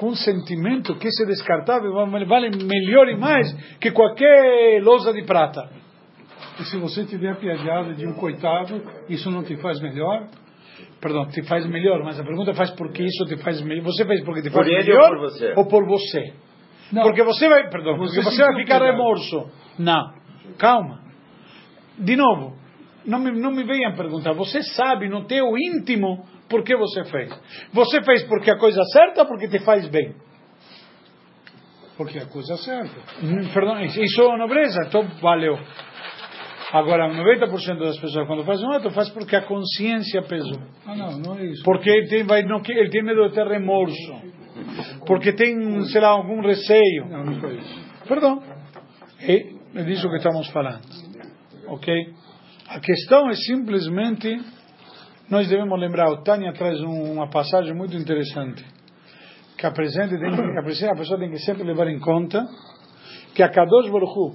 com 0.00 0.14
sentimento 0.14 0.96
que 0.96 1.08
esse 1.08 1.26
descartável 1.26 1.92
vale 1.92 2.50
melhor 2.64 3.06
e 3.10 3.16
mais 3.18 3.52
que 3.78 3.90
qualquer 3.90 4.82
lousa 4.82 5.12
de 5.12 5.22
prata. 5.26 5.68
E 6.58 6.64
se 6.64 6.78
você 6.78 7.04
tiver 7.04 7.32
a 7.32 7.34
piadada 7.34 7.92
de 7.92 8.06
um 8.06 8.14
coitado, 8.14 8.82
isso 9.10 9.30
não 9.30 9.42
te 9.44 9.58
faz 9.58 9.78
melhor? 9.78 10.26
Perdão, 11.02 11.26
te 11.28 11.42
faz 11.42 11.66
melhor, 11.66 12.02
mas 12.02 12.18
a 12.18 12.24
pergunta 12.24 12.54
faz 12.54 12.70
por 12.70 12.90
que 12.92 13.02
isso 13.02 13.26
te 13.26 13.36
faz 13.42 13.60
melhor. 13.60 13.84
Você 13.84 14.06
fez 14.06 14.24
porque 14.24 14.40
te 14.40 14.50
Por 14.50 14.64
faz 14.64 14.68
ou 14.68 14.74
melhor 14.78 15.08
por 15.10 15.18
você? 15.18 15.52
ou 15.54 15.66
por 15.68 15.86
você? 15.86 16.32
Não. 16.90 17.02
Porque 17.02 17.22
você 17.22 17.46
vai, 17.46 17.68
perdão, 17.68 17.98
Você 17.98 18.20
porque 18.22 18.30
você 18.36 18.42
vai 18.42 18.54
ficar 18.56 18.78
piedade. 18.78 18.92
remorso. 18.92 19.50
Não, 19.78 20.14
calma. 20.56 20.98
De 21.98 22.16
novo, 22.16 22.56
não 23.04 23.18
me, 23.18 23.32
não 23.38 23.50
me 23.52 23.64
venham 23.64 23.92
perguntar. 23.94 24.32
Você 24.32 24.62
sabe 24.62 25.10
no 25.10 25.24
teu 25.26 25.52
íntimo 25.58 26.24
por 26.50 26.62
que 26.64 26.76
você 26.76 27.04
fez. 27.04 27.32
Você 27.72 28.02
fez 28.02 28.24
porque 28.24 28.50
a 28.50 28.58
coisa 28.58 28.82
certa 28.92 29.22
ou 29.22 29.28
porque 29.28 29.48
te 29.48 29.60
faz 29.60 29.88
bem? 29.88 30.14
Porque 31.96 32.18
é 32.18 32.22
a 32.22 32.26
coisa 32.26 32.56
certa. 32.56 32.96
Hum, 33.22 33.48
Perdão, 33.54 33.80
isso 33.82 34.22
é 34.22 34.38
nobreza, 34.38 34.78
então 34.86 35.06
valeu. 35.22 35.58
Agora, 36.72 37.08
90% 37.08 37.78
das 37.78 37.98
pessoas 37.98 38.26
quando 38.26 38.44
fazem 38.44 38.66
um 38.66 38.72
ato, 38.72 38.90
faz 38.90 39.10
porque 39.10 39.34
a 39.34 39.42
consciência 39.42 40.22
pesou. 40.22 40.62
Ah, 40.86 40.94
não, 40.94 41.18
não 41.18 41.38
é 41.38 41.46
isso. 41.46 41.62
Porque 41.64 41.90
ele 41.90 42.08
tem, 42.08 42.24
vai, 42.24 42.42
não, 42.42 42.62
ele 42.68 42.90
tem 42.90 43.02
medo 43.02 43.28
de 43.28 43.34
ter 43.34 43.46
remorso. 43.46 44.22
Porque 45.06 45.32
tem, 45.32 45.84
sei 45.86 46.00
lá, 46.00 46.08
algum 46.08 46.40
receio. 46.40 47.06
Não, 47.08 47.24
não 47.24 47.40
foi 47.40 47.56
isso. 47.56 47.80
Perdão. 48.06 48.42
É, 49.20 49.80
é 49.80 49.82
disso 49.82 50.08
que 50.08 50.16
estamos 50.16 50.48
falando. 50.50 50.80
Ok? 51.68 51.92
A 52.68 52.78
questão 52.78 53.28
é 53.28 53.34
simplesmente, 53.34 54.40
nós 55.30 55.48
devemos 55.48 55.78
lembrar, 55.78 56.10
o 56.10 56.22
Tânia 56.22 56.52
traz 56.52 56.80
um- 56.80 57.12
uma 57.12 57.30
passagem 57.30 57.72
muito 57.74 57.96
interessante, 57.96 58.64
que 59.56 59.64
a, 59.66 59.70
presente 59.70 60.14
a, 60.14 60.62
presente- 60.62 60.90
a 60.90 60.96
pessoa 60.96 61.18
tem 61.18 61.30
que 61.30 61.38
sempre 61.38 61.62
levar 61.62 61.86
em 61.88 61.98
conta 62.00 62.44
que 63.34 63.42
a 63.42 63.48
Kadosh 63.48 63.88
Baruch 63.90 64.12
Hu, 64.12 64.32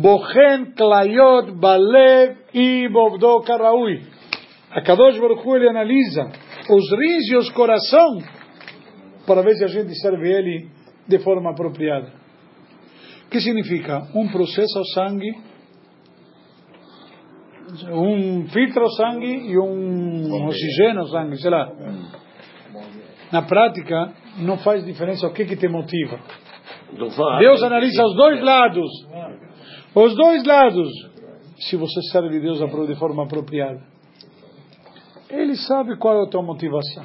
Bochen 0.00 0.72
Klayot 0.76 1.52
Balev 1.52 2.36
e 2.52 2.88
Bovdo 2.88 3.40
Karaui. 3.42 4.02
A 4.72 4.82
Kadosh 4.82 5.18
Baruch 5.18 5.46
ele 5.48 5.68
analisa 5.68 6.24
os 6.68 6.90
rins 6.90 7.30
e 7.30 7.36
os 7.36 7.50
coração 7.50 8.18
para 9.26 9.42
ver 9.42 9.54
se 9.54 9.64
a 9.64 9.68
gente 9.68 9.94
serve 10.00 10.28
ele 10.28 10.68
de 11.06 11.18
forma 11.20 11.50
apropriada. 11.52 12.12
O 13.26 13.30
que 13.30 13.40
significa? 13.40 14.08
Um 14.14 14.28
processa 14.28 14.80
o 14.80 14.84
sangue, 14.86 15.32
um 17.84 18.48
filtra 18.48 18.84
o 18.84 18.90
sangue 18.90 19.50
e 19.50 19.58
um 19.58 20.46
oxigena 20.46 21.02
o 21.02 21.08
sangue, 21.08 21.36
sei 21.38 21.50
lá. 21.50 21.70
Na 23.32 23.42
prática, 23.42 24.12
não 24.38 24.58
faz 24.58 24.84
diferença 24.84 25.26
o 25.26 25.32
que, 25.32 25.44
que 25.44 25.56
te 25.56 25.68
motiva. 25.68 26.18
Deus 27.38 27.62
analisa 27.62 28.04
os 28.04 28.16
dois 28.16 28.42
lados. 28.42 28.90
Os 29.94 30.14
dois 30.14 30.44
lados. 30.44 30.88
se 31.58 31.76
você 31.76 32.00
serve 32.12 32.38
Deus 32.38 32.58
de 32.58 32.96
forma 32.96 33.24
apropriada. 33.24 33.80
Ele 35.28 35.56
sabe 35.56 35.96
qual 35.96 36.20
é 36.20 36.26
a 36.26 36.30
tua 36.30 36.42
motivação. 36.42 37.04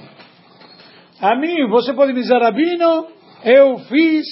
A 1.19 1.35
mim, 1.35 1.67
você 1.69 1.93
pode 1.93 2.13
me 2.13 2.21
dizer, 2.21 2.37
Rabino, 2.37 3.07
eu 3.43 3.77
fiz 3.79 4.25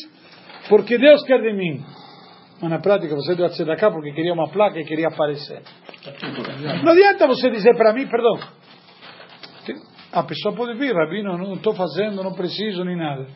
porque 0.68 0.98
Deus 0.98 1.24
quer 1.24 1.42
de 1.42 1.54
mim. 1.54 1.84
Mas 2.62 2.70
na 2.70 2.80
prática 2.80 3.16
você 3.16 3.36
deu 3.36 3.46
a 3.46 3.50
tzedakah 3.50 3.92
porque 3.92 4.12
queria 4.12 4.34
uma 4.34 4.50
placa 4.50 4.80
e 4.80 4.86
queria 4.86 5.08
aparecer. 5.08 5.62
Não 6.84 6.92
adianta 6.92 7.28
você 7.28 7.50
dizer 7.50 7.76
para 7.76 7.94
mim, 7.94 8.08
perdão. 8.08 8.40
A 10.12 10.24
pessoa 10.24 10.56
pode 10.56 10.78
vir, 10.78 10.94
Rabino, 10.96 11.38
não 11.38 11.54
estou 11.54 11.76
fazendo, 11.76 12.24
não 12.24 12.34
preciso 12.34 12.84
nem 12.84 12.96
nada. 12.96 13.28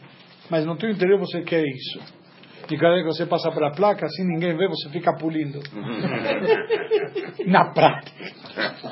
Mas 0.50 0.66
no 0.66 0.76
teu 0.76 0.90
interior 0.90 1.20
você 1.20 1.42
quer 1.44 1.64
isso. 1.64 2.24
E 2.72 2.78
cada 2.78 2.94
vez 2.94 3.06
que 3.06 3.14
você 3.14 3.26
passa 3.26 3.52
pela 3.52 3.72
placa, 3.72 4.06
assim 4.06 4.24
ninguém 4.24 4.56
vê, 4.56 4.68
você 4.68 4.90
fica 4.90 5.14
pulindo. 5.18 5.60
na 7.46 7.72
prática. 7.74 8.34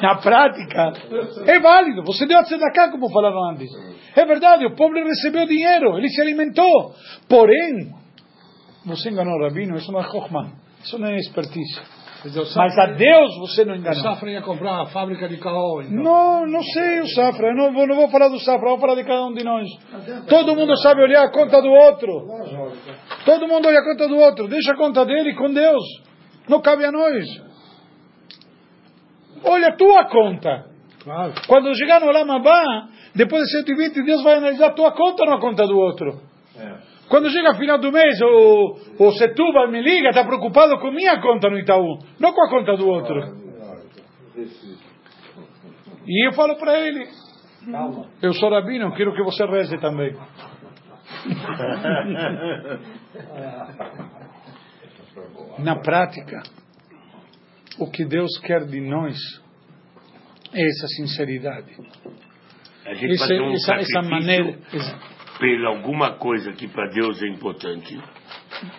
Na 0.01 0.15
prática, 0.15 0.93
é 1.47 1.59
válido. 1.59 2.03
Você 2.03 2.25
deu 2.25 2.37
a 2.37 2.43
tzedakah, 2.43 2.91
como 2.91 3.09
falaram 3.11 3.51
antes. 3.51 3.69
É 4.15 4.25
verdade, 4.25 4.65
o 4.65 4.75
pobre 4.75 5.03
recebeu 5.03 5.47
dinheiro, 5.47 5.97
ele 5.97 6.09
se 6.09 6.21
alimentou. 6.21 6.93
Porém, 7.29 7.91
você 8.85 9.09
enganou 9.09 9.35
o 9.39 9.43
rabino, 9.43 9.77
isso 9.77 9.91
não 9.91 10.01
é 10.01 10.03
chokhmah, 10.03 10.51
isso 10.83 10.99
não 10.99 11.07
é 11.07 11.17
expertise. 11.17 11.81
Mas 12.23 12.77
a 12.77 12.85
Deus 12.85 13.35
você 13.39 13.65
não 13.65 13.75
enganou. 13.75 13.99
O 13.99 14.03
Safra 14.03 14.29
ia 14.29 14.41
comprar 14.41 14.73
uma 14.73 14.85
fábrica 14.87 15.27
de 15.27 15.37
carro. 15.37 15.81
Então. 15.81 16.03
Não, 16.03 16.45
não 16.45 16.61
sei 16.61 16.99
o 16.99 17.07
Safra. 17.07 17.47
Eu 17.47 17.55
não 17.55 17.73
vou, 17.73 17.87
não 17.87 17.95
vou 17.95 18.09
falar 18.09 18.29
do 18.29 18.39
Safra, 18.39 18.69
vou 18.69 18.79
falar 18.79 18.95
de 18.95 19.03
cada 19.03 19.25
um 19.25 19.33
de 19.33 19.43
nós. 19.43 19.67
Todo 20.27 20.55
mundo 20.55 20.77
sabe 20.77 21.01
olhar 21.01 21.23
a 21.23 21.31
conta 21.31 21.59
do 21.61 21.69
outro. 21.69 22.11
Todo 23.25 23.47
mundo 23.47 23.67
olha 23.67 23.79
a 23.79 23.83
conta 23.83 24.07
do 24.07 24.17
outro. 24.17 24.47
Deixa 24.47 24.73
a 24.73 24.77
conta 24.77 25.03
dele 25.03 25.33
com 25.33 25.51
Deus. 25.51 25.83
Não 26.47 26.61
cabe 26.61 26.85
a 26.85 26.91
nós. 26.91 27.25
Olha 29.43 29.69
a 29.69 29.75
tua 29.75 30.05
conta. 30.05 30.65
Claro. 31.03 31.33
Quando 31.47 31.75
chegar 31.75 31.99
no 31.99 32.11
Lamabá, 32.11 32.87
depois 33.15 33.43
de 33.45 33.51
120, 33.57 34.03
Deus 34.03 34.23
vai 34.23 34.35
analisar 34.35 34.67
a 34.67 34.73
tua 34.73 34.91
conta 34.91 35.23
ou 35.23 35.29
não 35.29 35.37
a 35.37 35.41
conta 35.41 35.65
do 35.65 35.75
outro. 35.75 36.21
É. 36.55 36.90
Quando 37.11 37.29
chega 37.29 37.53
final 37.55 37.77
do 37.77 37.91
mês, 37.91 38.17
o, 38.21 38.77
o 38.97 39.11
Setuba 39.11 39.67
me 39.67 39.81
liga, 39.81 40.09
está 40.09 40.23
preocupado 40.23 40.79
com 40.79 40.91
minha 40.91 41.19
conta 41.19 41.49
no 41.49 41.59
Itaú, 41.59 41.99
não 42.17 42.31
com 42.31 42.41
a 42.41 42.49
conta 42.49 42.73
do 42.77 42.87
outro. 42.87 43.19
E 46.07 46.25
eu 46.25 46.31
falo 46.31 46.55
para 46.55 46.79
ele, 46.79 47.05
eu 48.21 48.33
sou 48.33 48.49
rabino, 48.49 48.93
quero 48.95 49.13
que 49.13 49.21
você 49.23 49.45
reze 49.45 49.77
também. 49.79 50.15
Na 55.59 55.75
prática, 55.81 56.41
o 57.77 57.91
que 57.91 58.05
Deus 58.05 58.39
quer 58.39 58.65
de 58.65 58.79
nós 58.79 59.17
é 60.53 60.65
essa 60.65 60.87
sinceridade. 60.95 61.73
A 62.85 62.95
fazer 63.19 63.41
um 63.41 63.51
essa, 63.53 63.73
essa 63.75 64.01
maneira. 64.01 64.57
essa- 64.73 65.20
pela 65.41 65.69
alguma 65.69 66.17
coisa 66.17 66.53
que 66.53 66.67
para 66.67 66.87
Deus 66.91 67.21
é 67.23 67.27
importante. 67.27 67.99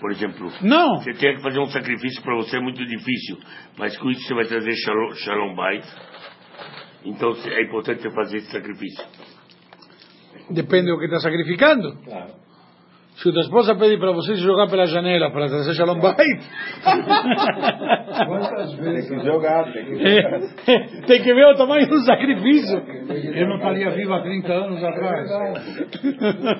Por 0.00 0.12
exemplo, 0.12 0.48
Não, 0.62 0.98
você 0.98 1.12
tem 1.12 1.34
que 1.34 1.42
fazer 1.42 1.58
um 1.58 1.66
sacrifício 1.66 2.22
para 2.22 2.36
você 2.36 2.56
é 2.56 2.60
muito 2.60 2.86
difícil, 2.86 3.36
mas 3.76 3.98
com 3.98 4.08
isso 4.08 4.22
você 4.28 4.34
vai 4.34 4.44
trazer 4.44 4.72
shalom, 4.76 5.12
shalom 5.14 5.56
bait. 5.56 5.84
Então 7.04 7.32
é 7.46 7.62
importante 7.64 8.02
você 8.02 8.10
fazer 8.12 8.36
esse 8.36 8.52
sacrifício. 8.52 9.04
depende 10.50 10.86
do 10.86 10.98
que 10.98 11.06
está 11.06 11.18
sacrificando. 11.18 11.98
Se 13.22 13.30
tua 13.30 13.40
esposa 13.42 13.74
pede 13.76 13.98
para 13.98 14.10
você 14.12 14.34
se 14.34 14.42
jogar 14.42 14.68
pela 14.68 14.84
janela 14.86 15.30
para 15.30 15.46
trazer 15.46 15.74
Shalom 15.74 16.00
Bait, 16.00 16.16
Quantas 18.26 18.74
Tem 18.74 18.80
vezes 18.84 19.08
que 19.10 19.24
jogar, 19.24 19.64
tem 19.72 19.84
que 19.84 19.94
jogar. 19.96 20.40
é, 20.66 21.00
tem 21.06 21.22
que 21.22 21.34
ver 21.34 21.46
o 21.46 21.54
tamanho 21.54 21.86
do 21.88 22.00
sacrifício. 22.04 22.78
Eu 23.34 23.48
não 23.48 23.56
estaria 23.56 23.90
vivo 23.90 24.12
há 24.14 24.22
30 24.22 24.52
anos 24.52 24.82
atrás. 24.82 25.28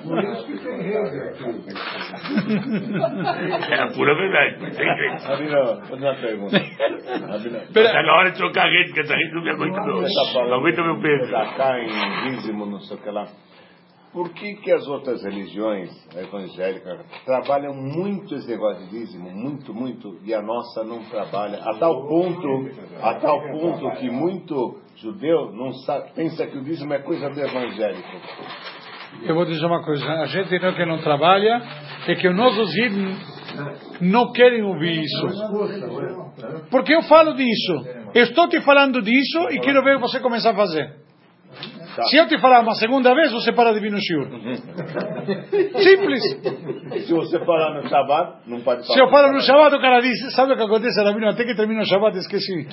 Por 0.03 0.23
isso 0.23 0.45
que 0.45 0.57
tem 0.59 0.81
rede 0.81 1.19
aqui. 1.19 1.43
É 3.73 3.75
a 3.81 3.87
pura 3.87 4.15
verdade, 4.15 4.61
não 4.61 4.69
tem 4.71 4.95
jeito. 4.95 5.23
Rabino, 5.27 5.65
vou 5.65 5.81
fazer 5.85 6.05
uma 6.05 6.15
pergunta. 6.15 6.57
Está 6.57 8.03
na 8.03 8.13
hora 8.13 8.31
de 8.31 8.37
trocar 8.37 8.67
a 8.67 8.69
rede, 8.69 8.85
porque 8.85 9.01
essa 9.01 9.15
rede 9.15 9.33
não 9.33 9.43
me 9.43 9.49
aguenta 9.49 9.81
não. 9.81 10.01
está 10.03 10.45
Não 10.45 10.53
aguenta 10.59 10.81
meu 10.83 11.01
peso. 11.01 11.31
cá 11.57 11.77
em 11.79 12.29
dízimo, 12.29 12.65
não 12.65 12.79
sei 12.79 12.97
o 12.97 12.99
que 13.01 13.09
lá. 13.09 13.27
Por 14.13 14.29
que, 14.29 14.53
que 14.57 14.71
as 14.71 14.87
outras 14.87 15.23
religiões 15.23 15.89
evangélicas 16.15 16.99
trabalham 17.25 17.73
muito 17.73 18.35
esse 18.35 18.47
negócio 18.47 18.85
de 18.85 18.91
dízimo, 18.91 19.31
muito, 19.31 19.73
muito, 19.73 20.19
e 20.23 20.31
a 20.35 20.41
nossa 20.41 20.83
não 20.83 21.03
trabalha? 21.05 21.57
A 21.57 21.79
tal 21.79 22.07
ponto, 22.07 22.47
a 23.01 23.15
tal 23.15 23.41
ponto 23.41 23.91
que 23.97 24.11
muito 24.11 24.79
judeu 24.97 25.51
não 25.51 25.73
sabe, 25.73 26.11
pensa 26.13 26.45
que 26.45 26.55
o 26.55 26.63
dízimo 26.63 26.93
é 26.93 26.99
coisa 26.99 27.27
do 27.27 27.39
evangélico. 27.39 28.07
Eu 29.23 29.33
vou 29.33 29.45
dizer 29.45 29.65
uma 29.65 29.83
coisa: 29.83 30.05
a 30.05 30.25
gente 30.27 30.59
não 30.59 30.73
que 30.75 30.85
não 30.85 30.99
trabalha 30.99 31.61
é 32.07 32.13
que 32.13 32.27
os 32.27 32.35
nossos 32.35 32.69
não 33.99 34.31
querem 34.31 34.63
ouvir 34.63 35.01
isso. 35.01 35.27
Porque 36.69 36.93
eu 36.93 37.01
falo 37.03 37.33
disso, 37.33 37.73
eu 38.13 38.23
estou 38.23 38.47
te 38.47 38.61
falando 38.61 39.01
disso 39.01 39.49
e 39.49 39.59
quero 39.59 39.83
ver 39.83 39.97
você 39.97 40.19
começar 40.19 40.51
a 40.51 40.55
fazer. 40.55 41.02
Se 42.09 42.17
eu 42.17 42.27
te 42.27 42.39
falar 42.39 42.61
uma 42.61 42.73
segunda 42.75 43.13
vez, 43.13 43.31
você 43.31 43.51
para 43.53 43.73
de 43.73 43.79
vir 43.79 43.91
no 43.91 43.99
shiur. 43.99 44.27
Simples. 45.81 46.23
Se 47.05 47.13
você 47.13 47.39
falar 47.45 47.81
no 47.81 47.87
Shabbat, 47.87 48.47
não 48.47 48.61
pode 48.61 48.85
falar. 48.85 48.93
Se 48.93 48.99
eu 48.99 49.09
falo 49.09 49.33
no 49.33 49.41
Shabbat, 49.41 49.75
o 49.75 49.81
cara 49.81 50.01
diz: 50.01 50.33
Sabe 50.35 50.53
o 50.53 50.57
que 50.57 50.63
acontece, 50.63 51.03
Rabino? 51.03 51.29
Até 51.29 51.43
que 51.43 51.55
termina 51.55 51.81
o 51.81 51.85
Shabbat, 51.85 52.17
esqueci. 52.17 52.67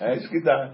É 0.00 0.14
isso 0.14 0.28
que 0.30 0.42
dá. 0.42 0.72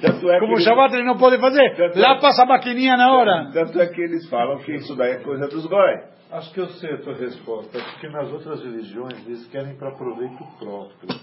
Tanto 0.00 0.30
é 0.30 0.38
Como 0.40 0.54
o 0.54 0.56
que 0.56 0.62
Shabbat 0.62 0.94
ele 0.94 1.04
não 1.04 1.18
pode 1.18 1.38
fazer, 1.38 1.92
lá 1.96 2.18
passa 2.18 2.44
a 2.44 2.46
maquininha 2.46 2.96
na 2.96 3.12
hora. 3.12 3.50
Tanto 3.52 3.80
é 3.80 3.86
que 3.86 4.00
eles 4.00 4.28
falam 4.28 4.58
que 4.58 4.74
isso 4.74 4.94
daí 4.96 5.12
é 5.12 5.16
coisa 5.16 5.48
dos 5.48 5.66
goi. 5.66 6.00
Acho 6.30 6.52
que 6.54 6.60
eu 6.60 6.66
sei 6.68 6.94
a 6.94 6.98
tua 6.98 7.14
resposta, 7.14 7.78
porque 7.78 8.08
nas 8.08 8.32
outras 8.32 8.62
religiões 8.62 9.26
eles 9.26 9.46
querem 9.48 9.76
para 9.76 9.90
proveito 9.90 10.42
próprio. 10.58 11.20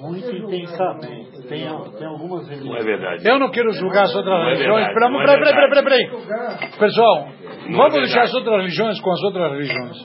Muito 0.00 0.30
intensamente. 0.36 1.46
Tem, 1.48 1.66
tem 1.98 2.06
algumas 2.06 2.42
Não 2.46 2.52
é 2.52 2.54
religiões. 2.56 2.84
verdade. 2.84 3.28
Eu 3.28 3.38
não 3.38 3.50
quero 3.50 3.70
julgar 3.72 4.02
as 4.04 4.14
outras 4.14 4.34
Não 4.34 4.44
é 4.48 4.52
religiões. 4.52 4.94
Peraí, 4.94 5.14
é 5.14 5.24
peraí, 5.26 5.54
peraí, 5.54 5.68
peraí, 5.68 5.84
peraí. 5.84 6.70
Pessoal, 6.78 7.16
Não 7.16 7.24
é 7.24 7.32
vamos 7.32 7.92
verdade. 7.92 8.00
deixar 8.00 8.22
as 8.22 8.34
outras 8.34 8.56
religiões 8.56 9.00
com 9.00 9.10
as 9.12 9.22
outras 9.22 9.52
religiões. 9.52 9.96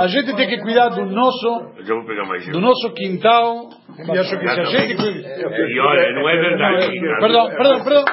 A 0.00 0.06
gente 0.08 0.34
tem 0.36 0.48
que 0.48 0.58
cuidar 0.58 0.88
do 0.90 1.06
nosso, 1.06 1.46
Eu 1.78 1.84
já 1.84 1.94
vou 1.94 2.04
pegar 2.06 2.24
mais 2.26 2.46
do 2.48 2.60
nosso 2.60 2.92
quintal. 2.94 3.68
E 3.98 4.18
acho 4.18 4.38
que 4.38 4.46
se 4.48 4.60
a 4.60 4.64
gente 4.64 4.96
cuida. 4.96 5.28
E 5.28 5.80
olha, 5.80 6.12
não 6.12 6.28
é 6.28 6.36
verdade. 6.36 7.00
Perdão, 7.20 7.48
perdão, 7.48 7.84
perdão. 7.84 8.04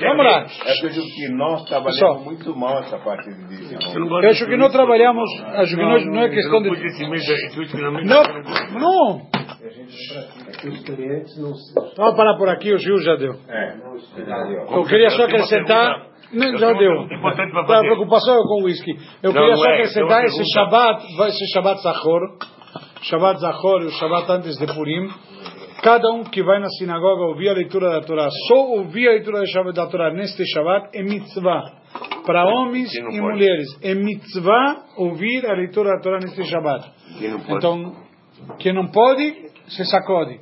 Vamos 0.00 0.26
lá. 0.26 0.44
É 0.66 0.72
que 0.90 1.28
nós 1.32 1.64
trabalhamos 1.64 2.00
Pessoal. 2.00 2.20
muito 2.24 2.56
mal 2.56 2.78
essa 2.80 2.98
parte 2.98 3.30
de. 3.30 3.74
Eu 3.74 4.28
acho 4.30 4.46
que 4.46 4.56
não 4.56 4.68
trabalhamos, 4.70 5.24
acho 5.54 5.76
que 5.76 5.82
não, 5.82 5.98
não 6.12 6.22
é 6.22 6.28
questão 6.28 6.60
de. 6.62 6.68
Não 6.68 7.92
Não, 7.92 8.22
eu 8.22 8.34
não 8.34 8.42
gosto. 8.42 8.74
não. 8.78 9.22
É 9.64 10.50
que 10.50 10.53
os 10.68 10.82
clientes 10.82 11.36
não 11.38 11.54
se 11.54 11.74
Vamos 11.96 12.16
parar 12.16 12.36
por 12.36 12.48
aqui, 12.48 12.72
o 12.72 12.78
Gil 12.78 12.98
já 12.98 13.16
deu. 13.16 13.34
É. 13.48 13.76
Eu 14.76 14.82
queria 14.84 15.10
só 15.10 15.24
acrescentar. 15.24 16.06
Não, 16.32 16.56
já 16.56 16.72
deu. 16.72 16.92
A 16.92 17.80
preocupação 17.80 18.34
é 18.34 18.42
com 18.42 18.62
o 18.62 18.64
whisky. 18.64 18.90
Eu 19.22 19.32
Não, 19.32 19.40
queria 19.40 19.56
só 19.56 19.70
é. 19.70 19.74
acrescentar 19.74 20.18
uma 20.20 20.24
esse. 20.26 20.52
Shabbat, 20.52 21.16
vai 21.16 21.30
ser 21.30 21.46
Shabbat 21.52 21.82
Zachor. 21.82 22.20
Shabbat 23.02 23.40
Zachor 23.40 23.82
e 23.82 23.86
o 23.86 23.90
Shabbat 23.90 24.32
antes 24.32 24.56
de 24.58 24.66
Purim. 24.66 25.08
Cada 25.82 26.10
um 26.12 26.24
que 26.24 26.42
vai 26.42 26.58
na 26.60 26.68
sinagoga 26.78 27.24
ouvir 27.24 27.50
a 27.50 27.52
leitura 27.52 27.90
da 27.90 28.00
Torá, 28.00 28.26
só 28.48 28.56
ouvir 28.78 29.06
a 29.06 29.12
leitura 29.12 29.42
da 29.74 29.86
Torá 29.86 30.10
neste 30.12 30.42
Shabbat 30.46 30.88
é 30.94 31.02
mitzvah. 31.02 31.62
Para 32.26 32.46
homens 32.46 32.92
e 32.94 33.02
pode? 33.02 33.20
mulheres. 33.20 33.66
É 33.82 33.94
mitzvah 33.94 34.76
ouvir 34.96 35.44
a 35.46 35.52
leitura 35.52 35.90
da 35.90 36.00
Torá 36.00 36.18
neste 36.20 36.42
Shabbat. 36.44 36.90
Quem? 37.18 37.56
Então, 37.56 37.92
quem 38.58 38.72
não 38.72 38.86
pode, 38.88 39.43
se 39.68 39.84
sacode. 39.84 40.38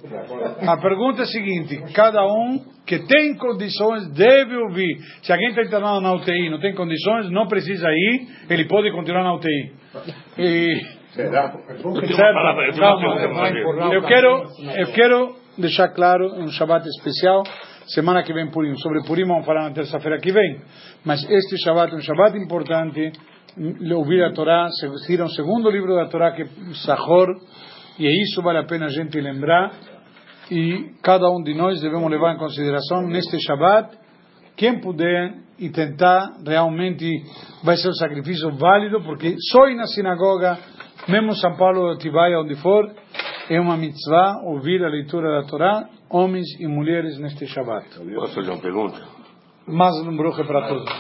A 0.67 0.77
pergunta 0.79 1.21
é 1.21 1.23
a 1.23 1.27
seguinte: 1.27 1.83
cada 1.95 2.25
um 2.25 2.61
que 2.87 2.99
tem 3.01 3.37
condições 3.37 4.09
deve 4.13 4.57
ouvir. 4.57 4.99
Se 5.23 5.33
alguém 5.33 5.51
está 5.51 5.63
internado 5.63 6.01
na 6.01 6.15
UTI 6.15 6.47
e 6.47 6.51
não 6.51 6.59
tem 6.59 6.75
condições, 6.75 7.31
não 7.31 7.47
precisa 7.47 7.89
ir, 7.91 8.27
ele 8.51 8.67
pode 8.67 8.91
continuar 8.93 9.23
na 9.23 9.35
UTI. 9.35 9.73
E, 10.39 11.03
Será? 11.13 11.55
Uma 11.85 12.73
Calma, 12.73 13.51
eu 13.93 14.03
quero, 14.03 14.45
eu 14.79 14.93
quero 14.93 15.37
deixar 15.59 15.89
claro 15.89 16.27
um 16.37 16.49
Shabbat 16.49 16.87
especial. 16.89 17.43
Semana 17.87 18.23
que 18.23 18.33
vem 18.33 18.51
Purim. 18.51 18.75
Sobre 18.77 19.03
Purim 19.03 19.27
vamos 19.27 19.45
falar 19.45 19.65
na 19.65 19.75
terça-feira 19.75 20.19
que 20.19 20.33
vem. 20.33 20.61
Mas 21.05 21.23
este 21.29 21.59
Shabbat 21.59 21.93
é 21.93 21.97
um 21.97 22.01
Shabbat 22.01 22.39
importante. 22.39 23.13
Ouvir 23.95 24.25
a 24.25 24.33
Torá, 24.33 24.67
seguir 25.05 25.21
o 25.21 25.29
segundo 25.29 25.69
livro 25.69 25.95
da 25.95 26.07
Torá 26.07 26.33
que 26.33 26.43
é 26.43 26.47
Sahor. 26.87 27.29
E 27.99 28.23
isso 28.23 28.43
vale 28.43 28.59
a 28.59 28.65
pena 28.65 28.87
a 28.87 28.89
gente 28.89 29.21
lembrar. 29.21 29.73
E 30.51 30.93
cada 31.03 31.31
um 31.31 31.43
de 31.43 31.55
nós 31.55 31.81
devemos 31.81 32.11
levar 32.11 32.35
em 32.35 32.39
consideração 32.39 33.07
neste 33.07 33.39
Shabbat. 33.41 33.97
Quem 34.57 34.81
puder 34.81 35.35
e 35.59 35.71
tentar, 35.71 36.33
realmente 36.47 37.09
vai 37.63 37.77
ser 37.77 37.89
um 37.89 37.95
sacrifício 37.95 38.51
válido, 38.57 39.01
porque 39.03 39.37
só 39.51 39.69
ir 39.69 39.77
na 39.77 39.87
sinagoga, 39.87 40.59
mesmo 41.09 41.35
São 41.37 41.57
Paulo, 41.57 41.91
Atibaia, 41.91 42.41
onde 42.41 42.57
for, 42.57 42.91
É 43.49 43.61
uma 43.61 43.77
mitzvah 43.77 44.41
ouvir 44.45 44.83
a 44.85 44.89
leitura 44.89 45.41
da 45.41 45.47
Torá, 45.47 45.89
homens 46.09 46.47
e 46.61 46.67
mulheres 46.67 47.19
neste 47.19 47.47
Shabbat. 47.47 47.87
Posso 48.15 48.35
fazer 48.35 48.51
uma 48.51 48.61
pergunta? 48.61 49.01
Mas 49.67 49.95
um 50.07 50.17
bruxo 50.17 50.45
para 50.45 50.69
todos. 50.69 50.91